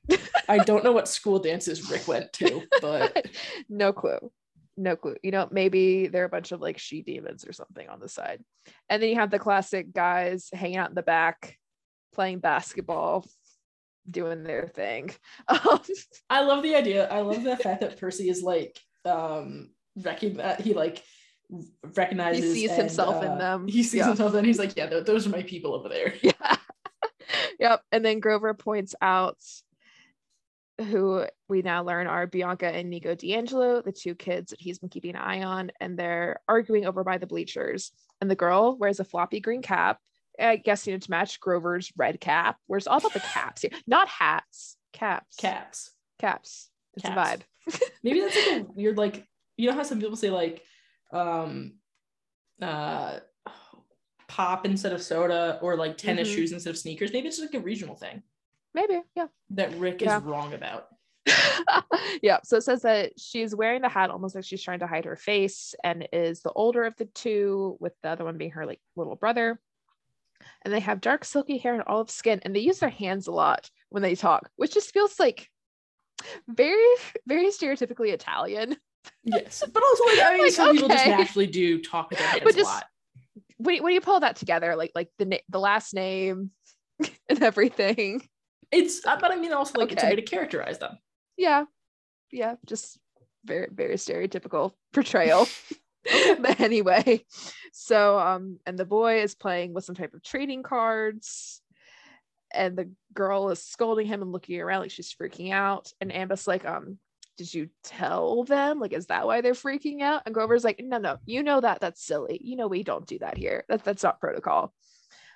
I 0.48 0.58
don't 0.64 0.84
know 0.84 0.92
what 0.92 1.08
school 1.08 1.38
dances 1.38 1.90
Rick 1.90 2.06
went 2.06 2.32
to, 2.34 2.62
but 2.82 3.26
no 3.70 3.92
clue. 3.92 4.30
No 4.76 4.96
clue. 4.96 5.16
You 5.22 5.30
know, 5.30 5.48
maybe 5.50 6.08
they're 6.08 6.24
a 6.24 6.28
bunch 6.30 6.52
of 6.52 6.60
like 6.60 6.78
she 6.78 7.02
demons 7.02 7.46
or 7.46 7.52
something 7.52 7.88
on 7.88 8.00
the 8.00 8.08
side. 8.08 8.42
And 8.88 9.02
then 9.02 9.08
you 9.08 9.14
have 9.16 9.30
the 9.30 9.38
classic 9.38 9.92
guys 9.92 10.48
hanging 10.52 10.76
out 10.76 10.90
in 10.90 10.94
the 10.94 11.02
back, 11.02 11.56
playing 12.14 12.40
basketball, 12.40 13.26
doing 14.10 14.42
their 14.44 14.68
thing. 14.68 15.10
Um, 15.48 15.80
I 16.28 16.42
love 16.42 16.62
the 16.62 16.74
idea. 16.74 17.08
I 17.08 17.20
love 17.20 17.42
the 17.42 17.56
fact 17.56 17.80
that 17.80 17.98
Percy 17.98 18.28
is 18.28 18.42
like 18.42 18.78
um 19.06 19.70
recognize 19.96 20.62
he 20.62 20.74
like 20.74 21.02
recognizes 21.96 22.44
he 22.44 22.60
sees 22.60 22.70
and, 22.70 22.78
himself 22.80 23.22
in 23.22 23.30
uh, 23.30 23.36
them. 23.36 23.68
He 23.68 23.82
sees 23.82 23.98
Yeah. 24.00 24.08
himself 24.08 24.34
and 24.34 24.46
he's 24.46 24.58
like, 24.58 24.76
yeah, 24.76 24.88
th- 24.88 25.04
those 25.04 25.26
are 25.26 25.30
my 25.30 25.42
people 25.42 25.74
over 25.74 25.88
there. 25.88 26.14
yeah. 26.22 26.56
yep. 27.58 27.82
And 27.92 28.04
then 28.04 28.20
Grover 28.20 28.54
points 28.54 28.94
out 29.00 29.38
who 30.78 31.24
we 31.48 31.62
now 31.62 31.82
learn 31.82 32.06
are 32.06 32.26
Bianca 32.26 32.66
and 32.66 32.88
Nico 32.88 33.14
di 33.14 33.34
Angelo, 33.34 33.82
the 33.82 33.92
two 33.92 34.14
kids 34.14 34.50
that 34.50 34.60
he's 34.60 34.78
been 34.78 34.88
keeping 34.88 35.10
an 35.14 35.20
eye 35.20 35.42
on, 35.42 35.70
and 35.80 35.98
they're 35.98 36.40
arguing 36.48 36.86
over 36.86 37.04
by 37.04 37.18
the 37.18 37.26
bleachers. 37.26 37.92
And 38.20 38.30
the 38.30 38.36
girl 38.36 38.76
wears 38.78 39.00
a 39.00 39.04
floppy 39.04 39.40
green 39.40 39.62
cap. 39.62 39.98
I 40.38 40.56
guess 40.56 40.86
you 40.86 40.94
know 40.94 40.98
to 40.98 41.10
match 41.10 41.38
Grover's 41.40 41.92
red 41.96 42.18
cap. 42.20 42.56
Where's 42.66 42.86
all 42.86 42.96
about 42.98 43.12
the 43.12 43.20
caps 43.20 43.62
here? 43.62 43.72
Not 43.86 44.08
hats, 44.08 44.76
caps. 44.92 45.36
Caps. 45.36 45.90
Caps. 46.18 46.70
It's 46.94 47.04
Caps. 47.04 47.44
a 47.68 47.70
vibe. 47.70 47.80
Maybe 48.02 48.20
that's 48.20 48.36
like 48.36 48.62
a 48.62 48.66
weird 48.74 48.96
like 48.96 49.26
you 49.58 49.68
know 49.68 49.76
how 49.76 49.82
some 49.82 50.00
people 50.00 50.16
say 50.16 50.30
like 50.30 50.62
um 51.12 51.74
uh 52.62 53.18
pop 54.28 54.64
instead 54.64 54.92
of 54.92 55.02
soda 55.02 55.58
or 55.60 55.76
like 55.76 55.96
tennis 55.98 56.28
Mhm. 56.28 56.34
shoes 56.34 56.52
instead 56.52 56.70
of 56.70 56.78
sneakers. 56.78 57.12
Maybe 57.12 57.26
it's 57.28 57.40
like 57.40 57.54
a 57.54 57.60
regional 57.60 57.96
thing 57.96 58.22
Maybe, 58.74 59.00
yeah. 59.16 59.26
that 59.50 59.74
Rick 59.74 60.00
Yeah. 60.02 60.18
is 60.18 60.22
wrong 60.22 60.54
about. 60.54 60.86
yeah. 62.22 62.38
So 62.44 62.56
it 62.58 62.62
says 62.62 62.82
that 62.82 63.18
she's 63.18 63.54
wearing 63.54 63.82
the 63.82 63.88
hat 63.88 64.10
almost 64.10 64.34
like 64.36 64.44
she's 64.44 64.62
trying 64.62 64.78
to 64.80 64.86
hide 64.86 65.04
her 65.04 65.16
face 65.16 65.74
and 65.82 66.08
is 66.12 66.42
the 66.42 66.52
older 66.52 66.84
of 66.84 66.94
the 66.96 67.06
two, 67.06 67.76
with 67.80 67.92
the 68.02 68.10
other 68.10 68.24
one 68.24 68.38
being 68.38 68.52
her 68.52 68.64
like 68.66 68.80
little 68.94 69.16
brother. 69.16 69.60
And 70.62 70.72
they 70.72 70.80
have 70.80 71.00
dark 71.00 71.24
silky 71.24 71.58
hair 71.58 71.74
and 71.74 71.82
olive 71.86 72.10
skin, 72.10 72.40
and 72.44 72.54
they 72.54 72.60
use 72.60 72.78
their 72.78 72.88
hands 72.88 73.26
a 73.26 73.32
lot 73.32 73.68
when 73.90 74.02
they 74.02 74.14
talk, 74.14 74.48
which 74.56 74.72
just 74.72 74.92
feels 74.92 75.18
like 75.18 75.50
very, 76.48 76.94
very 77.26 77.46
stereotypically 77.48 78.12
Italian. 78.12 78.76
Yes, 79.24 79.62
but 79.72 79.82
also 79.82 80.04
like 80.06 80.18
I 80.20 80.32
mean, 80.34 80.42
Like, 80.44 80.52
some 80.52 80.72
people 80.74 80.88
just 80.88 81.02
okay. 81.06 81.16
naturally 81.16 81.46
do 81.46 81.80
talk 81.82 82.10
with 82.10 82.18
their 82.18 82.28
hands 82.28 82.42
But 82.44 82.54
a 82.54 82.56
just- 82.58 82.68
lot. 82.70 82.84
When, 83.58 83.74
you- 83.76 83.82
when 83.82 83.92
you 83.92 84.00
pull 84.00 84.20
that 84.20 84.36
together, 84.36 84.74
like 84.76 84.92
like 84.94 85.08
the 85.18 85.26
na- 85.26 85.36
the 85.50 85.60
last 85.60 85.92
name 85.94 86.50
and 87.28 87.42
everything, 87.42 88.26
It's, 88.72 89.04
uh, 89.06 89.18
but 89.20 89.30
I 89.32 89.36
mean, 89.36 89.52
also 89.52 89.78
like 89.78 89.92
it's 89.92 90.02
a 90.02 90.06
way 90.06 90.16
to 90.16 90.22
characterize 90.22 90.78
them. 90.78 90.96
yeah, 91.36 91.64
yeah, 92.32 92.54
just 92.66 92.98
very 93.44 93.68
very 93.72 93.94
stereotypical 93.96 94.72
portrayal. 94.94 95.46
but 96.40 96.58
anyway, 96.60 97.22
so 97.72 98.18
um, 98.18 98.58
and 98.64 98.78
the 98.78 98.86
boy 98.86 99.20
is 99.22 99.34
playing 99.34 99.74
with 99.74 99.84
some 99.84 99.94
type 99.94 100.14
of 100.14 100.22
trading 100.22 100.62
cards, 100.62 101.60
and 102.54 102.76
the 102.78 102.90
girl 103.12 103.50
is 103.50 103.62
scolding 103.62 104.06
him 104.06 104.22
and 104.22 104.32
looking 104.32 104.58
around 104.58 104.80
like 104.80 104.90
she's 104.90 105.12
freaking 105.14 105.52
out. 105.52 105.92
And 106.00 106.10
Ambus 106.10 106.48
like, 106.48 106.64
um, 106.66 106.98
did 107.36 107.52
you 107.52 107.70
tell 107.84 108.44
them? 108.44 108.80
Like, 108.80 108.92
is 108.92 109.06
that 109.06 109.26
why 109.26 109.40
they're 109.40 109.52
freaking 109.52 110.02
out? 110.02 110.22
And 110.26 110.34
Grover's 110.34 110.64
like, 110.64 110.80
no, 110.84 110.98
no, 110.98 111.18
you 111.24 111.42
know 111.42 111.60
that 111.60 111.80
that's 111.80 112.04
silly. 112.04 112.40
You 112.42 112.56
know 112.56 112.68
we 112.68 112.82
don't 112.82 113.06
do 113.06 113.18
that 113.20 113.36
here. 113.36 113.64
That 113.68 113.84
that's 113.84 114.02
not 114.02 114.20
protocol. 114.20 114.74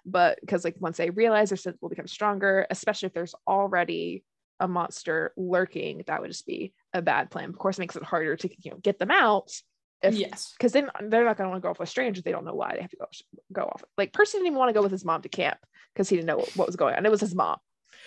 But 0.05 0.39
because 0.41 0.65
like 0.65 0.77
once 0.79 0.99
they 0.99 1.11
realize 1.11 1.51
their 1.51 1.57
sense 1.57 1.79
will 1.81 1.89
become 1.89 2.07
stronger, 2.07 2.67
especially 2.69 3.07
if 3.07 3.15
there's 3.15 3.35
already 3.47 4.23
a 4.61 4.69
monster 4.69 5.33
lurking, 5.37 6.03
that 6.07 6.21
would 6.21 6.31
just 6.31 6.47
be 6.47 6.75
a 6.93 7.01
bad 7.01 7.31
plan. 7.31 7.49
Of 7.49 7.59
course, 7.59 7.79
it 7.79 7.81
makes 7.81 7.97
it 7.97 8.03
harder 8.03 8.37
to 8.37 8.49
you 8.63 8.71
know 8.71 8.77
get 8.79 8.99
them 8.99 9.11
out 9.11 9.51
if 10.05 10.15
yes. 10.15 10.53
because 10.57 10.73
then 10.73 10.91
they're 11.09 11.25
not 11.25 11.37
going 11.37 11.47
to 11.47 11.51
want 11.51 11.63
to 11.63 11.67
go 11.67 11.71
off 11.71 11.79
with 11.79 11.89
strangers. 11.89 12.23
They 12.23 12.33
don't 12.33 12.45
know 12.45 12.55
why 12.55 12.75
they 12.75 12.83
have 12.83 12.91
to 12.91 12.97
go 12.97 13.07
go 13.53 13.63
off. 13.63 13.83
Like 13.97 14.13
Percy 14.13 14.39
didn't 14.39 14.49
even 14.49 14.59
want 14.59 14.69
to 14.69 14.75
go 14.75 14.83
with 14.83 14.93
his 14.93 15.05
mom 15.05 15.23
to 15.23 15.29
camp 15.29 15.59
because 15.95 16.09
he 16.09 16.17
didn't 16.17 16.27
know 16.27 16.39
what, 16.39 16.57
what 16.57 16.67
was 16.67 16.77
going 16.77 16.95
on. 16.95 17.07
It 17.07 17.11
was 17.11 17.21
his 17.21 17.35
mom, 17.35 17.57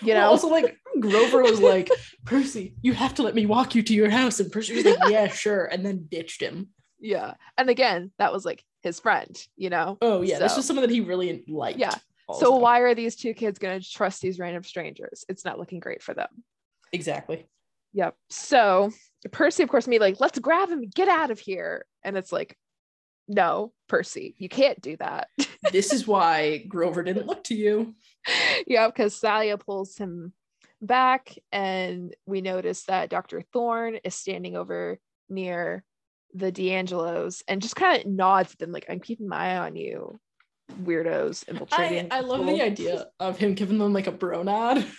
you 0.01 0.13
Well, 0.13 0.23
know. 0.23 0.29
also 0.29 0.47
like 0.49 0.77
Grover 0.99 1.41
was 1.43 1.59
like, 1.59 1.89
Percy, 2.25 2.75
you 2.81 2.93
have 2.93 3.13
to 3.15 3.23
let 3.23 3.35
me 3.35 3.45
walk 3.45 3.75
you 3.75 3.83
to 3.83 3.93
your 3.93 4.09
house. 4.09 4.39
And 4.39 4.51
Percy 4.51 4.75
was 4.75 4.85
like, 4.85 4.97
Yeah, 5.09 5.27
sure. 5.27 5.65
And 5.65 5.85
then 5.85 6.07
ditched 6.09 6.41
him. 6.41 6.69
yeah, 6.99 7.33
and 7.57 7.69
again, 7.69 8.11
that 8.17 8.31
was 8.33 8.45
like 8.45 8.63
his 8.83 8.99
friend, 8.99 9.35
you 9.55 9.69
know. 9.69 9.97
Oh 10.01 10.21
yeah, 10.21 10.39
this 10.39 10.53
So- 10.53 10.57
was 10.57 10.65
someone 10.65 10.83
that 10.87 10.93
he 10.93 11.01
really 11.01 11.43
liked. 11.47 11.79
Yeah. 11.79 11.93
also. 12.27 12.45
So 12.45 12.55
why 12.57 12.79
are 12.79 12.95
these 12.95 13.15
two 13.15 13.33
kids 13.33 13.59
going 13.59 13.79
to 13.79 13.89
trust 13.89 14.21
these 14.21 14.39
random 14.39 14.63
strangers? 14.63 15.23
It's 15.29 15.45
not 15.45 15.59
looking 15.59 15.79
great 15.79 16.01
for 16.01 16.13
them. 16.13 16.29
exactly. 16.93 17.47
Yep. 17.93 18.15
So 18.29 18.91
Percy, 19.31 19.63
of 19.63 19.69
course, 19.69 19.87
me 19.87 19.97
like, 19.99 20.19
let's 20.19 20.37
grab 20.39 20.69
him, 20.69 20.83
get 20.93 21.07
out 21.07 21.31
of 21.31 21.39
here. 21.39 21.85
And 22.03 22.15
it's 22.17 22.31
like, 22.31 22.55
no, 23.27 23.73
Percy, 23.87 24.35
you 24.37 24.49
can't 24.49 24.81
do 24.81 24.97
that. 24.97 25.29
this 25.71 25.91
is 25.93 26.07
why 26.07 26.59
Grover 26.67 27.03
didn't 27.03 27.27
look 27.27 27.43
to 27.45 27.55
you. 27.55 27.95
yeah, 28.65 28.87
because 28.87 29.17
Thalia 29.17 29.57
pulls 29.57 29.97
him 29.97 30.33
back, 30.81 31.35
and 31.51 32.15
we 32.25 32.41
notice 32.41 32.83
that 32.83 33.09
Dr. 33.09 33.41
Thorn 33.53 33.95
is 34.03 34.15
standing 34.15 34.55
over 34.55 34.99
near 35.29 35.83
the 36.33 36.51
di 36.51 36.73
Angelos 36.73 37.43
and 37.47 37.61
just 37.61 37.75
kind 37.75 37.99
of 37.99 38.09
nods 38.09 38.53
at 38.53 38.59
them, 38.59 38.71
like, 38.71 38.85
I'm 38.89 38.99
keeping 38.99 39.27
my 39.27 39.53
eye 39.53 39.57
on 39.57 39.75
you, 39.75 40.19
weirdos 40.83 41.43
I, 41.47 41.51
infiltrating. 41.51 42.07
I 42.11 42.19
love 42.21 42.45
the 42.45 42.61
idea 42.61 43.07
of 43.19 43.37
him 43.37 43.53
giving 43.53 43.77
them 43.77 43.93
like 43.93 44.07
a 44.07 44.11
bro 44.11 44.43
nod. 44.43 44.85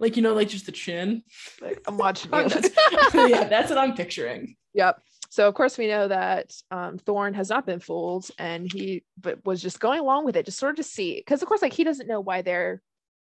Like, 0.00 0.16
you 0.16 0.22
know, 0.22 0.34
like 0.34 0.48
just 0.48 0.66
the 0.66 0.72
chin. 0.72 1.22
Like, 1.62 1.80
I'm 1.86 1.96
watching 1.96 2.28
you. 2.34 3.28
yeah, 3.28 3.44
that's 3.44 3.70
what 3.70 3.78
I'm 3.78 3.94
picturing. 3.94 4.56
Yep. 4.74 5.00
So 5.34 5.48
of 5.48 5.54
course 5.54 5.76
we 5.76 5.88
know 5.88 6.06
that 6.06 6.54
um, 6.70 6.96
Thorn 6.96 7.34
has 7.34 7.50
not 7.50 7.66
been 7.66 7.80
fooled, 7.80 8.28
and 8.38 8.70
he 8.72 9.02
but 9.20 9.44
was 9.44 9.60
just 9.60 9.80
going 9.80 9.98
along 9.98 10.26
with 10.26 10.36
it, 10.36 10.46
just 10.46 10.60
sort 10.60 10.70
of 10.70 10.76
to 10.76 10.84
see, 10.84 11.16
because 11.16 11.42
of 11.42 11.48
course 11.48 11.60
like 11.60 11.72
he 11.72 11.82
doesn't 11.82 12.06
know 12.06 12.20
why 12.20 12.42
they're 12.42 12.80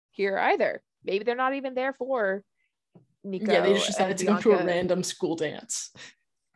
here 0.10 0.38
either. 0.38 0.84
Maybe 1.06 1.24
they're 1.24 1.38
not 1.38 1.54
even 1.54 1.74
there 1.74 1.94
for 1.94 2.44
Nico. 3.24 3.54
yeah, 3.54 3.62
they 3.62 3.76
just 3.76 3.88
decided 3.88 4.18
to 4.18 4.26
go 4.26 4.38
to 4.40 4.52
a 4.52 4.66
random 4.66 5.04
school 5.04 5.38
dance. 5.38 5.92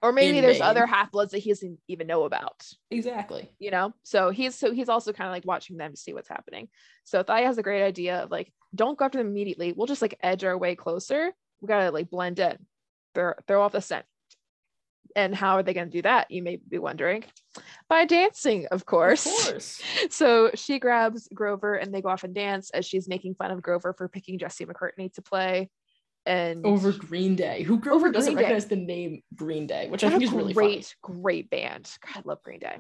or 0.01 0.11
maybe 0.11 0.41
there's 0.41 0.59
Maine. 0.59 0.67
other 0.67 0.85
half 0.85 1.09
bloods 1.09 1.31
that 1.31 1.37
he 1.37 1.51
doesn't 1.51 1.79
even 1.87 2.05
know 2.05 2.25
about. 2.25 2.67
Exactly. 2.91 3.49
You 3.57 3.71
know, 3.71 3.93
so 4.03 4.31
he's 4.31 4.55
so 4.55 4.73
he's 4.73 4.89
also 4.89 5.13
kind 5.13 5.29
of 5.29 5.33
like 5.33 5.45
watching 5.45 5.77
them 5.77 5.91
to 5.91 5.97
see 5.97 6.11
what's 6.11 6.27
happening. 6.27 6.67
So 7.05 7.23
Thalia 7.23 7.45
has 7.45 7.57
a 7.57 7.63
great 7.63 7.85
idea 7.85 8.23
of 8.23 8.29
like, 8.29 8.51
don't 8.75 8.97
go 8.97 9.05
after 9.05 9.19
them 9.19 9.27
immediately. 9.27 9.71
We'll 9.71 9.87
just 9.87 10.01
like 10.01 10.19
edge 10.21 10.43
our 10.43 10.57
way 10.57 10.75
closer. 10.75 11.31
We 11.61 11.69
gotta 11.69 11.91
like 11.91 12.09
blend 12.09 12.39
in, 12.39 12.57
throw 13.13 13.35
throw 13.47 13.61
off 13.61 13.71
the 13.71 13.79
scent. 13.79 14.05
And 15.15 15.33
how 15.33 15.55
are 15.55 15.63
they 15.63 15.73
going 15.73 15.87
to 15.87 15.91
do 15.91 16.01
that? 16.01 16.29
You 16.29 16.43
may 16.43 16.57
be 16.57 16.77
wondering. 16.77 17.23
By 17.87 18.05
dancing, 18.05 18.67
of 18.71 18.85
course. 18.85 19.25
Of 19.25 19.51
course. 19.51 19.81
So 20.09 20.51
she 20.55 20.77
grabs 20.79 21.29
Grover 21.33 21.75
and 21.75 21.93
they 21.93 22.01
go 22.01 22.09
off 22.09 22.23
and 22.23 22.35
dance 22.35 22.69
as 22.71 22.85
she's 22.85 23.07
making 23.07 23.35
fun 23.35 23.51
of 23.51 23.61
Grover 23.61 23.93
for 23.93 24.07
picking 24.09 24.37
Jesse 24.37 24.65
McCartney 24.65 25.13
to 25.13 25.21
play. 25.21 25.69
And 26.25 26.65
Over 26.65 26.91
Green 26.91 27.35
Day. 27.35 27.63
Who 27.63 27.77
Grover 27.79 28.07
Over 28.07 28.11
doesn't 28.11 28.33
Green 28.33 28.43
Day. 28.45 28.53
recognize 28.53 28.65
the 28.67 28.75
name 28.75 29.21
Green 29.35 29.67
Day, 29.67 29.87
which 29.89 30.03
I 30.03 30.09
think 30.09 30.23
is 30.23 30.31
really 30.31 30.53
funny. 30.53 30.67
great, 30.67 30.95
great 31.01 31.49
band. 31.49 31.89
God, 32.05 32.23
I 32.25 32.29
love 32.29 32.43
Green 32.43 32.59
Day. 32.59 32.77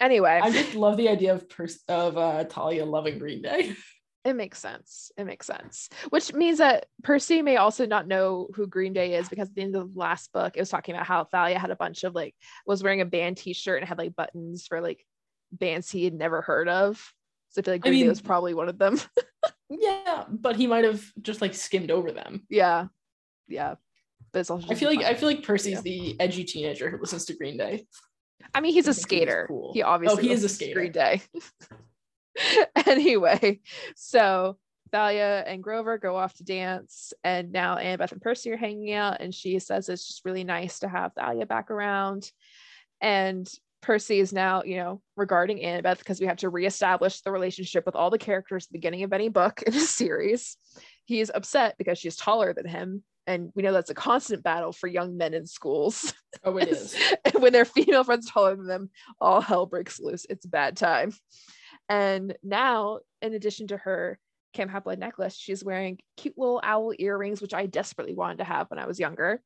Anyway, 0.00 0.40
I 0.42 0.50
just 0.50 0.74
love 0.74 0.96
the 0.96 1.08
idea 1.08 1.34
of 1.34 1.48
pers- 1.48 1.82
of 1.88 2.16
uh, 2.16 2.44
Talia 2.44 2.84
loving 2.86 3.18
Green 3.18 3.42
Day. 3.42 3.74
it 4.24 4.34
makes 4.34 4.58
sense. 4.58 5.12
It 5.18 5.24
makes 5.24 5.46
sense. 5.46 5.88
Which 6.10 6.32
means 6.32 6.58
that 6.58 6.86
Percy 7.02 7.42
may 7.42 7.56
also 7.56 7.84
not 7.86 8.06
know 8.08 8.48
who 8.54 8.66
Green 8.66 8.92
Day 8.92 9.14
is 9.14 9.28
because 9.28 9.48
at 9.48 9.54
the 9.54 9.62
end 9.62 9.76
of 9.76 9.92
the 9.92 9.98
last 9.98 10.32
book, 10.32 10.56
it 10.56 10.60
was 10.60 10.70
talking 10.70 10.94
about 10.94 11.06
how 11.06 11.24
Thalia 11.24 11.58
had 11.58 11.70
a 11.70 11.76
bunch 11.76 12.04
of 12.04 12.14
like 12.14 12.34
was 12.66 12.82
wearing 12.82 13.00
a 13.00 13.04
band 13.06 13.36
T-shirt 13.36 13.80
and 13.80 13.88
had 13.88 13.98
like 13.98 14.16
buttons 14.16 14.66
for 14.66 14.80
like 14.80 15.04
bands 15.52 15.90
he 15.90 16.04
had 16.04 16.14
never 16.14 16.40
heard 16.40 16.68
of. 16.68 17.12
So 17.50 17.60
I 17.60 17.62
feel 17.64 17.74
like 17.74 17.86
I 17.86 17.88
Green 17.90 18.00
Day 18.00 18.04
mean- 18.04 18.08
was 18.08 18.20
probably 18.22 18.54
one 18.54 18.68
of 18.68 18.78
them. 18.78 18.98
yeah, 19.70 20.24
but 20.28 20.56
he 20.56 20.66
might 20.66 20.84
have 20.84 21.04
just 21.20 21.40
like 21.40 21.54
skimmed 21.54 21.90
over 21.90 22.10
them. 22.10 22.46
yeah, 22.48 22.86
yeah. 23.46 23.74
But 24.32 24.40
it's 24.40 24.50
also. 24.50 24.66
I 24.70 24.74
feel 24.74 24.88
like 24.88 25.00
funny. 25.02 25.10
I 25.10 25.14
feel 25.14 25.28
like 25.28 25.42
Percy's 25.44 25.74
Yeah. 25.74 25.80
the 25.82 26.20
edgy 26.20 26.44
teenager 26.44 26.90
who 26.90 26.98
listens 26.98 27.24
to 27.26 27.36
Green 27.36 27.56
Day. 27.56 27.86
I 28.52 28.60
mean, 28.60 28.72
he's 28.72 28.88
I 28.88 28.90
a 28.90 28.94
think 28.94 29.10
he 29.10 29.16
skater. 29.18 29.44
cool. 29.48 29.72
He 29.74 29.82
Oh, 29.82 29.88
obviously 29.88 30.24
he 30.24 30.30
is 30.32 30.42
a 30.44 30.48
skater. 30.48 30.74
Green 30.74 30.92
Day. 30.92 31.22
anyway, 32.86 33.60
so 33.96 34.56
Thalia 34.92 35.42
and 35.46 35.62
Grover 35.62 35.98
go 35.98 36.16
off 36.16 36.34
to 36.34 36.44
dance, 36.44 37.12
and 37.22 37.52
now 37.52 37.76
Annabeth 37.76 38.12
and 38.12 38.22
Percy 38.22 38.52
are 38.52 38.56
hanging 38.56 38.92
out, 38.92 39.20
and 39.20 39.34
she 39.34 39.58
says 39.58 39.88
it's 39.88 40.06
just 40.06 40.24
really 40.24 40.44
nice 40.44 40.80
to 40.80 40.88
have 40.88 41.12
Thalia 41.14 41.46
back 41.46 41.70
around. 41.70 42.30
And 43.00 43.48
Percy 43.84 44.18
is 44.18 44.32
now, 44.32 44.62
you 44.64 44.76
know, 44.76 45.02
regarding 45.16 45.58
Annabeth 45.58 45.98
because 45.98 46.18
we 46.18 46.26
have 46.26 46.38
to 46.38 46.48
reestablish 46.48 47.20
the 47.20 47.30
relationship 47.30 47.84
with 47.84 47.94
all 47.94 48.08
the 48.08 48.18
characters 48.18 48.64
at 48.64 48.68
the 48.70 48.78
beginning 48.78 49.02
of 49.02 49.12
any 49.12 49.28
book 49.28 49.62
in 49.62 49.74
a 49.74 49.80
series. 49.80 50.56
He's 51.04 51.30
upset 51.34 51.74
because 51.76 51.98
she's 51.98 52.16
taller 52.16 52.54
than 52.54 52.66
him. 52.66 53.02
And 53.26 53.50
we 53.54 53.62
know 53.62 53.72
that's 53.72 53.90
a 53.90 53.94
constant 53.94 54.42
battle 54.42 54.72
for 54.72 54.86
young 54.86 55.16
men 55.16 55.34
in 55.34 55.46
schools. 55.46 56.14
Oh, 56.44 56.56
it 56.56 56.68
is. 56.70 56.96
and 57.24 57.42
when 57.42 57.52
their 57.52 57.64
female 57.64 58.04
friends 58.04 58.30
taller 58.30 58.56
than 58.56 58.66
them, 58.66 58.90
all 59.20 59.40
hell 59.40 59.66
breaks 59.66 60.00
loose. 60.00 60.24
It's 60.30 60.46
a 60.46 60.48
bad 60.48 60.76
time. 60.76 61.12
And 61.88 62.36
now, 62.42 63.00
in 63.22 63.34
addition 63.34 63.68
to 63.68 63.76
her 63.76 64.18
Camp 64.52 64.70
Half 64.70 64.86
necklace, 64.86 65.36
she's 65.36 65.64
wearing 65.64 65.98
cute 66.16 66.38
little 66.38 66.60
owl 66.62 66.92
earrings, 66.98 67.42
which 67.42 67.54
I 67.54 67.66
desperately 67.66 68.14
wanted 68.14 68.38
to 68.38 68.44
have 68.44 68.70
when 68.70 68.78
I 68.78 68.86
was 68.86 69.00
younger. 69.00 69.42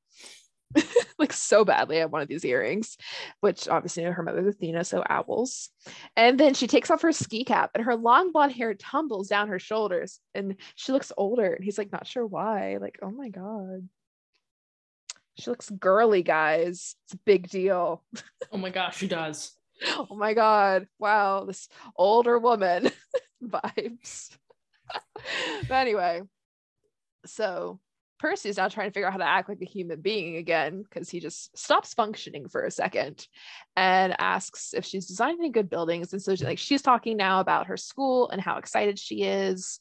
like 1.19 1.33
so 1.33 1.65
badly, 1.65 2.01
I 2.01 2.05
wanted 2.05 2.29
these 2.29 2.45
earrings, 2.45 2.99
which 3.41 3.69
obviously 3.69 4.05
her 4.05 4.23
mother's 4.23 4.55
Athena, 4.55 4.85
so 4.85 5.03
owls. 5.09 5.71
And 6.15 6.39
then 6.39 6.55
she 6.55 6.67
takes 6.67 6.91
off 6.91 7.03
her 7.03 7.13
ski 7.13 7.45
cap, 7.45 7.71
and 7.75 7.85
her 7.85 7.97
long 7.97 8.33
blonde 8.33 8.53
hair 8.53 8.75
tumbles 8.75 9.29
down 9.29 9.49
her 9.49 9.59
shoulders, 9.59 10.21
and 10.35 10.57
she 10.75 10.93
looks 10.93 11.11
older. 11.17 11.55
And 11.55 11.65
he's 11.65 11.79
like, 11.79 11.91
not 11.91 12.07
sure 12.07 12.27
why. 12.27 12.77
Like, 12.79 12.99
oh 13.03 13.11
my 13.11 13.31
god, 13.31 13.89
she 15.39 15.51
looks 15.51 15.71
girly, 15.71 16.23
guys. 16.23 16.97
It's 17.07 17.15
a 17.15 17.19
big 17.25 17.49
deal. 17.49 18.05
Oh 18.51 18.57
my 18.57 18.71
gosh, 18.71 18.97
she 18.97 19.09
does. 19.09 19.53
Oh 19.87 20.17
my 20.17 20.35
god. 20.35 20.87
Wow, 20.99 21.45
this 21.45 21.69
older 21.97 22.39
woman 22.39 22.91
vibes. 23.45 24.37
but 25.69 25.75
anyway, 25.75 26.23
so 27.27 27.81
Percy's 28.19 28.57
now 28.57 28.69
trying 28.69 28.89
to 28.89 28.93
figure 28.93 29.07
out 29.07 29.13
how 29.13 29.19
to 29.19 29.29
act 29.29 29.49
like 29.49 29.63
a 29.63 29.67
human 29.67 30.01
being 30.01 30.37
again 30.37 30.83
because 30.83 31.09
he 31.09 31.21
just 31.21 31.57
stops 31.57 31.95
functioning 31.95 32.49
for 32.49 32.65
a 32.65 32.71
second 32.71 33.27
and 33.77 34.15
asks 34.19 34.75
if 34.75 34.85
she's 34.85 35.07
designed 35.07 35.39
any 35.39 35.51
good 35.51 35.71
buildings. 35.71 36.13
And 36.13 36.21
so 36.21 36.35
like 36.41 36.59
she's 36.59 36.83
talking 36.83 37.17
now 37.17 37.41
about 37.41 37.69
her 37.69 37.77
school 37.77 38.29
and 38.31 38.41
how 38.41 38.59
excited 38.59 38.99
she 38.99 39.23
is 39.23 39.79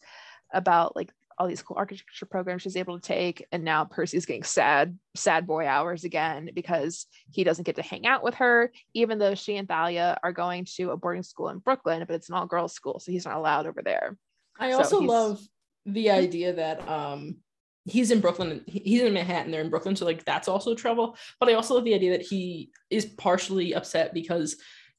about 0.54 0.96
like 0.96 1.12
all 1.38 1.48
these 1.48 1.62
cool 1.62 1.78
architecture 1.78 2.26
programs 2.26 2.62
she's 2.62 2.76
able 2.78 3.00
to 3.00 3.06
take. 3.08 3.46
And 3.52 3.64
now 3.64 3.86
Percy's 3.86 4.26
getting 4.26 4.44
sad, 4.44 4.98
sad 5.16 5.46
boy 5.46 5.68
hours 5.68 6.04
again 6.04 6.50
because 6.54 7.06
he 7.32 7.44
doesn't 7.44 7.66
get 7.66 7.76
to 7.76 7.82
hang 7.84 8.08
out 8.08 8.24
with 8.24 8.36
her, 8.36 8.72
even 8.94 9.20
though 9.20 9.36
she 9.36 9.58
and 9.58 9.68
Thalia 9.68 10.18
are 10.24 10.32
going 10.32 10.66
to 10.78 10.92
a 10.92 10.98
boarding 10.98 11.24
school 11.24 11.50
in 11.50 11.60
Brooklyn, 11.60 12.04
but 12.08 12.16
it's 12.16 12.30
an 12.30 12.36
all 12.36 12.48
girls 12.48 12.74
school, 12.74 13.00
so 13.00 13.12
he's 13.12 13.26
not 13.26 13.38
allowed 13.38 13.68
over 13.68 13.82
there. 13.84 14.18
I 14.60 14.72
So 14.72 14.78
also 14.78 15.00
he's- 15.02 15.10
love 15.10 15.48
the 15.86 16.10
idea 16.10 16.54
that 16.54 16.88
um 16.90 17.38
he's 17.86 18.12
in 18.12 18.20
Brooklyn. 18.20 18.62
He's 18.68 19.02
in 19.02 19.14
Manhattan. 19.14 19.50
They're 19.52 19.62
in 19.62 19.70
Brooklyn, 19.70 19.96
so 19.96 20.04
like 20.06 20.26
that's 20.26 20.50
also 20.50 20.76
trouble. 20.76 21.16
But 21.40 21.48
I 21.50 21.54
also 21.54 21.76
love 21.76 21.86
the 21.86 21.94
idea 21.94 22.12
that 22.18 22.22
he 22.26 22.72
is 22.90 23.06
partially 23.06 23.74
upset 23.74 24.14
because 24.14 24.58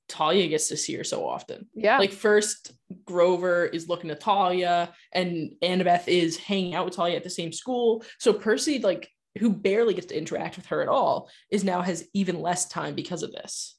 Talia 0.09 0.49
gets 0.49 0.69
to 0.69 0.77
see 0.77 0.95
her 0.95 1.05
so 1.05 1.27
often. 1.27 1.69
Yeah. 1.75 1.99
Like 1.99 2.13
first 2.13 2.73
Grover 3.05 3.67
is 3.67 3.89
looking 3.89 4.11
at 4.11 4.21
Talia 4.21 4.93
and 5.13 5.53
Annabeth 5.63 6.09
is 6.09 6.37
hanging 6.37 6.75
out 6.75 6.87
with 6.87 6.95
Talia 6.95 7.17
at 7.17 7.25
the 7.25 7.31
same 7.31 7.53
school. 7.53 8.05
So 8.19 8.33
Percy, 8.33 8.79
like 8.79 9.09
who 9.39 9.51
barely 9.51 9.95
gets 9.95 10.07
to 10.09 10.19
interact 10.19 10.57
with 10.57 10.67
her 10.67 10.83
at 10.83 10.89
all, 10.89 11.31
is 11.51 11.65
now 11.65 11.83
has 11.83 12.09
even 12.15 12.41
less 12.41 12.69
time 12.69 12.95
because 12.95 13.23
of 13.23 13.33
this. 13.33 13.77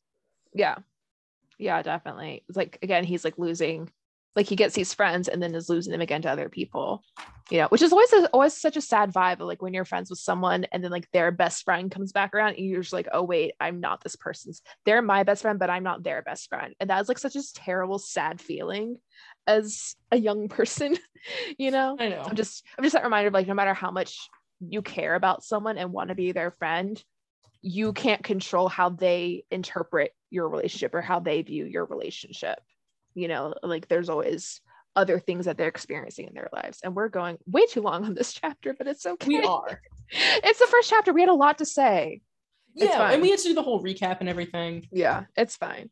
Yeah. 0.54 0.76
Yeah, 1.58 1.82
definitely. 1.82 2.44
It's 2.48 2.58
like 2.58 2.78
again, 2.82 3.04
he's 3.04 3.26
like 3.26 3.38
losing 3.38 3.90
like 4.36 4.48
he 4.48 4.56
gets 4.56 4.76
these 4.76 4.94
friends 4.94 5.28
and 5.28 5.42
then 5.42 5.56
is 5.56 5.70
losing 5.70 5.92
them 5.92 6.02
again 6.02 6.22
to 6.22 6.30
other 6.30 6.50
people. 6.50 7.04
You 7.50 7.58
know 7.58 7.68
which 7.70 7.82
is 7.82 7.92
always 7.92 8.14
a, 8.14 8.28
always 8.28 8.54
such 8.54 8.78
a 8.78 8.82
sad 8.82 9.12
vibe 9.12 9.40
like 9.40 9.60
when 9.60 9.74
you're 9.74 9.84
friends 9.84 10.12
with 10.12 10.20
someone 10.20 10.66
and 10.66 10.84
then 10.84 10.92
like 10.92 11.10
their 11.12 11.32
best 11.32 11.64
friend 11.64 11.90
comes 11.90 12.12
back 12.12 12.36
around 12.36 12.58
and 12.58 12.66
you're 12.68 12.82
just 12.82 12.94
like 12.94 13.08
oh 13.12 13.24
wait 13.24 13.54
i'm 13.60 13.80
not 13.80 14.04
this 14.04 14.16
person's 14.16 14.62
they're 14.86 15.02
my 15.02 15.24
best 15.24 15.42
friend 15.42 15.58
but 15.58 15.68
i'm 15.68 15.82
not 15.82 16.04
their 16.04 16.22
best 16.22 16.48
friend. 16.48 16.76
And 16.80 16.88
that's 16.88 17.10
like 17.10 17.18
such 17.18 17.36
a 17.36 17.54
terrible 17.56 17.98
sad 17.98 18.40
feeling 18.40 18.98
as 19.48 19.96
a 20.12 20.18
young 20.18 20.48
person 20.58 20.96
you 21.58 21.72
know? 21.72 21.98
I 22.00 22.10
know. 22.10 22.22
i'm 22.22 22.36
just 22.36 22.64
i'm 22.78 22.84
just 22.84 22.94
that 22.94 23.04
reminder 23.04 23.30
of 23.30 23.34
like 23.34 23.48
no 23.48 23.56
matter 23.56 23.74
how 23.74 23.90
much 23.90 24.30
you 24.60 24.84
care 24.84 25.16
about 25.16 25.44
someone 25.44 25.80
and 25.80 25.92
want 25.92 26.10
to 26.10 26.16
be 26.16 26.32
their 26.32 26.52
friend 26.52 27.04
you 27.62 27.94
can't 27.94 28.24
control 28.24 28.70
how 28.70 28.90
they 28.90 29.44
interpret 29.50 30.12
your 30.30 30.48
relationship 30.50 30.94
or 30.94 31.02
how 31.02 31.20
they 31.20 31.42
view 31.42 31.66
your 31.66 31.86
relationship 31.86 32.60
you 33.20 33.28
know 33.28 33.54
like 33.64 33.88
there's 33.88 34.10
always 34.10 34.62
other 34.96 35.20
things 35.20 35.46
that 35.46 35.58
they're 35.58 35.68
experiencing 35.68 36.28
in 36.28 36.34
their 36.34 36.50
lives. 36.52 36.80
And 36.84 36.96
we're 36.96 37.10
going 37.10 37.38
way 37.46 37.66
too 37.68 37.82
long 37.82 38.04
on 38.06 38.16
this 38.16 38.34
chapter 38.42 38.74
but 38.78 38.88
it's 38.88 39.06
okay. 39.06 39.28
We 39.28 39.44
are. 39.44 39.82
it's 40.12 40.60
the 40.60 40.68
first 40.68 40.90
chapter. 40.90 41.14
We 41.14 41.22
had 41.22 41.30
a 41.30 41.34
lot 41.34 41.60
to 41.60 41.66
say. 41.66 42.22
It's 42.76 42.92
Yeah, 42.92 42.98
fine. 42.98 43.14
and 43.14 43.22
we 43.22 43.30
had 43.30 43.40
to 43.40 43.50
do 43.50 43.54
the 43.54 43.62
whole 43.64 43.84
recap 43.84 44.18
and 44.20 44.28
everything. 44.30 44.88
yeah 44.92 45.26
it's 45.38 45.56
fine. 45.56 45.90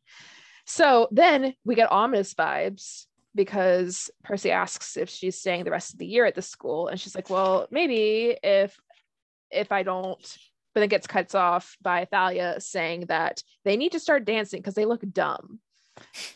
So 0.65 1.07
then 1.11 1.53
we 1.63 1.75
get 1.75 1.91
ominous 1.91 2.33
vibes 2.33 3.05
because 3.35 4.09
percy 4.23 4.51
asks 4.51 4.97
if 4.97 5.09
she's 5.09 5.39
staying 5.39 5.63
the 5.63 5.71
rest 5.71 5.93
of 5.93 5.99
the 5.99 6.07
year 6.07 6.25
at 6.25 6.35
the 6.35 6.41
school. 6.41 6.87
And 6.87 6.99
she's 6.99 7.15
like 7.15 7.29
well 7.29 7.67
maybe 7.71 8.35
if 8.43 8.77
if 9.51 9.71
i 9.71 9.83
don't. 9.83 10.37
But 10.73 10.81
then 10.81 10.89
gets 10.89 11.07
cuts 11.07 11.33
off 11.33 11.75
by 11.81 12.05
thalia 12.05 12.59
saying 12.59 13.05
that 13.07 13.41
they 13.63 13.77
need 13.77 13.93
to 13.93 13.99
start 13.99 14.25
dancing 14.25 14.59
because 14.59 14.75
they 14.75 14.85
look 14.85 15.01
dumb 15.11 15.59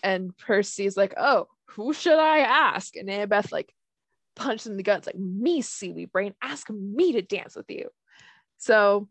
and 0.03 0.35
percy's 0.37 0.97
like 0.97 1.13
oh 1.17 1.47
who 1.65 1.93
should 1.93 2.19
i 2.19 2.39
ask 2.39 2.95
and 2.95 3.09
annabeth 3.09 3.51
like 3.51 3.73
punches 4.35 4.67
in 4.67 4.77
the 4.77 4.83
guts 4.83 5.07
like 5.07 5.17
me 5.17 5.61
seaweed 5.61 6.11
brain 6.11 6.33
ask 6.41 6.69
me 6.69 7.13
to 7.13 7.21
dance 7.21 7.55
with 7.55 7.69
you 7.69 7.89
so 8.57 9.07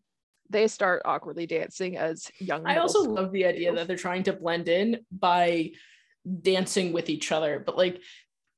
they 0.51 0.67
start 0.67 1.03
awkwardly 1.05 1.47
dancing 1.47 1.97
as 1.97 2.31
young 2.39 2.67
I 2.67 2.79
also 2.79 3.03
love 3.03 3.33
the 3.33 3.47
idea 3.47 3.73
that 3.73 3.87
they're 3.87 3.97
trying 3.97 4.25
to 4.25 4.33
blend 4.33 4.69
in 4.69 4.99
by 5.13 5.71
dancing 6.43 6.93
with 6.93 7.09
each 7.09 7.33
other. 7.33 7.63
But 7.65 7.77
like, 7.77 8.01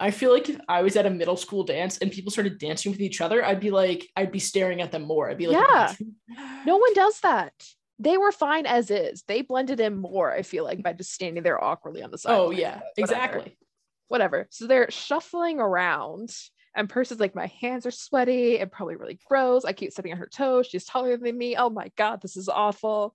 I 0.01 0.11
feel 0.11 0.33
like 0.33 0.49
if 0.49 0.59
I 0.69 0.83
was 0.83 0.97
at 0.97 1.07
a 1.07 1.11
middle 1.11 1.37
school 1.37 1.65
dance 1.65 1.99
and 1.99 2.11
people 2.11 2.33
started 2.33 2.59
dancing 2.59 2.91
with 2.91 3.01
each 3.01 3.21
other, 3.21 3.45
I'd 3.45 3.61
be 3.61 3.71
like, 3.71 4.09
I'd 4.17 4.33
be 4.33 4.41
staring 4.41 4.81
at 4.81 4.91
them 4.91 5.03
more. 5.03 5.31
I'd 5.31 5.39
be 5.39 5.47
like, 5.47 5.65
Yeah. 5.69 5.95
No 6.67 6.79
one 6.79 6.93
does 6.95 7.21
that. 7.21 7.53
They 7.99 8.17
were 8.17 8.33
fine 8.33 8.67
as 8.67 8.91
is. 8.91 9.23
They 9.29 9.43
blended 9.43 9.81
in 9.81 9.97
more, 9.97 10.33
I 10.33 10.43
feel 10.43 10.65
like, 10.65 10.83
by 10.83 10.93
just 10.93 11.13
standing 11.13 11.43
there 11.43 11.63
awkwardly 11.63 12.03
on 12.03 12.11
the 12.11 12.19
side. 12.19 12.39
Oh 12.39 12.51
yeah, 12.51 12.81
exactly. 12.97 13.57
Whatever. 14.09 14.49
So 14.51 14.67
they're 14.67 14.91
shuffling 14.91 15.61
around, 15.61 16.35
and 16.75 16.89
Percy's 16.89 17.21
like, 17.21 17.35
My 17.35 17.47
hands 17.61 17.87
are 17.87 17.91
sweaty 17.91 18.59
and 18.59 18.71
probably 18.71 18.97
really 18.97 19.19
gross. 19.27 19.65
I 19.65 19.73
keep 19.73 19.93
stepping 19.93 20.13
on 20.13 20.19
her 20.19 20.31
toes. 20.33 20.67
She's 20.67 20.85
taller 20.85 21.17
than 21.17 21.37
me. 21.37 21.57
Oh 21.57 21.71
my 21.71 21.91
God, 21.97 22.21
this 22.23 22.37
is 22.37 22.49
awful. 22.49 23.15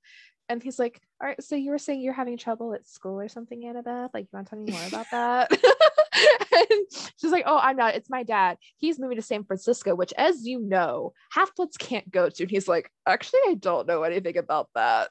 And 0.49 0.63
he's 0.63 0.79
like, 0.79 1.01
All 1.19 1.27
right, 1.27 1.43
so 1.43 1.55
you 1.55 1.71
were 1.71 1.79
saying 1.79 2.01
you're 2.01 2.13
having 2.13 2.37
trouble 2.37 2.73
at 2.73 2.87
school 2.87 3.19
or 3.19 3.27
something, 3.27 3.61
Annabeth? 3.63 4.11
Like, 4.13 4.25
you 4.25 4.29
want 4.33 4.47
to 4.47 4.49
tell 4.55 4.63
me 4.63 4.71
more 4.71 4.87
about 4.87 5.07
that? 5.11 5.51
and 5.51 7.11
she's 7.17 7.31
like, 7.31 7.43
Oh, 7.47 7.57
I'm 7.57 7.75
not. 7.75 7.95
It's 7.95 8.09
my 8.09 8.23
dad. 8.23 8.57
He's 8.77 8.99
moving 8.99 9.17
to 9.17 9.23
San 9.23 9.43
Francisco, 9.43 9.95
which, 9.95 10.13
as 10.17 10.45
you 10.45 10.59
know, 10.59 11.13
half 11.31 11.55
bloods 11.55 11.77
can't 11.77 12.09
go 12.11 12.29
to. 12.29 12.43
And 12.43 12.51
he's 12.51 12.67
like, 12.67 12.91
Actually, 13.07 13.39
I 13.47 13.55
don't 13.55 13.87
know 13.87 14.03
anything 14.03 14.37
about 14.37 14.69
that. 14.75 15.09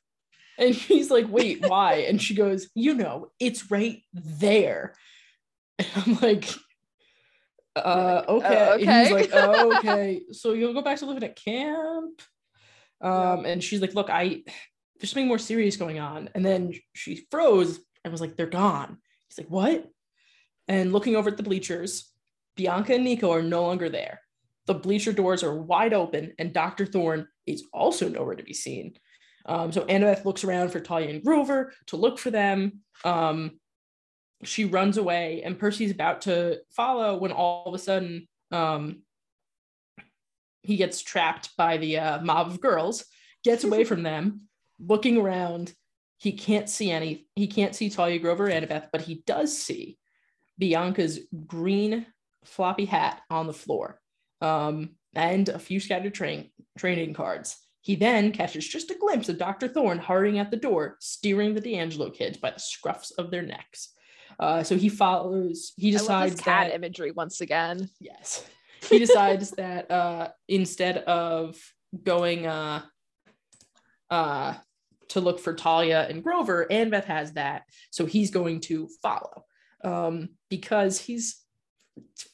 And 0.58 0.74
he's 0.74 1.10
like, 1.10 1.26
wait, 1.28 1.66
why? 1.66 2.06
And 2.08 2.20
she 2.20 2.34
goes, 2.34 2.68
you 2.74 2.94
know, 2.94 3.30
it's 3.38 3.70
right 3.70 4.02
there. 4.14 4.94
And 5.78 5.88
I'm 5.96 6.14
like, 6.22 6.48
uh, 7.76 8.22
"Oh, 8.26 8.36
okay. 8.38 8.72
And 8.72 8.80
he's 8.80 9.10
like, 9.12 9.30
oh, 9.34 9.76
okay. 9.78 10.22
So 10.32 10.54
you'll 10.54 10.72
go 10.72 10.80
back 10.80 10.98
to 10.98 11.06
living 11.06 11.24
at 11.24 11.36
camp. 11.36 12.22
Um, 13.02 13.44
and 13.44 13.62
she's 13.62 13.82
like, 13.82 13.94
look, 13.94 14.08
I 14.08 14.44
there's 14.98 15.10
something 15.10 15.28
more 15.28 15.38
serious 15.38 15.76
going 15.76 15.98
on. 15.98 16.30
And 16.34 16.44
then 16.44 16.72
she 16.94 17.26
froze 17.30 17.80
and 18.04 18.12
was 18.12 18.20
like, 18.20 18.36
they're 18.36 18.46
gone. 18.46 18.98
He's 19.28 19.38
like, 19.38 19.50
what? 19.50 19.86
And 20.68 20.92
looking 20.92 21.16
over 21.16 21.30
at 21.30 21.36
the 21.36 21.42
bleachers, 21.42 22.12
Bianca 22.56 22.94
and 22.94 23.04
Nico 23.04 23.32
are 23.32 23.42
no 23.42 23.62
longer 23.62 23.88
there. 23.88 24.20
The 24.66 24.74
bleacher 24.74 25.12
doors 25.12 25.44
are 25.44 25.54
wide 25.54 25.94
open, 25.94 26.32
and 26.38 26.52
Dr. 26.52 26.86
Thorn 26.86 27.28
is 27.46 27.64
also 27.72 28.08
nowhere 28.08 28.34
to 28.34 28.42
be 28.42 28.54
seen. 28.54 28.94
Um, 29.44 29.70
so 29.70 29.84
Annabeth 29.84 30.24
looks 30.24 30.42
around 30.42 30.70
for 30.70 30.80
Talia 30.80 31.10
and 31.10 31.22
Grover 31.22 31.72
to 31.86 31.96
look 31.96 32.18
for 32.18 32.30
them. 32.30 32.80
Um, 33.04 33.60
she 34.42 34.64
runs 34.64 34.98
away, 34.98 35.42
and 35.44 35.58
Percy's 35.58 35.92
about 35.92 36.22
to 36.22 36.60
follow 36.70 37.16
when 37.16 37.30
all 37.30 37.64
of 37.66 37.74
a 37.74 37.78
sudden 37.78 38.26
um, 38.50 39.02
he 40.62 40.76
gets 40.76 41.00
trapped 41.00 41.56
by 41.56 41.76
the 41.76 41.98
uh, 41.98 42.20
mob 42.22 42.48
of 42.48 42.60
girls, 42.60 43.04
gets 43.44 43.62
away 43.64 43.84
from 43.84 44.02
them, 44.02 44.42
looking 44.78 45.18
around. 45.18 45.72
He 46.18 46.32
can't 46.32 46.68
see 46.68 46.90
any, 46.90 47.26
he 47.34 47.46
can't 47.46 47.74
see 47.74 47.90
Talia 47.90 48.18
Grover 48.18 48.46
or 48.46 48.50
Annabeth, 48.50 48.88
but 48.90 49.02
he 49.02 49.22
does 49.26 49.56
see 49.56 49.98
Bianca's 50.58 51.20
green 51.46 52.06
floppy 52.44 52.86
hat 52.86 53.20
on 53.30 53.46
the 53.46 53.52
floor 53.52 54.00
um, 54.40 54.96
and 55.14 55.48
a 55.48 55.58
few 55.58 55.80
scattered 55.80 56.14
train, 56.14 56.50
training 56.78 57.14
cards. 57.14 57.56
He 57.80 57.94
then 57.94 58.32
catches 58.32 58.66
just 58.66 58.90
a 58.90 58.98
glimpse 58.98 59.28
of 59.28 59.38
Dr. 59.38 59.68
Thorn 59.68 59.98
hurrying 59.98 60.38
at 60.38 60.50
the 60.50 60.56
door, 60.56 60.96
steering 61.00 61.54
the 61.54 61.60
di 61.60 61.76
Angelo 61.76 62.10
kids 62.10 62.36
by 62.36 62.50
the 62.50 62.58
scruffs 62.60 63.12
of 63.16 63.30
their 63.30 63.42
necks. 63.42 63.92
Uh, 64.40 64.62
so 64.62 64.76
he 64.76 64.88
follows, 64.88 65.72
he 65.76 65.90
decides 65.90 66.40
cat 66.40 66.68
that, 66.68 66.74
imagery 66.74 67.12
once 67.12 67.40
again. 67.40 67.88
yes, 68.00 68.44
he 68.90 68.98
decides 68.98 69.52
that 69.52 69.90
uh, 69.90 70.28
instead 70.48 70.98
of 70.98 71.56
going 72.02 72.46
uh, 72.46 72.82
uh, 74.10 74.54
to 75.10 75.20
look 75.20 75.38
for 75.38 75.54
Talia 75.54 76.06
and 76.08 76.22
Grover, 76.22 76.66
Annabeth 76.70 77.04
has 77.04 77.32
that. 77.32 77.64
So 77.90 78.06
he's 78.06 78.30
going 78.30 78.60
to 78.62 78.88
follow 79.02 79.44
um, 79.84 80.30
because 80.48 80.98
he's 80.98 81.42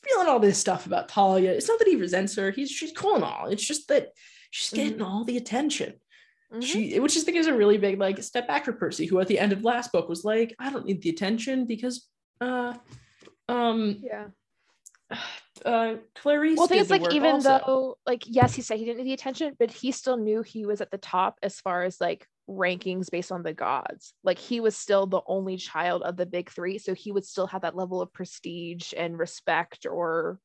feeling 0.03 0.29
all 0.29 0.41
this 0.41 0.59
stuff 0.59 0.87
about 0.87 1.09
Talia. 1.09 1.53
It's 1.53 1.69
not 1.69 1.79
that 1.79 1.89
he 1.89 1.97
resents 1.97 2.37
her. 2.37 2.51
He's 2.51 2.71
she's 2.71 2.93
cool 2.93 3.15
and 3.17 3.25
all. 3.25 3.47
It's 3.47 3.67
just 3.67 3.89
that 3.89 4.09
she's 4.51 4.71
getting 4.71 5.03
all 5.03 5.25
the 5.25 5.37
attention. 5.37 5.95
Mhm. 6.53 6.63
She, 6.63 7.01
which 7.01 7.17
is 7.17 7.25
think 7.25 7.39
is 7.39 7.47
a 7.47 7.55
really 7.55 7.79
big 7.79 7.99
like 7.99 8.23
step 8.23 8.47
back 8.47 8.65
for 8.65 8.73
Percy, 8.73 9.07
who 9.07 9.19
at 9.21 9.29
the 9.29 9.39
end 9.39 9.53
of 9.53 9.65
last 9.65 9.93
book 9.93 10.09
was 10.09 10.25
like, 10.25 10.55
I 10.59 10.71
don't 10.71 10.85
need 10.85 11.03
the 11.03 11.11
attention 11.11 11.65
because, 11.67 12.09
uh, 12.41 12.75
um, 13.49 14.03
yeah. 14.03 14.27
uh, 15.65 15.97
Clarisse. 16.15 16.57
Well, 16.57 16.67
the 16.67 16.75
thing 16.75 16.79
did 16.79 16.83
is, 16.83 16.89
the 16.89 16.99
like, 16.99 17.15
even 17.15 17.33
also. 17.33 17.61
though, 17.67 17.99
like, 18.07 18.25
yes, 18.27 18.55
he 18.55 18.63
said 18.63 18.79
he 18.79 18.85
didn't 18.85 18.99
need 18.99 19.11
the 19.11 19.15
attention, 19.15 19.57
but 19.59 19.71
he 19.71 19.93
still 19.93 20.19
knew 20.19 20.43
he 20.43 20.67
was 20.67 20.81
at 20.81 20.91
the 20.91 20.99
top 20.99 21.39
as 21.43 21.59
far 21.61 21.85
as 21.85 22.01
like 22.01 22.27
rankings 22.49 23.11
based 23.11 23.33
on 23.33 23.43
the 23.43 23.53
gods. 23.53 24.15
Like, 24.25 24.39
he 24.39 24.61
was 24.61 24.77
still 24.77 25.07
the 25.07 25.23
only 25.27 25.57
child 25.57 26.03
of 26.03 26.17
the 26.17 26.27
big 26.27 26.51
three, 26.51 26.79
so 26.79 26.95
he 26.95 27.13
would 27.13 27.25
still 27.25 27.47
have 27.47 27.63
that 27.63 27.77
level 27.77 28.01
of 28.01 28.13
prestige 28.13 28.93
and 28.97 29.19
respect 29.19 29.87
or 29.87 30.39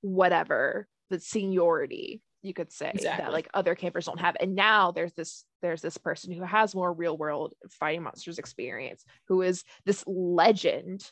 whatever 0.00 0.86
the 1.10 1.20
seniority 1.20 2.22
you 2.42 2.54
could 2.54 2.70
say 2.70 2.90
Exactly. 2.94 3.24
that 3.24 3.32
like 3.32 3.48
other 3.54 3.74
campers 3.74 4.06
don't 4.06 4.20
have 4.20 4.36
and 4.38 4.54
now 4.54 4.92
there's 4.92 5.12
this 5.14 5.44
there's 5.62 5.82
this 5.82 5.98
person 5.98 6.32
who 6.32 6.42
has 6.42 6.74
more 6.74 6.92
real 6.92 7.16
world 7.16 7.54
fighting 7.70 8.02
monsters 8.02 8.38
experience 8.38 9.04
who 9.26 9.42
is 9.42 9.64
this 9.84 10.04
legend 10.06 11.10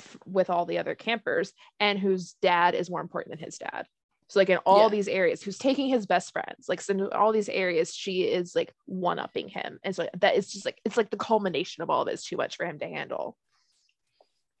f- 0.00 0.16
with 0.24 0.50
all 0.50 0.66
the 0.66 0.78
other 0.78 0.94
campers 0.94 1.52
and 1.80 1.98
whose 1.98 2.34
dad 2.42 2.74
is 2.74 2.90
more 2.90 3.00
important 3.00 3.36
than 3.36 3.44
his 3.44 3.58
dad 3.58 3.86
so 4.32 4.40
like 4.40 4.48
in 4.48 4.56
all 4.58 4.84
Yeah. 4.84 4.88
these 4.88 5.08
areas 5.08 5.42
who's 5.42 5.58
taking 5.58 5.88
his 5.88 6.06
best 6.06 6.32
friends 6.32 6.66
like 6.66 6.80
so 6.80 6.94
in 6.94 7.02
all 7.12 7.32
these 7.32 7.50
areas 7.50 7.94
she 7.94 8.22
is 8.22 8.56
like 8.56 8.72
one 8.86 9.18
upping 9.18 9.48
him 9.48 9.78
and 9.84 9.94
so 9.94 10.08
that 10.18 10.36
is 10.36 10.50
just 10.50 10.64
like 10.64 10.80
it's 10.86 10.96
like 10.96 11.10
the 11.10 11.18
culmination 11.18 11.82
of 11.82 11.90
all 11.90 12.06
this 12.06 12.24
too 12.24 12.38
much 12.38 12.56
for 12.56 12.64
him 12.64 12.78
to 12.78 12.86
handle 12.86 13.36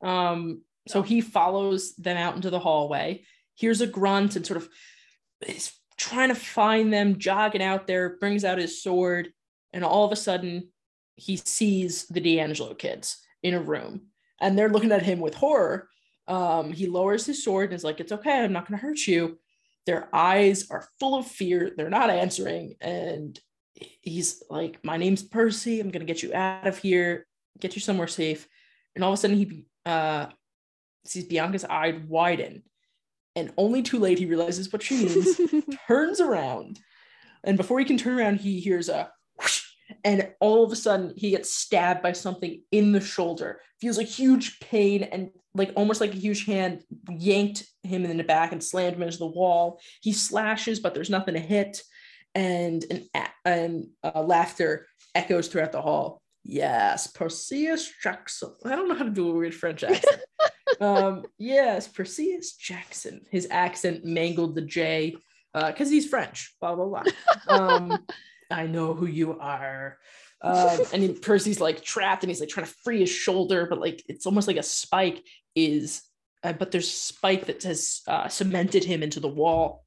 Um, 0.02 0.62
so 0.88 1.00
he 1.02 1.20
follows 1.20 1.94
them 1.96 2.16
out 2.16 2.34
into 2.36 2.50
the 2.50 2.58
hallway, 2.58 3.22
hears 3.54 3.80
a 3.80 3.86
grunt 3.86 4.36
and 4.36 4.44
sort 4.46 4.56
of 4.58 4.68
is 5.46 5.72
trying 5.96 6.28
to 6.28 6.34
find 6.34 6.92
them, 6.92 7.18
jogging 7.18 7.62
out 7.62 7.86
there, 7.86 8.18
brings 8.18 8.44
out 8.44 8.58
his 8.58 8.82
sword, 8.82 9.32
and 9.72 9.84
all 9.84 10.04
of 10.04 10.12
a 10.12 10.16
sudden 10.16 10.68
he 11.16 11.36
sees 11.36 12.06
the 12.08 12.20
di 12.20 12.40
Angelo 12.40 12.74
kids 12.74 13.22
in 13.42 13.54
a 13.54 13.60
room 13.60 14.08
and 14.40 14.58
they're 14.58 14.68
looking 14.74 14.92
at 14.92 15.02
him 15.04 15.20
with 15.20 15.34
horror. 15.34 15.88
Um, 16.26 16.72
he 16.72 16.86
lowers 16.88 17.26
his 17.26 17.44
sword 17.44 17.66
and 17.70 17.74
is 17.74 17.84
like, 17.84 18.00
It's 18.00 18.12
okay, 18.12 18.42
I'm 18.44 18.52
not 18.52 18.66
gonna 18.66 18.82
hurt 18.82 19.06
you. 19.06 19.38
Their 19.86 20.08
eyes 20.14 20.70
are 20.70 20.88
full 21.00 21.16
of 21.16 21.26
fear. 21.26 21.72
They're 21.76 21.90
not 21.90 22.10
answering. 22.10 22.74
And 22.80 23.38
he's 24.00 24.42
like, 24.48 24.78
My 24.84 24.96
name's 24.96 25.22
Percy. 25.22 25.80
I'm 25.80 25.90
going 25.90 26.06
to 26.06 26.12
get 26.12 26.22
you 26.22 26.34
out 26.34 26.66
of 26.66 26.78
here, 26.78 27.26
get 27.60 27.74
you 27.74 27.80
somewhere 27.80 28.08
safe. 28.08 28.46
And 28.94 29.04
all 29.04 29.12
of 29.12 29.18
a 29.18 29.20
sudden, 29.20 29.36
he 29.36 29.66
uh, 29.86 30.26
sees 31.04 31.24
Bianca's 31.24 31.64
eye 31.64 32.00
widen. 32.06 32.62
And 33.34 33.52
only 33.56 33.82
too 33.82 33.98
late, 33.98 34.18
he 34.18 34.26
realizes 34.26 34.72
what 34.72 34.82
she 34.82 35.06
means, 35.06 35.40
turns 35.88 36.20
around. 36.20 36.78
And 37.44 37.56
before 37.56 37.78
he 37.78 37.84
can 37.84 37.96
turn 37.96 38.18
around, 38.18 38.40
he 38.40 38.60
hears 38.60 38.88
a 38.88 39.10
and 40.04 40.30
all 40.40 40.64
of 40.64 40.72
a 40.72 40.76
sudden 40.76 41.12
he 41.16 41.30
gets 41.30 41.52
stabbed 41.54 42.02
by 42.02 42.12
something 42.12 42.62
in 42.70 42.92
the 42.92 43.00
shoulder. 43.00 43.60
Feels 43.80 43.98
a 43.98 44.04
huge 44.04 44.60
pain 44.60 45.02
and 45.04 45.30
like 45.54 45.72
almost 45.76 46.00
like 46.00 46.12
a 46.12 46.18
huge 46.18 46.46
hand 46.46 46.82
yanked 47.10 47.64
him 47.82 48.04
in 48.04 48.16
the 48.16 48.24
back 48.24 48.52
and 48.52 48.62
slammed 48.62 48.96
him 48.96 49.02
into 49.02 49.18
the 49.18 49.26
wall. 49.26 49.80
He 50.00 50.12
slashes 50.12 50.80
but 50.80 50.94
there's 50.94 51.10
nothing 51.10 51.34
to 51.34 51.40
hit. 51.40 51.82
And 52.34 52.84
an 52.90 53.26
and 53.44 53.88
uh, 54.02 54.22
laughter 54.22 54.86
echoes 55.14 55.48
throughout 55.48 55.72
the 55.72 55.82
hall. 55.82 56.22
Yes 56.44 57.06
perseus 57.08 57.92
jackson. 58.02 58.54
I 58.64 58.70
don't 58.70 58.88
know 58.88 58.94
how 58.94 59.04
to 59.04 59.10
do 59.10 59.30
a 59.30 59.34
weird 59.34 59.54
french 59.54 59.84
accent. 59.84 60.22
Um 60.80 61.24
yes 61.38 61.88
perseus 61.88 62.54
jackson. 62.54 63.22
His 63.30 63.48
accent 63.50 64.04
mangled 64.04 64.54
the 64.54 64.62
j 64.62 65.16
because 65.52 65.88
uh, 65.88 65.90
he's 65.90 66.08
french 66.08 66.54
blah 66.60 66.74
blah 66.74 66.86
blah. 66.86 67.02
Um 67.48 68.06
I 68.52 68.66
know 68.66 68.94
who 68.94 69.06
you 69.06 69.38
are. 69.38 69.98
Um, 70.40 70.80
and 70.92 71.22
Percy's 71.22 71.60
like 71.60 71.82
trapped 71.82 72.22
and 72.22 72.30
he's 72.30 72.40
like 72.40 72.48
trying 72.48 72.66
to 72.66 72.74
free 72.84 73.00
his 73.00 73.10
shoulder, 73.10 73.66
but 73.68 73.80
like 73.80 74.02
it's 74.08 74.26
almost 74.26 74.48
like 74.48 74.56
a 74.56 74.62
spike 74.62 75.24
is, 75.54 76.02
uh, 76.42 76.52
but 76.52 76.70
there's 76.70 76.88
a 76.88 76.90
spike 76.90 77.46
that 77.46 77.62
has 77.62 78.02
uh, 78.08 78.28
cemented 78.28 78.84
him 78.84 79.02
into 79.02 79.20
the 79.20 79.28
wall. 79.28 79.84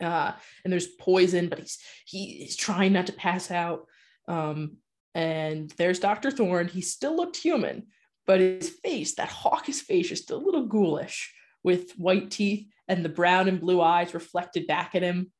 Uh, 0.00 0.32
and 0.64 0.72
there's 0.72 0.86
poison, 0.86 1.48
but 1.48 1.58
he's 1.58 1.78
he's 2.06 2.56
trying 2.56 2.94
not 2.94 3.06
to 3.06 3.12
pass 3.12 3.50
out. 3.50 3.86
Um, 4.26 4.78
and 5.14 5.70
there's 5.76 5.98
Dr. 5.98 6.30
Thorn. 6.30 6.68
He 6.68 6.80
still 6.80 7.14
looked 7.14 7.36
human, 7.36 7.88
but 8.26 8.40
his 8.40 8.70
face, 8.70 9.16
that 9.16 9.28
hawkish 9.28 9.82
face, 9.82 10.10
is 10.10 10.20
still 10.20 10.38
a 10.38 10.44
little 10.44 10.66
ghoulish 10.66 11.34
with 11.62 11.92
white 11.92 12.30
teeth 12.30 12.66
and 12.88 13.04
the 13.04 13.08
brown 13.08 13.48
and 13.48 13.60
blue 13.60 13.80
eyes 13.80 14.14
reflected 14.14 14.66
back 14.66 14.94
at 14.94 15.02
him. 15.02 15.30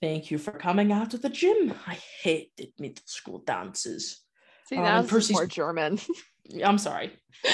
Thank 0.00 0.30
you 0.30 0.38
for 0.38 0.52
coming 0.52 0.92
out 0.92 1.10
to 1.10 1.18
the 1.18 1.28
gym. 1.28 1.74
I 1.86 1.98
hated 2.22 2.72
middle 2.78 3.02
school 3.04 3.42
dances. 3.46 4.22
See, 4.66 4.76
um, 4.76 5.06
Percy's 5.06 5.36
more 5.36 5.46
German. 5.46 5.98
I'm 6.64 6.78
sorry. 6.78 7.12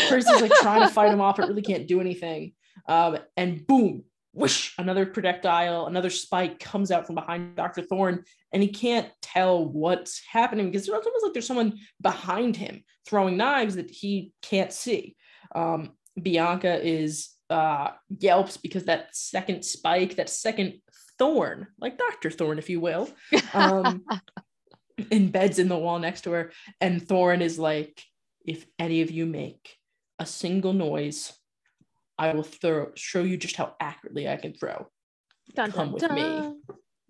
Percy's 0.09 0.41
like 0.41 0.53
trying 0.61 0.83
to 0.83 0.89
fight 0.89 1.13
him 1.13 1.21
off, 1.21 1.37
but 1.37 1.49
really 1.49 1.63
can't 1.63 1.89
do 1.89 2.01
anything. 2.01 2.53
Um, 2.89 3.19
and 3.37 3.67
boom, 3.67 4.05
whoosh, 4.33 4.73
another 4.79 5.07
projectile, 5.07 5.87
another 5.87 6.11
spike 6.11 6.61
comes 6.61 6.91
out 6.93 7.07
from 7.07 7.17
behind 7.17 7.57
Dr. 7.57 7.83
Thorn, 7.83 8.23
and 8.53 8.63
he 8.63 8.69
can't 8.69 9.09
tell 9.23 9.65
what's 9.65 10.23
happening 10.31 10.67
because 10.67 10.83
it's 10.83 10.91
almost 10.91 11.25
like 11.25 11.33
there's 11.33 11.47
someone 11.47 11.79
behind 12.01 12.57
him 12.57 12.85
throwing 13.09 13.37
knives 13.37 13.77
that 13.77 13.91
he 13.91 14.33
can't 14.43 14.73
see. 14.73 15.17
Um, 15.55 15.93
Bianca 16.21 16.81
is 16.87 17.31
uh, 17.51 17.91
yelps 18.09 18.57
because 18.57 18.85
that 18.85 19.15
second 19.17 19.65
spike, 19.65 20.17
that 20.17 20.29
second 20.29 20.81
Thorn, 21.19 21.67
like 21.79 21.99
Dr. 21.99 22.31
Thorn, 22.31 22.59
if 22.59 22.69
you 22.71 22.81
will, 22.81 23.09
um, 23.55 24.05
embeds 25.01 25.59
in 25.59 25.69
the 25.69 25.79
wall 25.79 25.99
next 25.99 26.23
to 26.23 26.33
her. 26.33 26.53
And 26.81 27.07
Thorn 27.07 27.43
is 27.43 27.59
like, 27.59 28.03
if 28.45 28.67
any 28.79 29.03
of 29.03 29.11
you 29.11 29.27
make 29.27 29.77
a 30.19 30.27
single 30.27 30.73
noise, 30.73 31.33
I 32.19 32.33
will 32.33 32.43
throw 32.43 32.93
show 32.95 33.23
you 33.23 33.37
just 33.37 33.57
how 33.57 33.75
accurately 33.81 34.29
I 34.29 34.37
can 34.37 34.55
throw. 34.55 34.89
Dun, 35.55 35.73
Come 35.73 35.87
dun, 35.87 35.93
with 35.93 36.03
dun. 36.03 36.15
me. 36.15 36.55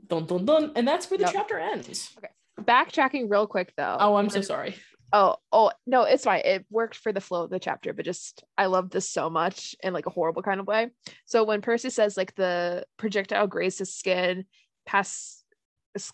Dun 0.06 0.26
dun 0.26 0.44
dun. 0.44 0.72
And 0.74 0.86
that's 0.86 1.10
where 1.10 1.18
the 1.18 1.24
yep. 1.24 1.32
chapter 1.32 1.58
ends. 1.58 2.10
Okay. 2.18 2.28
Backtracking 2.60 3.30
real 3.30 3.46
quick 3.46 3.72
though. 3.76 3.96
Oh, 4.00 4.16
I'm 4.16 4.30
so 4.30 4.40
sorry. 4.40 4.76
Oh, 5.12 5.36
oh 5.52 5.70
no, 5.86 6.02
it's 6.02 6.24
fine. 6.24 6.42
It 6.44 6.66
worked 6.70 6.96
for 6.96 7.12
the 7.12 7.20
flow 7.20 7.44
of 7.44 7.50
the 7.50 7.58
chapter, 7.58 7.92
but 7.92 8.04
just 8.04 8.44
I 8.58 8.66
love 8.66 8.90
this 8.90 9.08
so 9.08 9.30
much 9.30 9.76
in 9.82 9.92
like 9.92 10.06
a 10.06 10.10
horrible 10.10 10.42
kind 10.42 10.60
of 10.60 10.66
way. 10.66 10.90
So 11.24 11.44
when 11.44 11.62
Percy 11.62 11.90
says 11.90 12.16
like 12.16 12.34
the 12.34 12.84
projectile 12.96 13.46
grazed 13.46 13.78
his 13.78 13.94
skin, 13.94 14.44
pass 14.84 15.44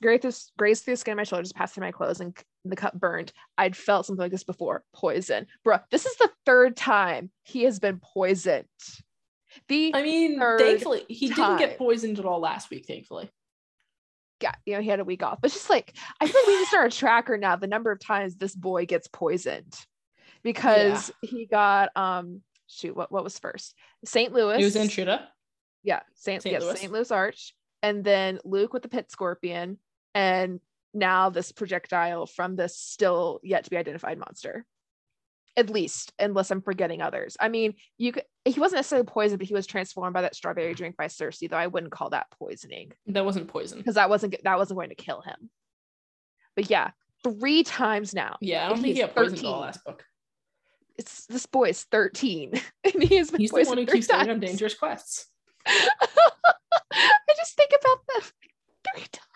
grazed, 0.01 0.53
grazed 0.57 0.85
through 0.85 0.95
the 0.95 0.99
skin 0.99 1.13
of 1.13 1.17
my 1.17 1.25
shoulders, 1.25 1.53
passed 1.53 1.75
through 1.75 1.87
my 1.87 1.93
clothes, 1.93 2.21
and 2.21 2.37
the 2.65 2.77
cut 2.77 2.99
burned. 2.99 3.33
I'd 3.59 3.77
felt 3.77 4.07
something 4.07 4.23
like 4.23 4.31
this 4.31 4.45
before. 4.45 4.85
Poison, 4.95 5.47
bro. 5.65 5.79
This 5.91 6.07
is 6.07 6.17
the 6.17 6.31
third 6.47 6.77
time 6.77 7.31
he 7.43 7.65
has 7.65 7.79
been 7.79 8.01
poisoned. 8.01 8.67
The 9.69 9.93
I 9.95 10.03
mean, 10.03 10.39
thankfully 10.39 11.05
he 11.09 11.29
time. 11.29 11.57
didn't 11.57 11.71
get 11.71 11.79
poisoned 11.79 12.19
at 12.19 12.25
all 12.25 12.41
last 12.41 12.71
week. 12.71 12.87
Thankfully, 12.87 13.31
yeah, 14.43 14.55
you 14.67 14.75
know, 14.75 14.81
he 14.81 14.89
had 14.89 15.01
a 15.01 15.05
week 15.05 15.23
off. 15.23 15.41
But 15.41 15.53
just 15.53 15.71
like 15.71 15.95
I 16.21 16.27
feel 16.27 16.41
like 16.41 16.47
we 16.47 16.59
to 16.59 16.67
start 16.67 16.93
a 16.93 16.97
tracker 16.97 17.37
now, 17.39 17.57
the 17.57 17.67
number 17.67 17.91
of 17.91 18.01
times 18.01 18.37
this 18.37 18.55
boy 18.55 18.87
gets 18.87 19.09
poisoned. 19.09 19.75
Because 20.43 21.13
yeah. 21.23 21.31
he 21.31 21.47
got 21.47 21.97
um 21.97 22.43
shoot, 22.67 22.97
what 22.97 23.13
what 23.13 23.25
was 23.25 23.39
first? 23.39 23.75
St. 24.05 24.33
Louis. 24.33 24.59
He 24.59 24.65
was 24.65 24.77
in 24.77 24.89
Shooter. 24.89 25.21
Yeah, 25.83 26.01
St. 26.15 26.43
St. 26.43 26.53
Yes, 26.53 26.81
St. 26.81 26.93
Louis 26.93 27.11
Arch. 27.11 27.55
And 27.83 28.05
then 28.05 28.39
Luke 28.45 28.73
with 28.73 28.83
the 28.83 28.89
pit 28.89 29.11
scorpion. 29.11 29.79
And 30.15 30.61
now 30.95 31.31
this 31.31 31.53
projectile 31.53 32.27
from 32.27 32.55
this 32.55 32.77
still 32.77 33.41
yet 33.43 33.65
to 33.65 33.71
be 33.71 33.77
identified 33.77 34.19
monster 34.19 34.65
at 35.57 35.71
least 35.71 36.13
unless 36.19 36.51
i'm 36.51 36.63
forgetting 36.63 37.03
others. 37.03 37.37
I 37.41 37.49
mean 37.49 37.75
you 37.99 38.13
could 38.13 38.25
he 38.45 38.59
wasn't 38.59 38.79
necessarily 38.79 39.07
poisoned 39.07 39.39
but 39.39 39.49
he 39.49 39.55
was 39.55 39.67
transformed 39.67 40.15
by 40.15 40.23
that 40.23 40.35
strawberry 40.35 40.75
drink 40.75 40.97
by 40.97 41.07
Circe 41.07 41.43
though 41.49 41.57
i 41.57 41.67
wouldn't 41.67 41.93
call 41.93 42.11
that 42.11 42.31
poisoning. 42.31 42.93
That 43.07 43.25
wasn't 43.25 43.49
poison. 43.49 43.79
Because 43.79 43.97
that 43.97 44.11
wasn't 44.11 44.37
that 44.45 44.59
wasn't 44.59 44.79
going 44.79 44.91
to 44.91 44.95
kill 44.95 45.21
him. 45.21 45.51
But 46.57 46.71
yeah 46.71 46.91
three 47.23 47.63
times 47.63 48.15
now. 48.15 48.37
Yeah 48.41 48.67
i 48.67 48.69
don't 48.71 48.83
think 48.83 48.97
he 48.97 49.03
got 49.03 49.15
poisoned 49.15 49.39
in 49.39 49.45
the 49.45 49.51
last 49.51 49.85
book. 49.85 50.05
It's 50.99 51.27
this 51.27 51.47
boy 51.47 51.71
is 51.71 51.85
13 51.85 52.53
and 52.85 53.03
he 53.03 53.17
has 53.17 53.31
been 53.31 53.41
he's 53.41 53.51
the 53.51 53.65
one 53.65 53.79
who 53.79 53.87
keeps 53.87 54.07
going 54.07 54.31
on 54.31 54.41
dangerous 54.41 54.75
quests. 54.75 55.27
I 55.67 57.35
just 57.37 57.57
think 57.57 57.71
about 57.81 57.99
that. 58.09 58.33
Three 58.95 59.07
times 59.13 59.32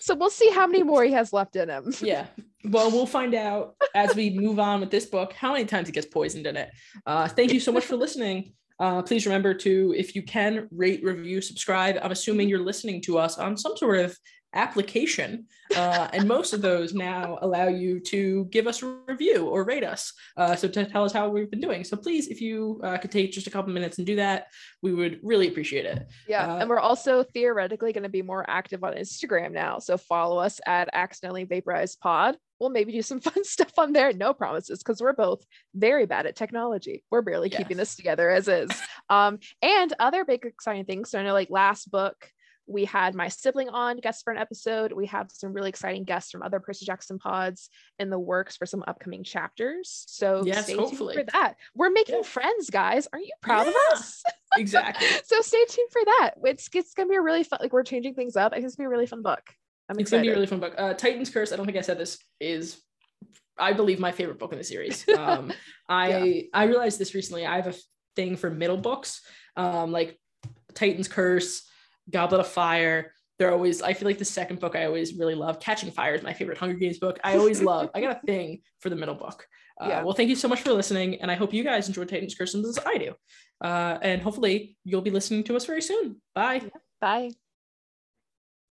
so 0.00 0.14
we'll 0.14 0.30
see 0.30 0.50
how 0.50 0.66
many 0.66 0.82
more 0.82 1.04
he 1.04 1.12
has 1.12 1.32
left 1.32 1.56
in 1.56 1.68
him 1.68 1.92
yeah 2.00 2.26
well, 2.64 2.90
we'll 2.90 3.06
find 3.06 3.34
out 3.34 3.76
as 3.94 4.14
we 4.14 4.30
move 4.30 4.58
on 4.58 4.80
with 4.80 4.90
this 4.90 5.06
book 5.06 5.32
how 5.32 5.52
many 5.52 5.64
times 5.64 5.88
he 5.88 5.92
gets 5.92 6.06
poisoned 6.06 6.46
in 6.46 6.56
it. 6.56 6.70
Uh, 7.06 7.26
thank 7.26 7.52
you 7.52 7.60
so 7.60 7.72
much 7.72 7.84
for 7.84 7.96
listening. 7.96 8.52
Uh, 8.78 9.02
please 9.02 9.26
remember 9.26 9.54
to, 9.54 9.94
if 9.96 10.14
you 10.14 10.22
can, 10.22 10.68
rate, 10.70 11.02
review, 11.02 11.40
subscribe. 11.40 11.98
I'm 12.02 12.12
assuming 12.12 12.48
you're 12.48 12.60
listening 12.60 13.02
to 13.02 13.18
us 13.18 13.38
on 13.38 13.56
some 13.56 13.76
sort 13.76 13.98
of 14.00 14.16
application. 14.52 15.46
Uh, 15.76 16.08
and 16.12 16.26
most 16.26 16.52
of 16.52 16.62
those 16.62 16.92
now 16.92 17.38
allow 17.42 17.68
you 17.68 18.00
to 18.00 18.44
give 18.46 18.66
us 18.66 18.82
a 18.82 18.86
review 19.06 19.46
or 19.46 19.64
rate 19.64 19.84
us. 19.84 20.12
Uh, 20.36 20.56
so 20.56 20.66
to 20.66 20.84
tell 20.84 21.04
us 21.04 21.12
how 21.12 21.28
we've 21.28 21.50
been 21.50 21.60
doing. 21.60 21.84
So 21.84 21.96
please, 21.96 22.28
if 22.28 22.40
you 22.40 22.80
uh, 22.82 22.98
could 22.98 23.12
take 23.12 23.32
just 23.32 23.46
a 23.46 23.50
couple 23.50 23.72
minutes 23.72 23.98
and 23.98 24.06
do 24.06 24.16
that, 24.16 24.46
we 24.82 24.92
would 24.92 25.20
really 25.22 25.48
appreciate 25.48 25.86
it. 25.86 26.08
Yeah. 26.28 26.54
Uh, 26.54 26.58
and 26.58 26.68
we're 26.68 26.80
also 26.80 27.22
theoretically 27.22 27.92
going 27.92 28.02
to 28.02 28.08
be 28.08 28.22
more 28.22 28.44
active 28.48 28.82
on 28.82 28.94
Instagram 28.94 29.52
now. 29.52 29.78
So 29.78 29.96
follow 29.96 30.38
us 30.38 30.60
at 30.66 30.88
accidentally 30.92 31.44
vaporized 31.44 32.00
pod. 32.00 32.36
We'll 32.58 32.70
maybe 32.70 32.92
do 32.92 33.02
some 33.02 33.20
fun 33.20 33.44
stuff 33.44 33.72
on 33.78 33.92
there. 33.92 34.12
No 34.12 34.34
promises 34.34 34.80
because 34.80 35.00
we're 35.00 35.12
both 35.12 35.44
very 35.74 36.06
bad 36.06 36.26
at 36.26 36.36
technology. 36.36 37.04
We're 37.10 37.22
barely 37.22 37.48
yes. 37.48 37.58
keeping 37.58 37.76
this 37.76 37.94
together 37.94 38.30
as 38.30 38.48
is. 38.48 38.70
Um, 39.08 39.38
and 39.62 39.92
other 39.98 40.24
big 40.24 40.44
exciting 40.44 40.84
things. 40.84 41.10
So 41.10 41.18
I 41.18 41.22
know 41.22 41.32
like 41.32 41.50
last 41.50 41.90
book, 41.90 42.30
we 42.70 42.84
had 42.84 43.14
my 43.14 43.28
sibling 43.28 43.68
on 43.68 43.98
guest 43.98 44.24
for 44.24 44.32
an 44.32 44.38
episode. 44.38 44.92
We 44.92 45.06
have 45.06 45.30
some 45.32 45.52
really 45.52 45.68
exciting 45.68 46.04
guests 46.04 46.30
from 46.30 46.42
other 46.42 46.60
Percy 46.60 46.86
Jackson 46.86 47.18
pods 47.18 47.68
in 47.98 48.10
the 48.10 48.18
works 48.18 48.56
for 48.56 48.64
some 48.64 48.84
upcoming 48.86 49.24
chapters. 49.24 50.04
So 50.06 50.42
yes, 50.44 50.64
stay 50.64 50.76
hopefully. 50.76 51.14
tuned 51.14 51.26
for 51.26 51.32
that. 51.32 51.54
We're 51.74 51.90
making 51.90 52.16
yeah. 52.16 52.22
friends, 52.22 52.70
guys. 52.70 53.08
Aren't 53.12 53.26
you 53.26 53.32
proud 53.42 53.66
yeah, 53.66 53.72
of 53.72 53.98
us? 53.98 54.22
exactly. 54.56 55.06
so 55.24 55.40
stay 55.40 55.64
tuned 55.68 55.90
for 55.90 56.02
that. 56.04 56.32
It's 56.44 56.68
it's 56.72 56.94
gonna 56.94 57.08
be 57.08 57.16
a 57.16 57.20
really 57.20 57.44
fun. 57.44 57.58
Like 57.60 57.72
we're 57.72 57.82
changing 57.82 58.14
things 58.14 58.36
up. 58.36 58.52
It's 58.54 58.76
gonna 58.76 58.88
be 58.88 58.92
a 58.92 58.96
really 58.96 59.06
fun 59.06 59.22
book. 59.22 59.42
I'm 59.88 59.98
it's 59.98 60.10
gonna 60.10 60.22
be 60.22 60.28
a 60.28 60.34
really 60.34 60.46
fun 60.46 60.60
book. 60.60 60.74
Uh, 60.78 60.94
Titan's 60.94 61.30
Curse. 61.30 61.52
I 61.52 61.56
don't 61.56 61.66
think 61.66 61.78
I 61.78 61.82
said 61.82 61.98
this 61.98 62.18
is. 62.40 62.80
I 63.58 63.74
believe 63.74 64.00
my 64.00 64.12
favorite 64.12 64.38
book 64.38 64.52
in 64.52 64.58
the 64.58 64.64
series. 64.64 65.04
Um, 65.18 65.52
I 65.88 66.18
yeah. 66.18 66.42
I 66.54 66.64
realized 66.64 66.98
this 66.98 67.14
recently. 67.14 67.44
I 67.44 67.56
have 67.56 67.66
a 67.66 67.74
thing 68.14 68.36
for 68.36 68.48
middle 68.48 68.76
books, 68.76 69.22
um, 69.56 69.92
like 69.92 70.18
Titan's 70.74 71.08
Curse, 71.08 71.68
Goblet 72.08 72.40
of 72.40 72.48
Fire. 72.48 73.12
They're 73.38 73.52
always, 73.52 73.80
I 73.80 73.94
feel 73.94 74.06
like 74.06 74.18
the 74.18 74.24
second 74.24 74.60
book 74.60 74.76
I 74.76 74.84
always 74.84 75.14
really 75.14 75.34
love. 75.34 75.60
Catching 75.60 75.90
Fire 75.90 76.14
is 76.14 76.22
my 76.22 76.32
favorite 76.32 76.58
Hunger 76.58 76.76
Games 76.76 76.98
book. 76.98 77.18
I 77.24 77.36
always 77.36 77.62
love, 77.72 77.90
I 77.94 78.00
got 78.00 78.22
a 78.22 78.26
thing 78.26 78.60
for 78.80 78.90
the 78.90 78.96
middle 78.96 79.14
book. 79.14 79.46
Uh, 79.80 79.88
yeah. 79.88 80.02
Well, 80.02 80.12
thank 80.12 80.28
you 80.28 80.36
so 80.36 80.46
much 80.46 80.60
for 80.60 80.72
listening. 80.72 81.22
And 81.22 81.30
I 81.30 81.34
hope 81.34 81.54
you 81.54 81.64
guys 81.64 81.88
enjoyed 81.88 82.08
Titan's 82.08 82.34
Curse 82.34 82.54
as 82.54 82.78
I 82.84 82.98
do. 82.98 83.14
Uh, 83.62 83.98
and 84.02 84.20
hopefully 84.20 84.76
you'll 84.84 85.00
be 85.00 85.10
listening 85.10 85.42
to 85.44 85.56
us 85.56 85.64
very 85.64 85.82
soon. 85.82 86.20
Bye. 86.34 86.62
Bye. 87.00 87.30